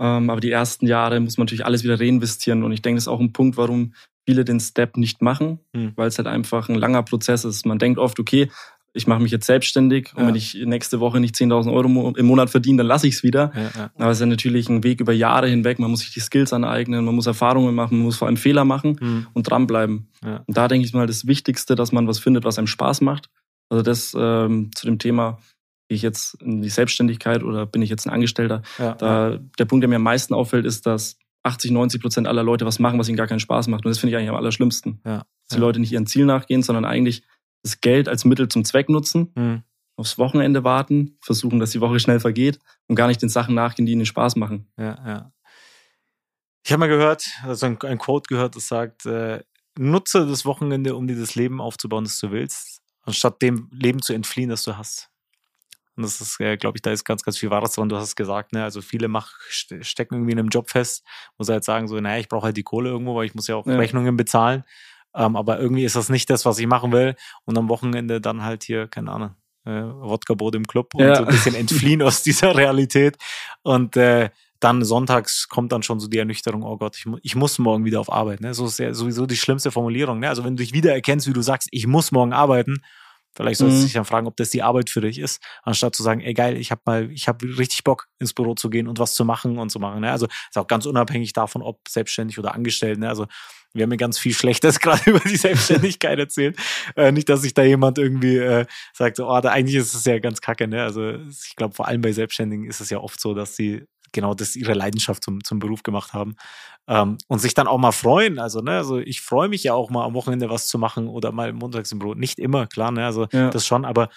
Ja, 0.00 0.16
ähm, 0.16 0.30
aber 0.30 0.40
die 0.40 0.50
ersten 0.50 0.86
Jahre 0.86 1.20
muss 1.20 1.36
man 1.36 1.44
natürlich 1.44 1.66
alles 1.66 1.84
wieder 1.84 2.00
reinvestieren. 2.00 2.64
Und 2.64 2.72
ich 2.72 2.80
denke, 2.80 2.96
das 2.96 3.04
ist 3.04 3.08
auch 3.08 3.20
ein 3.20 3.34
Punkt, 3.34 3.58
warum 3.58 3.92
viele 4.24 4.46
den 4.46 4.60
Step 4.60 4.96
nicht 4.96 5.20
machen, 5.20 5.60
mhm. 5.74 5.92
weil 5.96 6.08
es 6.08 6.16
halt 6.16 6.28
einfach 6.28 6.70
ein 6.70 6.76
langer 6.76 7.02
Prozess 7.02 7.44
ist. 7.44 7.66
Man 7.66 7.78
denkt 7.78 7.98
oft, 7.98 8.18
okay, 8.18 8.50
ich 8.92 9.06
mache 9.06 9.22
mich 9.22 9.30
jetzt 9.30 9.46
selbstständig 9.46 10.12
und 10.16 10.26
wenn 10.26 10.34
ich 10.34 10.54
nächste 10.64 10.98
Woche 10.98 11.20
nicht 11.20 11.36
10.000 11.36 11.72
Euro 11.72 12.12
im 12.16 12.26
Monat 12.26 12.50
verdiene, 12.50 12.78
dann 12.78 12.86
lasse 12.86 13.06
ich 13.06 13.14
es 13.14 13.22
wieder. 13.22 13.52
Ja, 13.54 13.62
ja. 13.62 13.90
Aber 13.96 14.10
es 14.10 14.18
ist 14.18 14.22
ja 14.22 14.26
natürlich 14.26 14.68
ein 14.68 14.82
Weg 14.82 15.00
über 15.00 15.12
Jahre 15.12 15.48
hinweg. 15.48 15.78
Man 15.78 15.90
muss 15.90 16.00
sich 16.00 16.12
die 16.12 16.20
Skills 16.20 16.52
aneignen, 16.52 17.04
man 17.04 17.14
muss 17.14 17.26
Erfahrungen 17.26 17.74
machen, 17.74 17.98
man 17.98 18.06
muss 18.06 18.16
vor 18.16 18.26
allem 18.26 18.36
Fehler 18.36 18.64
machen 18.64 18.98
mhm. 19.00 19.26
und 19.32 19.48
dranbleiben. 19.48 20.08
Ja. 20.24 20.42
Und 20.44 20.56
da 20.56 20.66
denke 20.66 20.86
ich 20.86 20.92
mal, 20.92 21.06
das 21.06 21.26
Wichtigste, 21.26 21.76
dass 21.76 21.92
man 21.92 22.08
was 22.08 22.18
findet, 22.18 22.44
was 22.44 22.58
einem 22.58 22.66
Spaß 22.66 23.00
macht. 23.02 23.30
Also 23.68 23.82
das 23.82 24.16
ähm, 24.18 24.70
zu 24.74 24.86
dem 24.86 24.98
Thema 24.98 25.38
gehe 25.88 25.96
ich 25.96 26.02
jetzt 26.02 26.34
in 26.42 26.60
die 26.60 26.68
Selbstständigkeit 26.68 27.44
oder 27.44 27.66
bin 27.66 27.82
ich 27.82 27.90
jetzt 27.90 28.06
ein 28.06 28.10
Angestellter? 28.10 28.62
Ja, 28.78 28.94
da, 28.94 29.38
Der 29.58 29.64
Punkt, 29.66 29.84
der 29.84 29.88
mir 29.88 29.96
am 29.96 30.02
meisten 30.02 30.34
auffällt, 30.34 30.66
ist, 30.66 30.86
dass 30.86 31.16
80, 31.44 31.70
90 31.70 32.02
Prozent 32.02 32.28
aller 32.28 32.42
Leute 32.42 32.66
was 32.66 32.80
machen, 32.80 32.98
was 32.98 33.08
ihnen 33.08 33.16
gar 33.16 33.28
keinen 33.28 33.40
Spaß 33.40 33.68
macht. 33.68 33.84
Und 33.84 33.90
das 33.90 33.98
finde 33.98 34.10
ich 34.10 34.16
eigentlich 34.16 34.30
am 34.30 34.36
allerschlimmsten. 34.36 35.00
Ja, 35.04 35.24
dass 35.48 35.56
die 35.56 35.60
Leute 35.60 35.80
nicht 35.80 35.92
ihren 35.92 36.06
Ziel 36.06 36.26
nachgehen, 36.26 36.62
sondern 36.62 36.84
eigentlich 36.84 37.22
das 37.62 37.80
Geld 37.80 38.08
als 38.08 38.24
Mittel 38.24 38.48
zum 38.48 38.64
Zweck 38.64 38.88
nutzen, 38.88 39.32
mhm. 39.34 39.62
aufs 39.96 40.18
Wochenende 40.18 40.64
warten, 40.64 41.18
versuchen, 41.20 41.58
dass 41.58 41.70
die 41.70 41.80
Woche 41.80 42.00
schnell 42.00 42.20
vergeht 42.20 42.58
und 42.86 42.96
gar 42.96 43.06
nicht 43.06 43.22
den 43.22 43.28
Sachen 43.28 43.54
nachgehen, 43.54 43.86
die 43.86 43.92
ihnen 43.92 44.06
Spaß 44.06 44.36
machen. 44.36 44.70
Ja, 44.78 44.98
ja. 45.06 45.32
Ich 46.64 46.72
habe 46.72 46.80
mal 46.80 46.88
gehört, 46.88 47.26
also 47.42 47.66
ein, 47.66 47.80
ein, 47.82 47.98
Quote 47.98 48.28
gehört, 48.28 48.54
das 48.54 48.68
sagt, 48.68 49.06
äh, 49.06 49.42
nutze 49.78 50.26
das 50.26 50.44
Wochenende, 50.44 50.94
um 50.94 51.06
dir 51.06 51.18
das 51.18 51.34
Leben 51.34 51.60
aufzubauen, 51.60 52.04
das 52.04 52.18
du 52.20 52.30
willst, 52.30 52.82
anstatt 53.02 53.40
dem 53.40 53.68
Leben 53.72 54.02
zu 54.02 54.12
entfliehen, 54.12 54.50
das 54.50 54.64
du 54.64 54.76
hast. 54.76 55.10
Und 55.96 56.04
das 56.04 56.20
ist, 56.20 56.40
äh, 56.40 56.56
glaube 56.56 56.78
ich, 56.78 56.82
da 56.82 56.92
ist 56.92 57.04
ganz, 57.04 57.22
ganz 57.22 57.38
viel 57.38 57.50
Wahres 57.50 57.72
dran. 57.72 57.88
Du 57.88 57.96
hast 57.96 58.08
es 58.08 58.16
gesagt, 58.16 58.52
ne? 58.52 58.62
Also 58.62 58.80
viele 58.80 59.08
mach, 59.08 59.34
stecken 59.48 60.14
irgendwie 60.14 60.32
in 60.32 60.38
einem 60.38 60.48
Job 60.48 60.70
fest, 60.70 61.04
muss 61.36 61.48
halt 61.48 61.64
sagen, 61.64 61.88
so, 61.88 61.98
naja, 62.00 62.18
ich 62.18 62.28
brauche 62.28 62.46
halt 62.46 62.56
die 62.56 62.62
Kohle 62.62 62.90
irgendwo, 62.90 63.14
weil 63.16 63.26
ich 63.26 63.34
muss 63.34 63.48
ja 63.48 63.56
auch 63.56 63.66
ja. 63.66 63.76
Rechnungen 63.76 64.16
bezahlen. 64.16 64.64
Ähm, 65.14 65.36
aber 65.36 65.58
irgendwie 65.58 65.84
ist 65.84 65.96
das 65.96 66.08
nicht 66.08 66.30
das, 66.30 66.44
was 66.44 66.58
ich 66.58 66.66
machen 66.66 66.92
will. 66.92 67.16
Und 67.44 67.58
am 67.58 67.68
Wochenende 67.68 68.20
dann 68.20 68.42
halt 68.42 68.62
hier, 68.62 68.88
keine 68.88 69.10
Ahnung, 69.10 69.34
äh, 69.64 69.70
Wodka-Boot 69.70 70.54
im 70.54 70.66
Club 70.66 70.94
und 70.94 71.02
ja. 71.02 71.16
so 71.16 71.22
ein 71.22 71.28
bisschen 71.28 71.54
entfliehen 71.54 72.02
aus 72.02 72.22
dieser 72.22 72.54
Realität. 72.56 73.16
Und 73.62 73.96
äh, 73.96 74.30
dann 74.60 74.84
sonntags 74.84 75.48
kommt 75.48 75.72
dann 75.72 75.82
schon 75.82 76.00
so 76.00 76.06
die 76.06 76.18
Ernüchterung, 76.18 76.62
oh 76.62 76.76
Gott, 76.76 76.96
ich, 76.96 77.06
mu 77.06 77.16
ich 77.22 77.34
muss 77.34 77.58
morgen 77.58 77.84
wieder 77.84 77.98
auf 77.98 78.12
Arbeit. 78.12 78.40
Ne? 78.40 78.52
So 78.52 78.66
ist 78.66 78.78
ja 78.78 78.92
sowieso 78.92 79.26
die 79.26 79.36
schlimmste 79.36 79.70
Formulierung. 79.70 80.20
Ne? 80.20 80.28
Also 80.28 80.44
wenn 80.44 80.56
du 80.56 80.62
dich 80.62 80.74
wieder 80.74 80.92
erkennst, 80.92 81.26
wie 81.26 81.32
du 81.32 81.40
sagst, 81.40 81.68
ich 81.72 81.86
muss 81.86 82.12
morgen 82.12 82.34
arbeiten, 82.34 82.82
vielleicht 83.34 83.58
solltest 83.58 83.78
du 83.78 83.80
mhm. 83.80 83.86
dich 83.86 83.94
dann 83.94 84.04
fragen, 84.04 84.26
ob 84.26 84.36
das 84.36 84.50
die 84.50 84.62
Arbeit 84.62 84.90
für 84.90 85.00
dich 85.00 85.18
ist, 85.18 85.42
anstatt 85.62 85.96
zu 85.96 86.02
sagen, 86.02 86.20
ey 86.20 86.34
geil, 86.34 86.58
ich 86.58 86.70
habe 86.70 86.82
mal, 86.84 87.10
ich 87.10 87.26
habe 87.26 87.46
richtig 87.58 87.84
Bock 87.84 88.08
ins 88.18 88.34
Büro 88.34 88.54
zu 88.54 88.68
gehen 88.68 88.86
und 88.86 88.98
was 88.98 89.14
zu 89.14 89.24
machen 89.24 89.58
und 89.58 89.70
zu 89.70 89.80
machen. 89.80 90.00
Ne? 90.00 90.10
Also 90.10 90.26
ist 90.26 90.58
auch 90.58 90.66
ganz 90.66 90.84
unabhängig 90.84 91.32
davon, 91.32 91.62
ob 91.62 91.80
selbstständig 91.88 92.38
oder 92.38 92.54
angestellt. 92.54 92.98
Ne? 92.98 93.08
Also 93.08 93.26
wir 93.72 93.84
haben 93.84 93.90
mir 93.90 93.96
ganz 93.96 94.18
viel 94.18 94.34
Schlechtes 94.34 94.80
gerade 94.80 95.10
über 95.10 95.20
die 95.20 95.36
Selbstständigkeit 95.36 96.18
erzählt. 96.18 96.56
Äh, 96.96 97.12
nicht, 97.12 97.28
dass 97.28 97.42
sich 97.42 97.54
da 97.54 97.62
jemand 97.62 97.98
irgendwie 97.98 98.36
äh, 98.36 98.66
sagt, 98.92 99.20
oh, 99.20 99.40
da, 99.40 99.50
eigentlich 99.50 99.76
ist 99.76 99.94
es 99.94 100.04
ja 100.04 100.18
ganz 100.18 100.40
kacke. 100.40 100.66
Ne? 100.66 100.82
Also 100.82 101.12
ich 101.12 101.56
glaube, 101.56 101.74
vor 101.74 101.88
allem 101.88 102.00
bei 102.00 102.12
Selbstständigen 102.12 102.66
ist 102.66 102.80
es 102.80 102.90
ja 102.90 102.98
oft 102.98 103.20
so, 103.20 103.34
dass 103.34 103.56
sie 103.56 103.84
genau 104.12 104.34
das 104.34 104.56
ihre 104.56 104.74
Leidenschaft 104.74 105.22
zum, 105.22 105.44
zum 105.44 105.58
Beruf 105.60 105.82
gemacht 105.82 106.12
haben. 106.12 106.36
Ähm, 106.88 107.18
und 107.28 107.38
sich 107.38 107.54
dann 107.54 107.68
auch 107.68 107.78
mal 107.78 107.92
freuen. 107.92 108.38
Also, 108.38 108.60
ne, 108.60 108.72
also 108.72 108.98
ich 108.98 109.20
freue 109.20 109.48
mich 109.48 109.62
ja 109.62 109.74
auch 109.74 109.90
mal 109.90 110.04
am 110.04 110.14
Wochenende 110.14 110.50
was 110.50 110.66
zu 110.66 110.78
machen 110.78 111.08
oder 111.08 111.30
mal 111.30 111.52
montags 111.52 111.92
im 111.92 112.00
Büro. 112.00 112.14
Nicht 112.14 112.38
immer, 112.38 112.66
klar, 112.66 112.90
ne? 112.90 113.04
Also 113.04 113.28
ja. 113.32 113.50
das 113.50 113.66
schon, 113.66 113.84
aber 113.84 114.08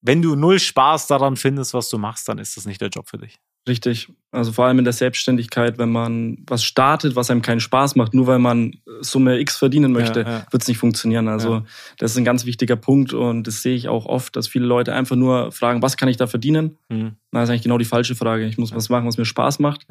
wenn 0.00 0.22
du 0.22 0.34
null 0.34 0.58
Spaß 0.58 1.06
daran 1.06 1.36
findest, 1.36 1.74
was 1.74 1.90
du 1.90 1.98
machst, 1.98 2.28
dann 2.28 2.38
ist 2.38 2.56
das 2.56 2.66
nicht 2.66 2.80
der 2.80 2.88
Job 2.88 3.08
für 3.08 3.18
dich. 3.18 3.38
Richtig. 3.68 4.08
Also 4.30 4.52
vor 4.52 4.66
allem 4.66 4.78
in 4.78 4.84
der 4.84 4.92
Selbstständigkeit, 4.92 5.78
wenn 5.78 5.90
man 5.90 6.38
was 6.46 6.64
startet, 6.64 7.16
was 7.16 7.30
einem 7.30 7.42
keinen 7.42 7.60
Spaß 7.60 7.96
macht, 7.96 8.14
nur 8.14 8.26
weil 8.26 8.38
man 8.38 8.76
Summe 9.00 9.38
X 9.38 9.56
verdienen 9.56 9.92
möchte, 9.92 10.20
ja, 10.20 10.30
ja. 10.30 10.46
wird 10.50 10.62
es 10.62 10.68
nicht 10.68 10.78
funktionieren. 10.78 11.28
Also 11.28 11.54
ja. 11.54 11.64
das 11.98 12.12
ist 12.12 12.16
ein 12.18 12.24
ganz 12.24 12.44
wichtiger 12.44 12.76
Punkt 12.76 13.12
und 13.12 13.46
das 13.46 13.62
sehe 13.62 13.76
ich 13.76 13.88
auch 13.88 14.06
oft, 14.06 14.34
dass 14.36 14.48
viele 14.48 14.66
Leute 14.66 14.92
einfach 14.94 15.16
nur 15.16 15.52
fragen, 15.52 15.82
was 15.82 15.96
kann 15.96 16.08
ich 16.08 16.16
da 16.16 16.26
verdienen? 16.26 16.78
Mhm. 16.88 17.12
Das 17.30 17.44
ist 17.44 17.50
eigentlich 17.50 17.62
genau 17.62 17.78
die 17.78 17.84
falsche 17.84 18.14
Frage. 18.14 18.46
Ich 18.46 18.58
muss 18.58 18.74
was 18.74 18.88
machen, 18.88 19.06
was 19.06 19.18
mir 19.18 19.24
Spaß 19.24 19.60
macht. 19.60 19.86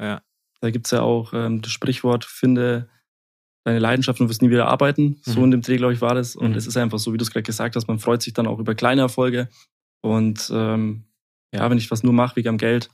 Da 0.60 0.70
gibt 0.70 0.86
es 0.86 0.90
ja 0.90 1.02
auch 1.02 1.32
ähm, 1.32 1.62
das 1.62 1.70
Sprichwort, 1.70 2.24
finde 2.24 2.88
deine 3.64 3.78
Leidenschaft 3.78 4.20
und 4.20 4.28
wirst 4.28 4.42
nie 4.42 4.50
wieder 4.50 4.68
arbeiten. 4.68 5.02
Mhm. 5.02 5.16
So 5.22 5.44
in 5.44 5.50
dem 5.50 5.62
Dreh, 5.62 5.76
glaube 5.76 5.92
ich, 5.92 6.00
war 6.00 6.14
das. 6.14 6.36
Und 6.36 6.50
mhm. 6.50 6.56
es 6.56 6.66
ist 6.66 6.76
einfach 6.76 6.98
so, 6.98 7.12
wie 7.12 7.18
du 7.18 7.22
es 7.22 7.30
gerade 7.30 7.42
gesagt 7.42 7.76
hast, 7.76 7.86
man 7.86 7.98
freut 7.98 8.22
sich 8.22 8.32
dann 8.32 8.46
auch 8.46 8.58
über 8.58 8.74
kleine 8.74 9.02
Erfolge. 9.02 9.48
Und 10.00 10.50
ähm, 10.52 11.04
ja, 11.52 11.68
wenn 11.70 11.78
ich 11.78 11.90
was 11.90 12.02
nur 12.02 12.12
mache 12.12 12.36
wegen 12.36 12.48
am 12.48 12.58
Geld, 12.58 12.88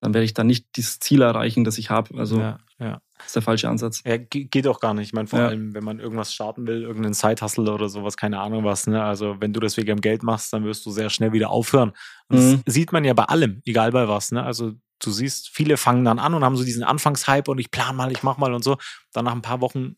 dann 0.00 0.14
werde 0.14 0.24
ich 0.24 0.34
dann 0.34 0.46
nicht 0.46 0.76
dieses 0.76 0.98
Ziel 0.98 1.22
erreichen, 1.22 1.64
das 1.64 1.78
ich 1.78 1.90
habe. 1.90 2.18
Also 2.18 2.38
ja, 2.40 2.58
ja. 2.78 3.00
das 3.18 3.26
ist 3.26 3.36
der 3.36 3.42
falsche 3.42 3.68
Ansatz. 3.68 4.02
Ja, 4.04 4.16
geht 4.16 4.66
auch 4.66 4.80
gar 4.80 4.94
nicht. 4.94 5.08
Ich 5.08 5.12
meine, 5.12 5.28
vor 5.28 5.38
ja. 5.38 5.48
allem, 5.48 5.74
wenn 5.74 5.84
man 5.84 6.00
irgendwas 6.00 6.32
starten 6.32 6.66
will, 6.66 6.82
irgendeinen 6.82 7.14
Side-Hustle 7.14 7.72
oder 7.72 7.88
sowas, 7.88 8.16
keine 8.16 8.40
Ahnung 8.40 8.64
was. 8.64 8.86
Ne? 8.86 9.02
Also 9.02 9.36
wenn 9.40 9.52
du 9.52 9.60
das 9.60 9.76
wegen 9.76 10.00
Geld 10.00 10.22
machst, 10.22 10.52
dann 10.52 10.64
wirst 10.64 10.86
du 10.86 10.90
sehr 10.90 11.10
schnell 11.10 11.32
wieder 11.32 11.50
aufhören. 11.50 11.92
Mhm. 12.30 12.62
Das 12.64 12.74
sieht 12.74 12.92
man 12.92 13.04
ja 13.04 13.12
bei 13.12 13.24
allem, 13.24 13.60
egal 13.66 13.92
bei 13.92 14.08
was. 14.08 14.32
Ne? 14.32 14.42
Also 14.42 14.72
du 15.00 15.10
siehst, 15.10 15.50
viele 15.50 15.76
fangen 15.76 16.04
dann 16.04 16.18
an 16.18 16.32
und 16.32 16.44
haben 16.44 16.56
so 16.56 16.64
diesen 16.64 16.82
Anfangshype 16.82 17.50
und 17.50 17.58
ich 17.58 17.70
plan 17.70 17.94
mal, 17.94 18.10
ich 18.10 18.22
mach 18.22 18.38
mal 18.38 18.54
und 18.54 18.64
so. 18.64 18.78
Dann 19.12 19.26
nach 19.26 19.32
ein 19.32 19.42
paar 19.42 19.60
Wochen 19.60 19.96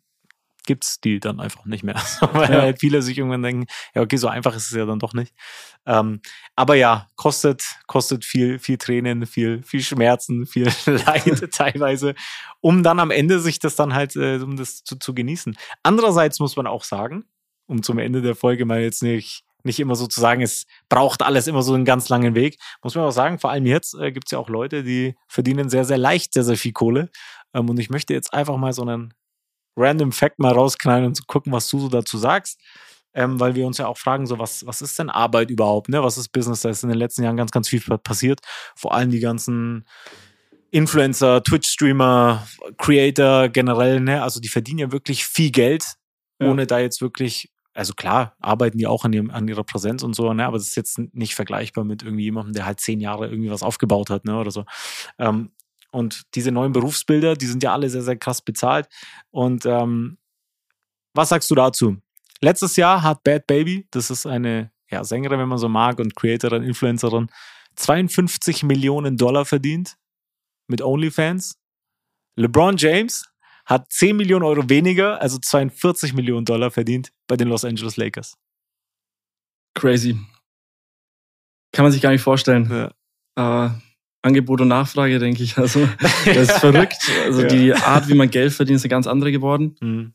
gibt's 0.64 1.00
die 1.00 1.20
dann 1.20 1.40
einfach 1.40 1.64
nicht 1.64 1.84
mehr. 1.84 1.94
Weil 2.32 2.52
ja. 2.52 2.60
halt 2.62 2.80
viele 2.80 3.02
sich 3.02 3.18
irgendwann 3.18 3.42
denken, 3.42 3.66
ja, 3.94 4.02
okay, 4.02 4.16
so 4.16 4.28
einfach 4.28 4.54
ist 4.54 4.70
es 4.70 4.76
ja 4.76 4.86
dann 4.86 4.98
doch 4.98 5.14
nicht. 5.14 5.34
Ähm, 5.86 6.20
aber 6.56 6.74
ja, 6.74 7.08
kostet, 7.16 7.64
kostet 7.86 8.24
viel, 8.24 8.58
viel 8.58 8.78
Tränen, 8.78 9.26
viel, 9.26 9.62
viel 9.62 9.82
Schmerzen, 9.82 10.46
viel 10.46 10.68
Leid 10.86 11.48
teilweise, 11.52 12.14
um 12.60 12.82
dann 12.82 13.00
am 13.00 13.10
Ende 13.10 13.40
sich 13.40 13.58
das 13.58 13.76
dann 13.76 13.94
halt, 13.94 14.16
äh, 14.16 14.36
um 14.36 14.56
das 14.56 14.84
zu, 14.84 14.96
zu 14.96 15.14
genießen. 15.14 15.56
Andererseits 15.82 16.40
muss 16.40 16.56
man 16.56 16.66
auch 16.66 16.84
sagen, 16.84 17.24
um 17.66 17.82
zum 17.82 17.98
Ende 17.98 18.22
der 18.22 18.34
Folge 18.34 18.64
mal 18.64 18.80
jetzt 18.80 19.02
nicht 19.02 19.44
nicht 19.64 19.80
immer 19.80 19.94
so 19.94 20.06
zu 20.06 20.20
sagen, 20.20 20.42
es 20.42 20.66
braucht 20.88 21.22
alles 21.22 21.46
immer 21.46 21.62
so 21.62 21.74
einen 21.74 21.84
ganz 21.84 22.08
langen 22.08 22.34
Weg. 22.34 22.58
Muss 22.82 22.94
man 22.94 23.04
auch 23.04 23.12
sagen, 23.12 23.38
vor 23.38 23.50
allem 23.50 23.66
jetzt 23.66 23.94
äh, 23.94 24.10
gibt 24.10 24.26
es 24.26 24.32
ja 24.32 24.38
auch 24.38 24.48
Leute, 24.48 24.82
die 24.82 25.14
verdienen 25.28 25.68
sehr, 25.68 25.84
sehr 25.84 25.98
leicht 25.98 26.34
sehr, 26.34 26.44
sehr 26.44 26.56
viel 26.56 26.72
Kohle. 26.72 27.10
Ähm, 27.54 27.68
und 27.68 27.78
ich 27.78 27.90
möchte 27.90 28.14
jetzt 28.14 28.32
einfach 28.34 28.56
mal 28.56 28.72
so 28.72 28.82
einen 28.82 29.14
random 29.76 30.12
Fact 30.12 30.38
mal 30.38 30.52
rausknallen 30.52 31.06
und 31.06 31.14
zu 31.14 31.24
gucken, 31.26 31.52
was 31.52 31.68
du 31.68 31.78
so 31.78 31.88
dazu 31.88 32.18
sagst. 32.18 32.60
Ähm, 33.14 33.38
weil 33.38 33.54
wir 33.54 33.66
uns 33.66 33.76
ja 33.76 33.88
auch 33.88 33.98
fragen, 33.98 34.26
so 34.26 34.38
was, 34.38 34.64
was 34.66 34.80
ist 34.80 34.98
denn 34.98 35.10
Arbeit 35.10 35.50
überhaupt, 35.50 35.90
ne? 35.90 36.02
Was 36.02 36.16
ist 36.16 36.30
Business? 36.30 36.62
Da 36.62 36.70
ist 36.70 36.82
in 36.82 36.88
den 36.88 36.98
letzten 36.98 37.22
Jahren 37.22 37.36
ganz, 37.36 37.50
ganz 37.50 37.68
viel 37.68 37.80
passiert. 37.80 38.40
Vor 38.74 38.94
allem 38.94 39.10
die 39.10 39.20
ganzen 39.20 39.84
Influencer, 40.70 41.42
Twitch-Streamer, 41.42 42.46
Creator 42.78 43.50
generell, 43.50 44.00
ne? 44.00 44.22
Also 44.22 44.40
die 44.40 44.48
verdienen 44.48 44.78
ja 44.78 44.92
wirklich 44.92 45.26
viel 45.26 45.50
Geld, 45.50 45.84
ohne 46.40 46.62
ja. 46.62 46.66
da 46.66 46.78
jetzt 46.78 47.02
wirklich, 47.02 47.52
also 47.74 47.92
klar, 47.92 48.34
arbeiten 48.40 48.78
die 48.78 48.86
auch 48.86 49.04
an, 49.04 49.12
ihrem, 49.12 49.30
an 49.30 49.46
ihrer 49.46 49.64
Präsenz 49.64 50.02
und 50.02 50.16
so, 50.16 50.32
ne? 50.32 50.46
Aber 50.46 50.56
das 50.56 50.68
ist 50.68 50.76
jetzt 50.76 50.98
nicht 51.12 51.34
vergleichbar 51.34 51.84
mit 51.84 52.02
irgendwie 52.02 52.24
jemandem, 52.24 52.54
der 52.54 52.64
halt 52.64 52.80
zehn 52.80 53.00
Jahre 53.00 53.28
irgendwie 53.28 53.50
was 53.50 53.62
aufgebaut 53.62 54.08
hat, 54.08 54.24
ne? 54.24 54.38
Oder 54.38 54.50
so. 54.50 54.64
Ähm, 55.18 55.52
und 55.92 56.22
diese 56.34 56.50
neuen 56.50 56.72
Berufsbilder, 56.72 57.34
die 57.34 57.46
sind 57.46 57.62
ja 57.62 57.72
alle 57.72 57.88
sehr, 57.88 58.02
sehr 58.02 58.16
krass 58.16 58.42
bezahlt. 58.42 58.88
Und 59.30 59.66
ähm, 59.66 60.18
was 61.14 61.28
sagst 61.28 61.50
du 61.50 61.54
dazu? 61.54 61.98
Letztes 62.40 62.76
Jahr 62.76 63.02
hat 63.02 63.22
Bad 63.22 63.46
Baby, 63.46 63.86
das 63.90 64.10
ist 64.10 64.26
eine 64.26 64.72
ja, 64.90 65.04
Sängerin, 65.04 65.38
wenn 65.38 65.48
man 65.48 65.58
so 65.58 65.68
mag, 65.68 66.00
und 66.00 66.16
Creatorin, 66.16 66.62
Influencerin, 66.62 67.28
52 67.76 68.64
Millionen 68.64 69.16
Dollar 69.16 69.44
verdient 69.44 69.96
mit 70.66 70.82
OnlyFans. 70.82 71.58
LeBron 72.36 72.76
James 72.76 73.24
hat 73.64 73.92
10 73.92 74.16
Millionen 74.16 74.44
Euro 74.44 74.68
weniger, 74.68 75.20
also 75.20 75.38
42 75.38 76.14
Millionen 76.14 76.44
Dollar 76.44 76.70
verdient 76.70 77.12
bei 77.26 77.36
den 77.36 77.48
Los 77.48 77.64
Angeles 77.64 77.96
Lakers. 77.96 78.36
Crazy. 79.74 80.18
Kann 81.72 81.84
man 81.84 81.92
sich 81.92 82.02
gar 82.02 82.10
nicht 82.10 82.22
vorstellen. 82.22 82.68
Ja. 82.70 82.92
Aber 83.34 83.80
Angebot 84.22 84.60
und 84.60 84.68
Nachfrage, 84.68 85.18
denke 85.18 85.42
ich. 85.42 85.58
Also, 85.58 85.88
das 86.24 86.36
ist 86.36 86.58
verrückt. 86.58 87.10
Also, 87.24 87.42
ja. 87.42 87.48
die 87.48 87.74
Art, 87.74 88.08
wie 88.08 88.14
man 88.14 88.30
Geld 88.30 88.52
verdient, 88.52 88.76
ist 88.76 88.84
eine 88.84 88.90
ganz 88.90 89.06
andere 89.06 89.32
geworden. 89.32 89.76
Mhm. 89.80 90.14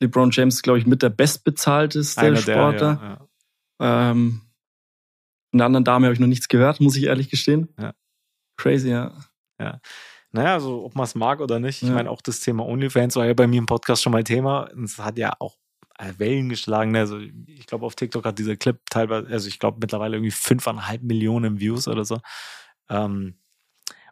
LeBron 0.00 0.30
James 0.32 0.56
ist, 0.56 0.62
glaube 0.62 0.78
ich, 0.78 0.86
mit 0.86 1.02
der 1.02 1.10
bestbezahlteste 1.10 2.20
Einer 2.20 2.36
Sportler. 2.36 3.28
Der, 3.80 3.88
ja, 3.88 3.98
ja. 4.06 4.10
Ähm, 4.10 4.40
von 5.50 5.58
der 5.58 5.66
anderen 5.66 5.84
Dame 5.84 6.06
habe 6.06 6.14
ich 6.14 6.20
noch 6.20 6.28
nichts 6.28 6.48
gehört, 6.48 6.80
muss 6.80 6.96
ich 6.96 7.04
ehrlich 7.04 7.28
gestehen. 7.28 7.68
Ja. 7.78 7.92
Crazy, 8.56 8.90
ja. 8.90 9.12
Ja. 9.60 9.80
Naja, 10.30 10.54
also 10.54 10.84
ob 10.84 10.94
man 10.94 11.04
es 11.04 11.14
mag 11.14 11.40
oder 11.40 11.60
nicht. 11.60 11.82
Ich 11.82 11.90
meine, 11.90 12.10
auch 12.10 12.22
das 12.22 12.40
Thema 12.40 12.66
OnlyFans 12.66 13.16
war 13.16 13.26
ja 13.26 13.34
bei 13.34 13.46
mir 13.46 13.58
im 13.58 13.66
Podcast 13.66 14.02
schon 14.02 14.12
mal 14.12 14.24
Thema. 14.24 14.70
Es 14.82 14.98
hat 14.98 15.18
ja 15.18 15.34
auch 15.38 15.58
äh, 15.98 16.14
Wellen 16.16 16.48
geschlagen. 16.48 16.96
Also 16.96 17.18
ich 17.18 17.66
glaube, 17.66 17.84
auf 17.84 17.94
TikTok 17.94 18.24
hat 18.24 18.38
dieser 18.38 18.56
Clip 18.56 18.78
teilweise, 18.88 19.28
also 19.28 19.46
ich 19.48 19.58
glaube 19.58 19.76
mittlerweile 19.80 20.16
irgendwie 20.16 20.30
fünfeinhalb 20.30 21.02
Millionen 21.02 21.60
Views 21.60 21.86
oder 21.86 22.06
so. 22.06 22.18
Ähm, 22.92 23.34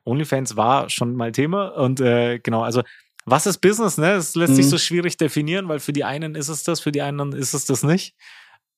OnlyFans 0.04 0.56
war 0.56 0.88
schon 0.88 1.14
mal 1.14 1.32
Thema 1.32 1.68
und 1.76 2.00
äh, 2.00 2.38
genau, 2.38 2.62
also 2.62 2.82
was 3.26 3.46
ist 3.46 3.58
Business, 3.58 3.98
ne? 3.98 4.14
Das 4.14 4.34
lässt 4.34 4.52
mhm. 4.52 4.56
sich 4.56 4.68
so 4.68 4.78
schwierig 4.78 5.16
definieren, 5.16 5.68
weil 5.68 5.78
für 5.78 5.92
die 5.92 6.04
einen 6.04 6.34
ist 6.34 6.48
es 6.48 6.64
das, 6.64 6.80
für 6.80 6.92
die 6.92 7.02
anderen 7.02 7.32
ist 7.32 7.52
es 7.52 7.66
das 7.66 7.82
nicht. 7.82 8.16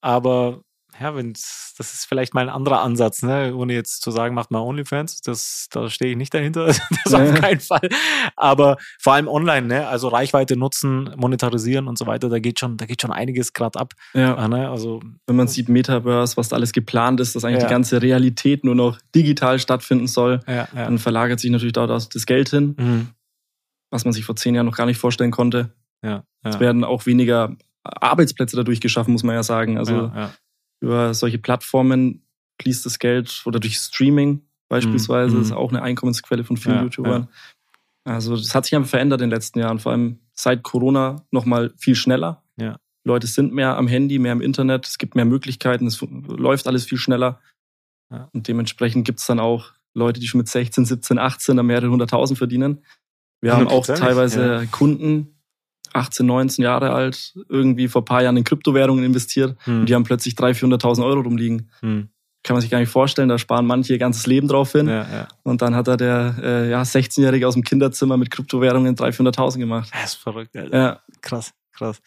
Aber 0.01 0.63
ja, 1.01 1.15
wenn 1.15 1.33
das 1.33 1.95
ist 1.95 2.05
vielleicht 2.07 2.35
mal 2.35 2.43
ein 2.43 2.49
anderer 2.49 2.83
Ansatz, 2.83 3.23
ne? 3.23 3.55
Ohne 3.55 3.73
jetzt 3.73 4.03
zu 4.03 4.11
sagen, 4.11 4.35
macht 4.35 4.51
mal 4.51 4.61
OnlyFans, 4.61 5.21
das, 5.23 5.69
da 5.71 5.89
stehe 5.89 6.13
ich 6.13 6.17
nicht 6.17 6.35
dahinter, 6.35 6.67
das 6.67 6.81
ja. 7.11 7.23
auf 7.23 7.35
keinen 7.35 7.61
Fall. 7.61 7.89
Aber 8.37 8.77
vor 8.99 9.15
allem 9.15 9.29
online, 9.29 9.67
ne? 9.67 9.89
Also 9.89 10.09
Reichweite 10.09 10.57
nutzen, 10.57 11.11
monetarisieren 11.17 11.89
und 11.89 11.99
so 11.99 12.07
weiter, 12.07 12.29
da 12.29 12.39
geht 12.39 12.61
schon, 12.61 12.77
da 12.77 12.87
geht 12.87 13.01
schon 13.01 13.13
einiges 13.13 13.53
gerade 13.53 13.79
ab. 13.79 13.95
Ja. 14.15 14.35
Ah, 14.37 14.49
ne? 14.49 14.71
Also 14.71 15.01
wenn 15.27 15.37
man 15.37 15.49
sieht 15.49 15.69
Metaverse, 15.69 16.37
was 16.37 16.51
da 16.51 16.57
alles 16.57 16.73
geplant 16.73 17.21
ist, 17.21 17.35
dass 17.35 17.45
eigentlich 17.45 17.63
ja. 17.63 17.69
die 17.69 17.73
ganze 17.73 18.03
Realität 18.03 18.65
nur 18.65 18.75
noch 18.75 18.99
digital 19.15 19.59
stattfinden 19.59 20.07
soll, 20.07 20.41
ja, 20.47 20.69
dann 20.75 20.99
verlagert 20.99 21.41
sich 21.41 21.51
natürlich 21.51 21.73
dort 21.73 21.91
das 21.91 22.27
Geld 22.27 22.51
hin, 22.51 22.75
mhm. 22.79 23.09
was 23.91 24.05
man 24.05 24.13
sich 24.13 24.25
vor 24.25 24.37
zehn 24.37 24.55
Jahren 24.55 24.67
noch 24.67 24.77
gar 24.77 24.87
nicht 24.87 24.99
vorstellen 24.99 25.31
konnte. 25.31 25.73
Ja, 26.05 26.25
Es 26.43 26.59
werden 26.59 26.85
auch 26.85 27.07
weniger 27.07 27.57
Arbeitsplätze 27.85 28.57
dadurch 28.57 28.81
geschaffen, 28.81 29.13
muss 29.13 29.23
man 29.23 29.35
ja 29.35 29.43
sagen. 29.43 29.79
Also 29.79 29.95
ja, 29.95 30.13
ja 30.15 30.31
über 30.83 31.15
solche 31.15 31.39
Plattformen 31.39 32.27
fließt 32.61 32.85
das 32.85 32.99
Geld 32.99 33.43
oder 33.47 33.61
durch 33.61 33.77
Streaming 33.77 34.43
beispielsweise, 34.69 35.37
mhm. 35.37 35.43
ist 35.43 35.53
auch 35.53 35.71
eine 35.71 35.83
Einkommensquelle 35.83 36.45
von 36.45 36.57
vielen 36.57 36.77
ja, 36.77 36.83
YouTubern. 36.83 37.29
Ja. 38.07 38.13
Also 38.15 38.37
das 38.37 38.55
hat 38.55 38.65
sich 38.65 38.75
einfach 38.75 38.91
verändert 38.91 39.21
in 39.21 39.31
den 39.31 39.35
letzten 39.35 39.61
Jahren, 39.61 39.79
vor 39.79 39.93
allem 39.93 40.19
seit 40.33 40.63
Corona 40.63 41.25
nochmal 41.31 41.73
viel 41.77 41.95
schneller. 41.95 42.43
Ja. 42.57 42.77
Leute 43.05 43.27
sind 43.27 43.53
mehr 43.53 43.77
am 43.77 43.87
Handy, 43.87 44.19
mehr 44.19 44.33
im 44.33 44.41
Internet, 44.41 44.87
es 44.87 44.99
gibt 44.99 45.15
mehr 45.15 45.25
Möglichkeiten, 45.25 45.87
es 45.87 46.01
läuft 46.01 46.67
alles 46.67 46.85
viel 46.85 46.99
schneller. 46.99 47.41
Und 48.33 48.47
dementsprechend 48.47 49.07
gibt 49.07 49.21
es 49.21 49.27
dann 49.27 49.41
auch 49.41 49.73
Leute, 49.95 50.21
die 50.21 50.27
schon 50.27 50.39
mit 50.39 50.49
16, 50.49 50.85
17, 50.85 51.19
18 51.19 51.57
da 51.57 51.63
mehrere 51.63 51.91
hunderttausend 51.91 52.37
verdienen. 52.37 52.85
Wir 53.41 53.57
haben 53.57 53.69
auch 53.69 53.87
teilweise 53.87 54.69
Kunden, 54.71 55.32
18, 55.95 56.27
19 56.27 56.63
Jahre 56.65 56.91
alt, 56.91 57.35
irgendwie 57.49 57.89
vor 57.89 58.05
paar 58.05 58.23
Jahren 58.23 58.37
in 58.37 58.45
Kryptowährungen 58.45 59.05
investiert 59.05 59.57
hm. 59.65 59.81
und 59.81 59.89
die 59.89 59.95
haben 59.95 60.05
plötzlich 60.05 60.35
300.000, 60.35 60.79
400.000 60.81 61.05
Euro 61.05 61.21
rumliegen. 61.21 61.71
Hm. 61.81 62.09
kann 62.43 62.55
man 62.55 62.61
sich 62.61 62.71
gar 62.71 62.81
nicht 62.81 62.91
vorstellen. 62.91 63.29
Da 63.29 63.39
sparen 63.39 63.67
manche 63.67 63.93
ihr 63.93 63.99
ganzes 63.99 64.27
Leben 64.27 64.49
drauf 64.49 64.73
hin. 64.73 64.89
Ja, 64.89 65.03
ja. 65.03 65.29
Und 65.43 65.63
dann 65.63 65.75
hat 65.75 65.89
er 65.89 65.97
der 65.97 66.37
äh, 66.43 66.71
ja, 66.71 66.83
16-Jährige 66.83 67.47
aus 67.47 67.55
dem 67.55 67.63
Kinderzimmer 67.63 68.17
mit 68.17 68.31
Kryptowährungen 68.31 68.97
300.000, 68.97 69.33
400.000 69.35 69.59
gemacht. 69.59 69.91
Das 69.93 70.15
ist 70.15 70.15
verrückt, 70.15 70.57
Alter. 70.57 70.77
Ja, 70.77 71.01
Krass, 71.21 71.53
krass. 71.73 72.01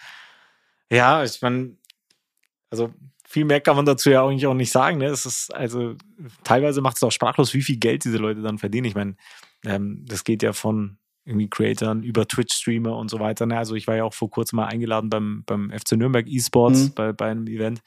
Ja, 0.92 1.24
ich 1.24 1.42
meine, 1.42 1.78
also 2.70 2.94
viel 3.28 3.46
mehr 3.46 3.62
kann 3.62 3.76
man 3.76 3.86
dazu 3.86 4.10
ja 4.10 4.26
eigentlich 4.26 4.48
auch 4.48 4.54
nicht 4.54 4.72
sagen. 4.72 5.00
Ne? 5.00 5.08
Es 5.08 5.26
ist, 5.26 5.54
also 5.54 5.96
teilweise 6.44 6.82
macht 6.82 6.98
es 6.98 7.04
auch 7.04 7.12
sprachlos, 7.12 7.54
wie 7.54 7.62
viel 7.62 7.78
Geld 7.78 8.06
diese 8.06 8.18
Leute 8.18 8.42
dann 8.42 8.60
verdienen. 8.60 8.86
Ich 8.86 8.96
meine, 8.96 9.16
ähm, 9.66 10.06
das 10.08 10.24
geht 10.24 10.44
ja 10.44 10.54
von 10.54 10.98
irgendwie 11.26 11.50
Creatoren 11.50 12.04
über 12.04 12.28
Twitch-Streamer 12.28 12.96
und 12.96 13.10
so 13.10 13.20
weiter. 13.20 13.46
Ne? 13.46 13.58
Also 13.58 13.76
ich 13.76 13.88
war 13.88 13.96
ja 13.96 14.04
auch 14.04 14.14
vor 14.14 14.30
kurzem 14.30 14.58
mal 14.58 14.68
eingeladen 14.68 15.10
beim, 15.10 15.44
beim 15.46 15.72
FC 15.72 15.94
Nürnberg 15.94 16.28
E-Sports 16.28 16.80
Mhm. 16.80 16.94
bei, 16.94 17.14
bei 17.14 17.32
einem 17.32 17.48
Event. 17.48 17.82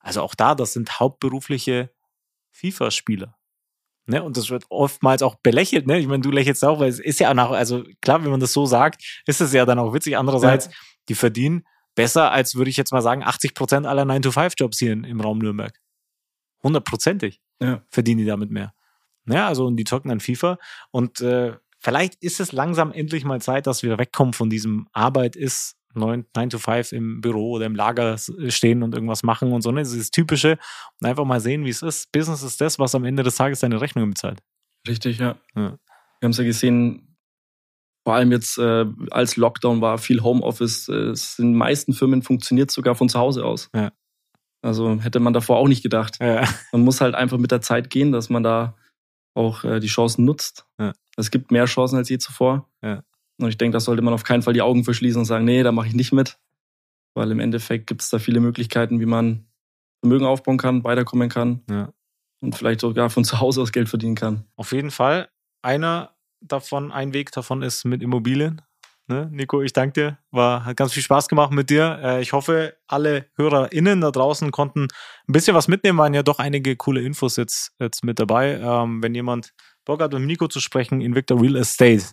Also 0.00 0.22
auch 0.22 0.34
da, 0.34 0.54
das 0.54 0.72
sind 0.74 1.00
hauptberufliche 1.00 1.90
FIFA-Spieler. 2.52 3.36
Ne? 4.06 4.22
Und 4.22 4.36
das 4.36 4.50
wird 4.50 4.64
oftmals 4.68 5.22
auch 5.22 5.34
belächelt. 5.36 5.86
Ne? 5.86 5.98
Ich 5.98 6.06
meine, 6.06 6.22
du 6.22 6.30
lächelst 6.30 6.64
auch, 6.64 6.78
weil 6.78 6.88
es 6.88 7.00
ist 7.00 7.20
ja 7.20 7.30
auch 7.30 7.34
nach, 7.34 7.50
also 7.50 7.84
klar, 8.00 8.22
wenn 8.22 8.30
man 8.30 8.40
das 8.40 8.52
so 8.52 8.66
sagt, 8.66 9.22
ist 9.26 9.40
es 9.40 9.52
ja 9.52 9.64
dann 9.64 9.78
auch 9.78 9.92
witzig. 9.92 10.16
Andererseits, 10.16 10.70
die 11.08 11.14
verdienen 11.14 11.66
besser 11.94 12.30
als, 12.30 12.54
würde 12.54 12.70
ich 12.70 12.76
jetzt 12.76 12.92
mal 12.92 13.02
sagen, 13.02 13.24
80 13.24 13.54
Prozent 13.54 13.86
aller 13.86 14.02
9-to-5-Jobs 14.02 14.78
hier 14.78 14.92
in, 14.92 15.04
im 15.04 15.20
Raum 15.20 15.38
Nürnberg. 15.38 15.80
Hundertprozentig 16.62 17.40
ja. 17.60 17.82
verdienen 17.88 18.18
die 18.18 18.24
damit 18.24 18.50
mehr. 18.50 18.74
Ja, 19.26 19.48
also 19.48 19.66
und 19.66 19.76
die 19.76 19.84
zocken 19.84 20.10
dann 20.10 20.20
FIFA 20.20 20.58
und 20.90 21.20
äh, 21.20 21.54
vielleicht 21.84 22.14
ist 22.22 22.40
es 22.40 22.52
langsam 22.52 22.90
endlich 22.92 23.24
mal 23.24 23.40
Zeit, 23.40 23.66
dass 23.66 23.82
wir 23.82 23.98
wegkommen 23.98 24.32
von 24.32 24.50
diesem 24.50 24.88
Arbeit 24.92 25.36
ist 25.36 25.76
9, 25.94 26.26
9 26.34 26.50
to 26.50 26.58
5 26.58 26.90
im 26.92 27.20
Büro 27.20 27.52
oder 27.52 27.66
im 27.66 27.76
Lager 27.76 28.14
s- 28.14 28.32
stehen 28.48 28.82
und 28.82 28.94
irgendwas 28.94 29.22
machen 29.22 29.52
und 29.52 29.62
so, 29.62 29.70
ne? 29.70 29.80
Das 29.82 29.92
ist 29.92 30.00
das 30.00 30.10
Typische. 30.10 30.58
Und 31.00 31.06
einfach 31.06 31.24
mal 31.24 31.40
sehen, 31.40 31.64
wie 31.64 31.70
es 31.70 31.82
ist. 31.82 32.10
Business 32.10 32.42
ist 32.42 32.60
das, 32.60 32.80
was 32.80 32.94
am 32.96 33.04
Ende 33.04 33.22
des 33.22 33.36
Tages 33.36 33.60
deine 33.60 33.80
Rechnungen 33.80 34.10
bezahlt. 34.10 34.40
Richtig, 34.88 35.18
ja. 35.18 35.36
Ja. 35.54 35.78
Wir 36.20 36.26
haben 36.26 36.30
es 36.32 36.38
ja 36.38 36.44
gesehen, 36.44 37.16
vor 38.04 38.14
allem 38.16 38.32
jetzt 38.32 38.58
äh, 38.58 38.86
als 39.12 39.36
Lockdown 39.36 39.80
war, 39.82 39.98
viel 39.98 40.20
Homeoffice. 40.22 40.88
Äh, 40.88 41.10
es 41.10 41.38
in 41.38 41.52
den 41.52 41.56
meisten 41.58 41.92
Firmen 41.92 42.22
funktioniert 42.22 42.70
sogar 42.72 42.96
von 42.96 43.08
zu 43.08 43.18
Hause 43.20 43.44
aus. 43.44 43.70
Ja. 43.74 43.92
Also 44.62 45.00
hätte 45.00 45.20
man 45.20 45.32
davor 45.32 45.58
auch 45.58 45.68
nicht 45.68 45.82
gedacht. 45.82 46.16
Ja. 46.20 46.42
Man 46.72 46.82
muss 46.82 47.00
halt 47.00 47.14
einfach 47.14 47.38
mit 47.38 47.50
der 47.52 47.60
Zeit 47.60 47.88
gehen, 47.90 48.10
dass 48.12 48.30
man 48.30 48.42
da 48.42 48.76
auch 49.36 49.62
äh, 49.64 49.78
die 49.80 49.86
Chancen 49.86 50.24
nutzt. 50.24 50.66
Ja. 50.80 50.92
Es 51.16 51.30
gibt 51.30 51.50
mehr 51.50 51.66
Chancen 51.66 51.96
als 51.96 52.08
je 52.08 52.18
zuvor. 52.18 52.68
Ja. 52.82 53.02
Und 53.40 53.48
ich 53.48 53.58
denke, 53.58 53.74
da 53.74 53.80
sollte 53.80 54.02
man 54.02 54.14
auf 54.14 54.24
keinen 54.24 54.42
Fall 54.42 54.52
die 54.54 54.62
Augen 54.62 54.84
verschließen 54.84 55.18
und 55.20 55.24
sagen, 55.24 55.44
nee, 55.44 55.62
da 55.62 55.72
mache 55.72 55.88
ich 55.88 55.94
nicht 55.94 56.12
mit. 56.12 56.38
Weil 57.14 57.30
im 57.30 57.40
Endeffekt 57.40 57.86
gibt 57.86 58.02
es 58.02 58.10
da 58.10 58.18
viele 58.18 58.40
Möglichkeiten, 58.40 59.00
wie 59.00 59.06
man 59.06 59.46
Vermögen 60.00 60.26
aufbauen 60.26 60.58
kann, 60.58 60.84
weiterkommen 60.84 61.28
kann 61.28 61.62
Ja. 61.70 61.92
und 62.40 62.54
vielleicht 62.54 62.80
sogar 62.80 63.10
von 63.10 63.24
zu 63.24 63.40
Hause 63.40 63.62
aus 63.62 63.72
Geld 63.72 63.88
verdienen 63.88 64.14
kann. 64.16 64.44
Auf 64.56 64.72
jeden 64.72 64.90
Fall. 64.90 65.28
Einer 65.62 66.14
davon, 66.40 66.92
ein 66.92 67.12
Weg 67.14 67.32
davon 67.32 67.62
ist 67.62 67.84
mit 67.84 68.02
Immobilien. 68.02 68.60
Ne? 69.06 69.28
Nico, 69.30 69.62
ich 69.62 69.72
danke 69.72 69.92
dir. 69.92 70.18
War, 70.30 70.64
hat 70.64 70.76
ganz 70.76 70.92
viel 70.92 71.02
Spaß 71.02 71.28
gemacht 71.28 71.52
mit 71.52 71.70
dir. 71.70 71.98
Äh, 72.02 72.22
ich 72.22 72.32
hoffe, 72.32 72.76
alle 72.86 73.26
HörerInnen 73.36 74.00
da 74.00 74.10
draußen 74.10 74.50
konnten 74.50 74.88
ein 75.28 75.32
bisschen 75.32 75.54
was 75.54 75.68
mitnehmen. 75.68 75.98
Waren 75.98 76.14
ja 76.14 76.22
doch 76.22 76.38
einige 76.38 76.74
coole 76.76 77.02
Infos 77.02 77.36
jetzt, 77.36 77.72
jetzt 77.78 78.02
mit 78.04 78.18
dabei. 78.18 78.58
Ähm, 78.60 79.02
wenn 79.02 79.14
jemand 79.14 79.52
Bock 79.84 80.00
hat, 80.02 80.12
mit 80.12 80.22
Nico 80.22 80.48
zu 80.48 80.60
sprechen, 80.60 81.00
Invicta 81.00 81.34
Real 81.34 81.56
Estate, 81.56 82.04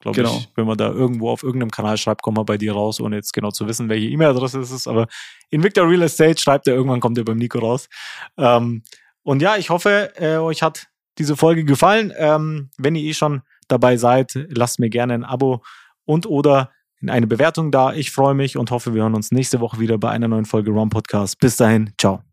glaube 0.00 0.16
Genau. 0.16 0.36
ich, 0.36 0.48
wenn 0.56 0.66
man 0.66 0.76
da 0.78 0.88
irgendwo 0.90 1.30
auf 1.30 1.42
irgendeinem 1.42 1.70
Kanal 1.70 1.96
schreibt, 1.96 2.22
kommt 2.22 2.36
man 2.36 2.46
bei 2.46 2.56
dir 2.58 2.72
raus, 2.72 3.00
ohne 3.00 3.16
jetzt 3.16 3.32
genau 3.32 3.50
zu 3.50 3.66
wissen, 3.66 3.88
welche 3.88 4.06
E-Mail-Adresse 4.08 4.60
es 4.60 4.70
ist. 4.70 4.86
Aber 4.88 5.06
Invicta 5.50 5.82
Real 5.82 6.02
Estate 6.02 6.40
schreibt 6.40 6.66
er, 6.68 6.74
irgendwann 6.74 7.00
kommt 7.00 7.18
er 7.18 7.24
beim 7.24 7.38
Nico 7.38 7.58
raus. 7.58 7.88
Ähm, 8.36 8.82
und 9.22 9.42
ja, 9.42 9.56
ich 9.56 9.70
hoffe, 9.70 10.12
äh, 10.16 10.36
euch 10.38 10.62
hat 10.62 10.86
diese 11.18 11.36
Folge 11.36 11.64
gefallen. 11.64 12.12
Ähm, 12.16 12.70
wenn 12.78 12.94
ihr 12.94 13.02
eh 13.02 13.14
schon 13.14 13.42
dabei 13.68 13.96
seid, 13.96 14.32
lasst 14.48 14.78
mir 14.78 14.88
gerne 14.90 15.14
ein 15.14 15.24
Abo 15.24 15.62
und 16.04 16.26
oder 16.26 16.70
eine 17.06 17.26
Bewertung 17.26 17.70
da. 17.70 17.92
Ich 17.94 18.10
freue 18.10 18.34
mich 18.34 18.56
und 18.56 18.70
hoffe, 18.70 18.94
wir 18.94 19.02
hören 19.02 19.14
uns 19.14 19.30
nächste 19.30 19.60
Woche 19.60 19.78
wieder 19.80 19.98
bei 19.98 20.10
einer 20.10 20.28
neuen 20.28 20.44
Folge 20.44 20.70
Rom 20.70 20.88
Podcast. 20.90 21.38
Bis 21.38 21.56
dahin, 21.56 21.92
ciao. 21.98 22.29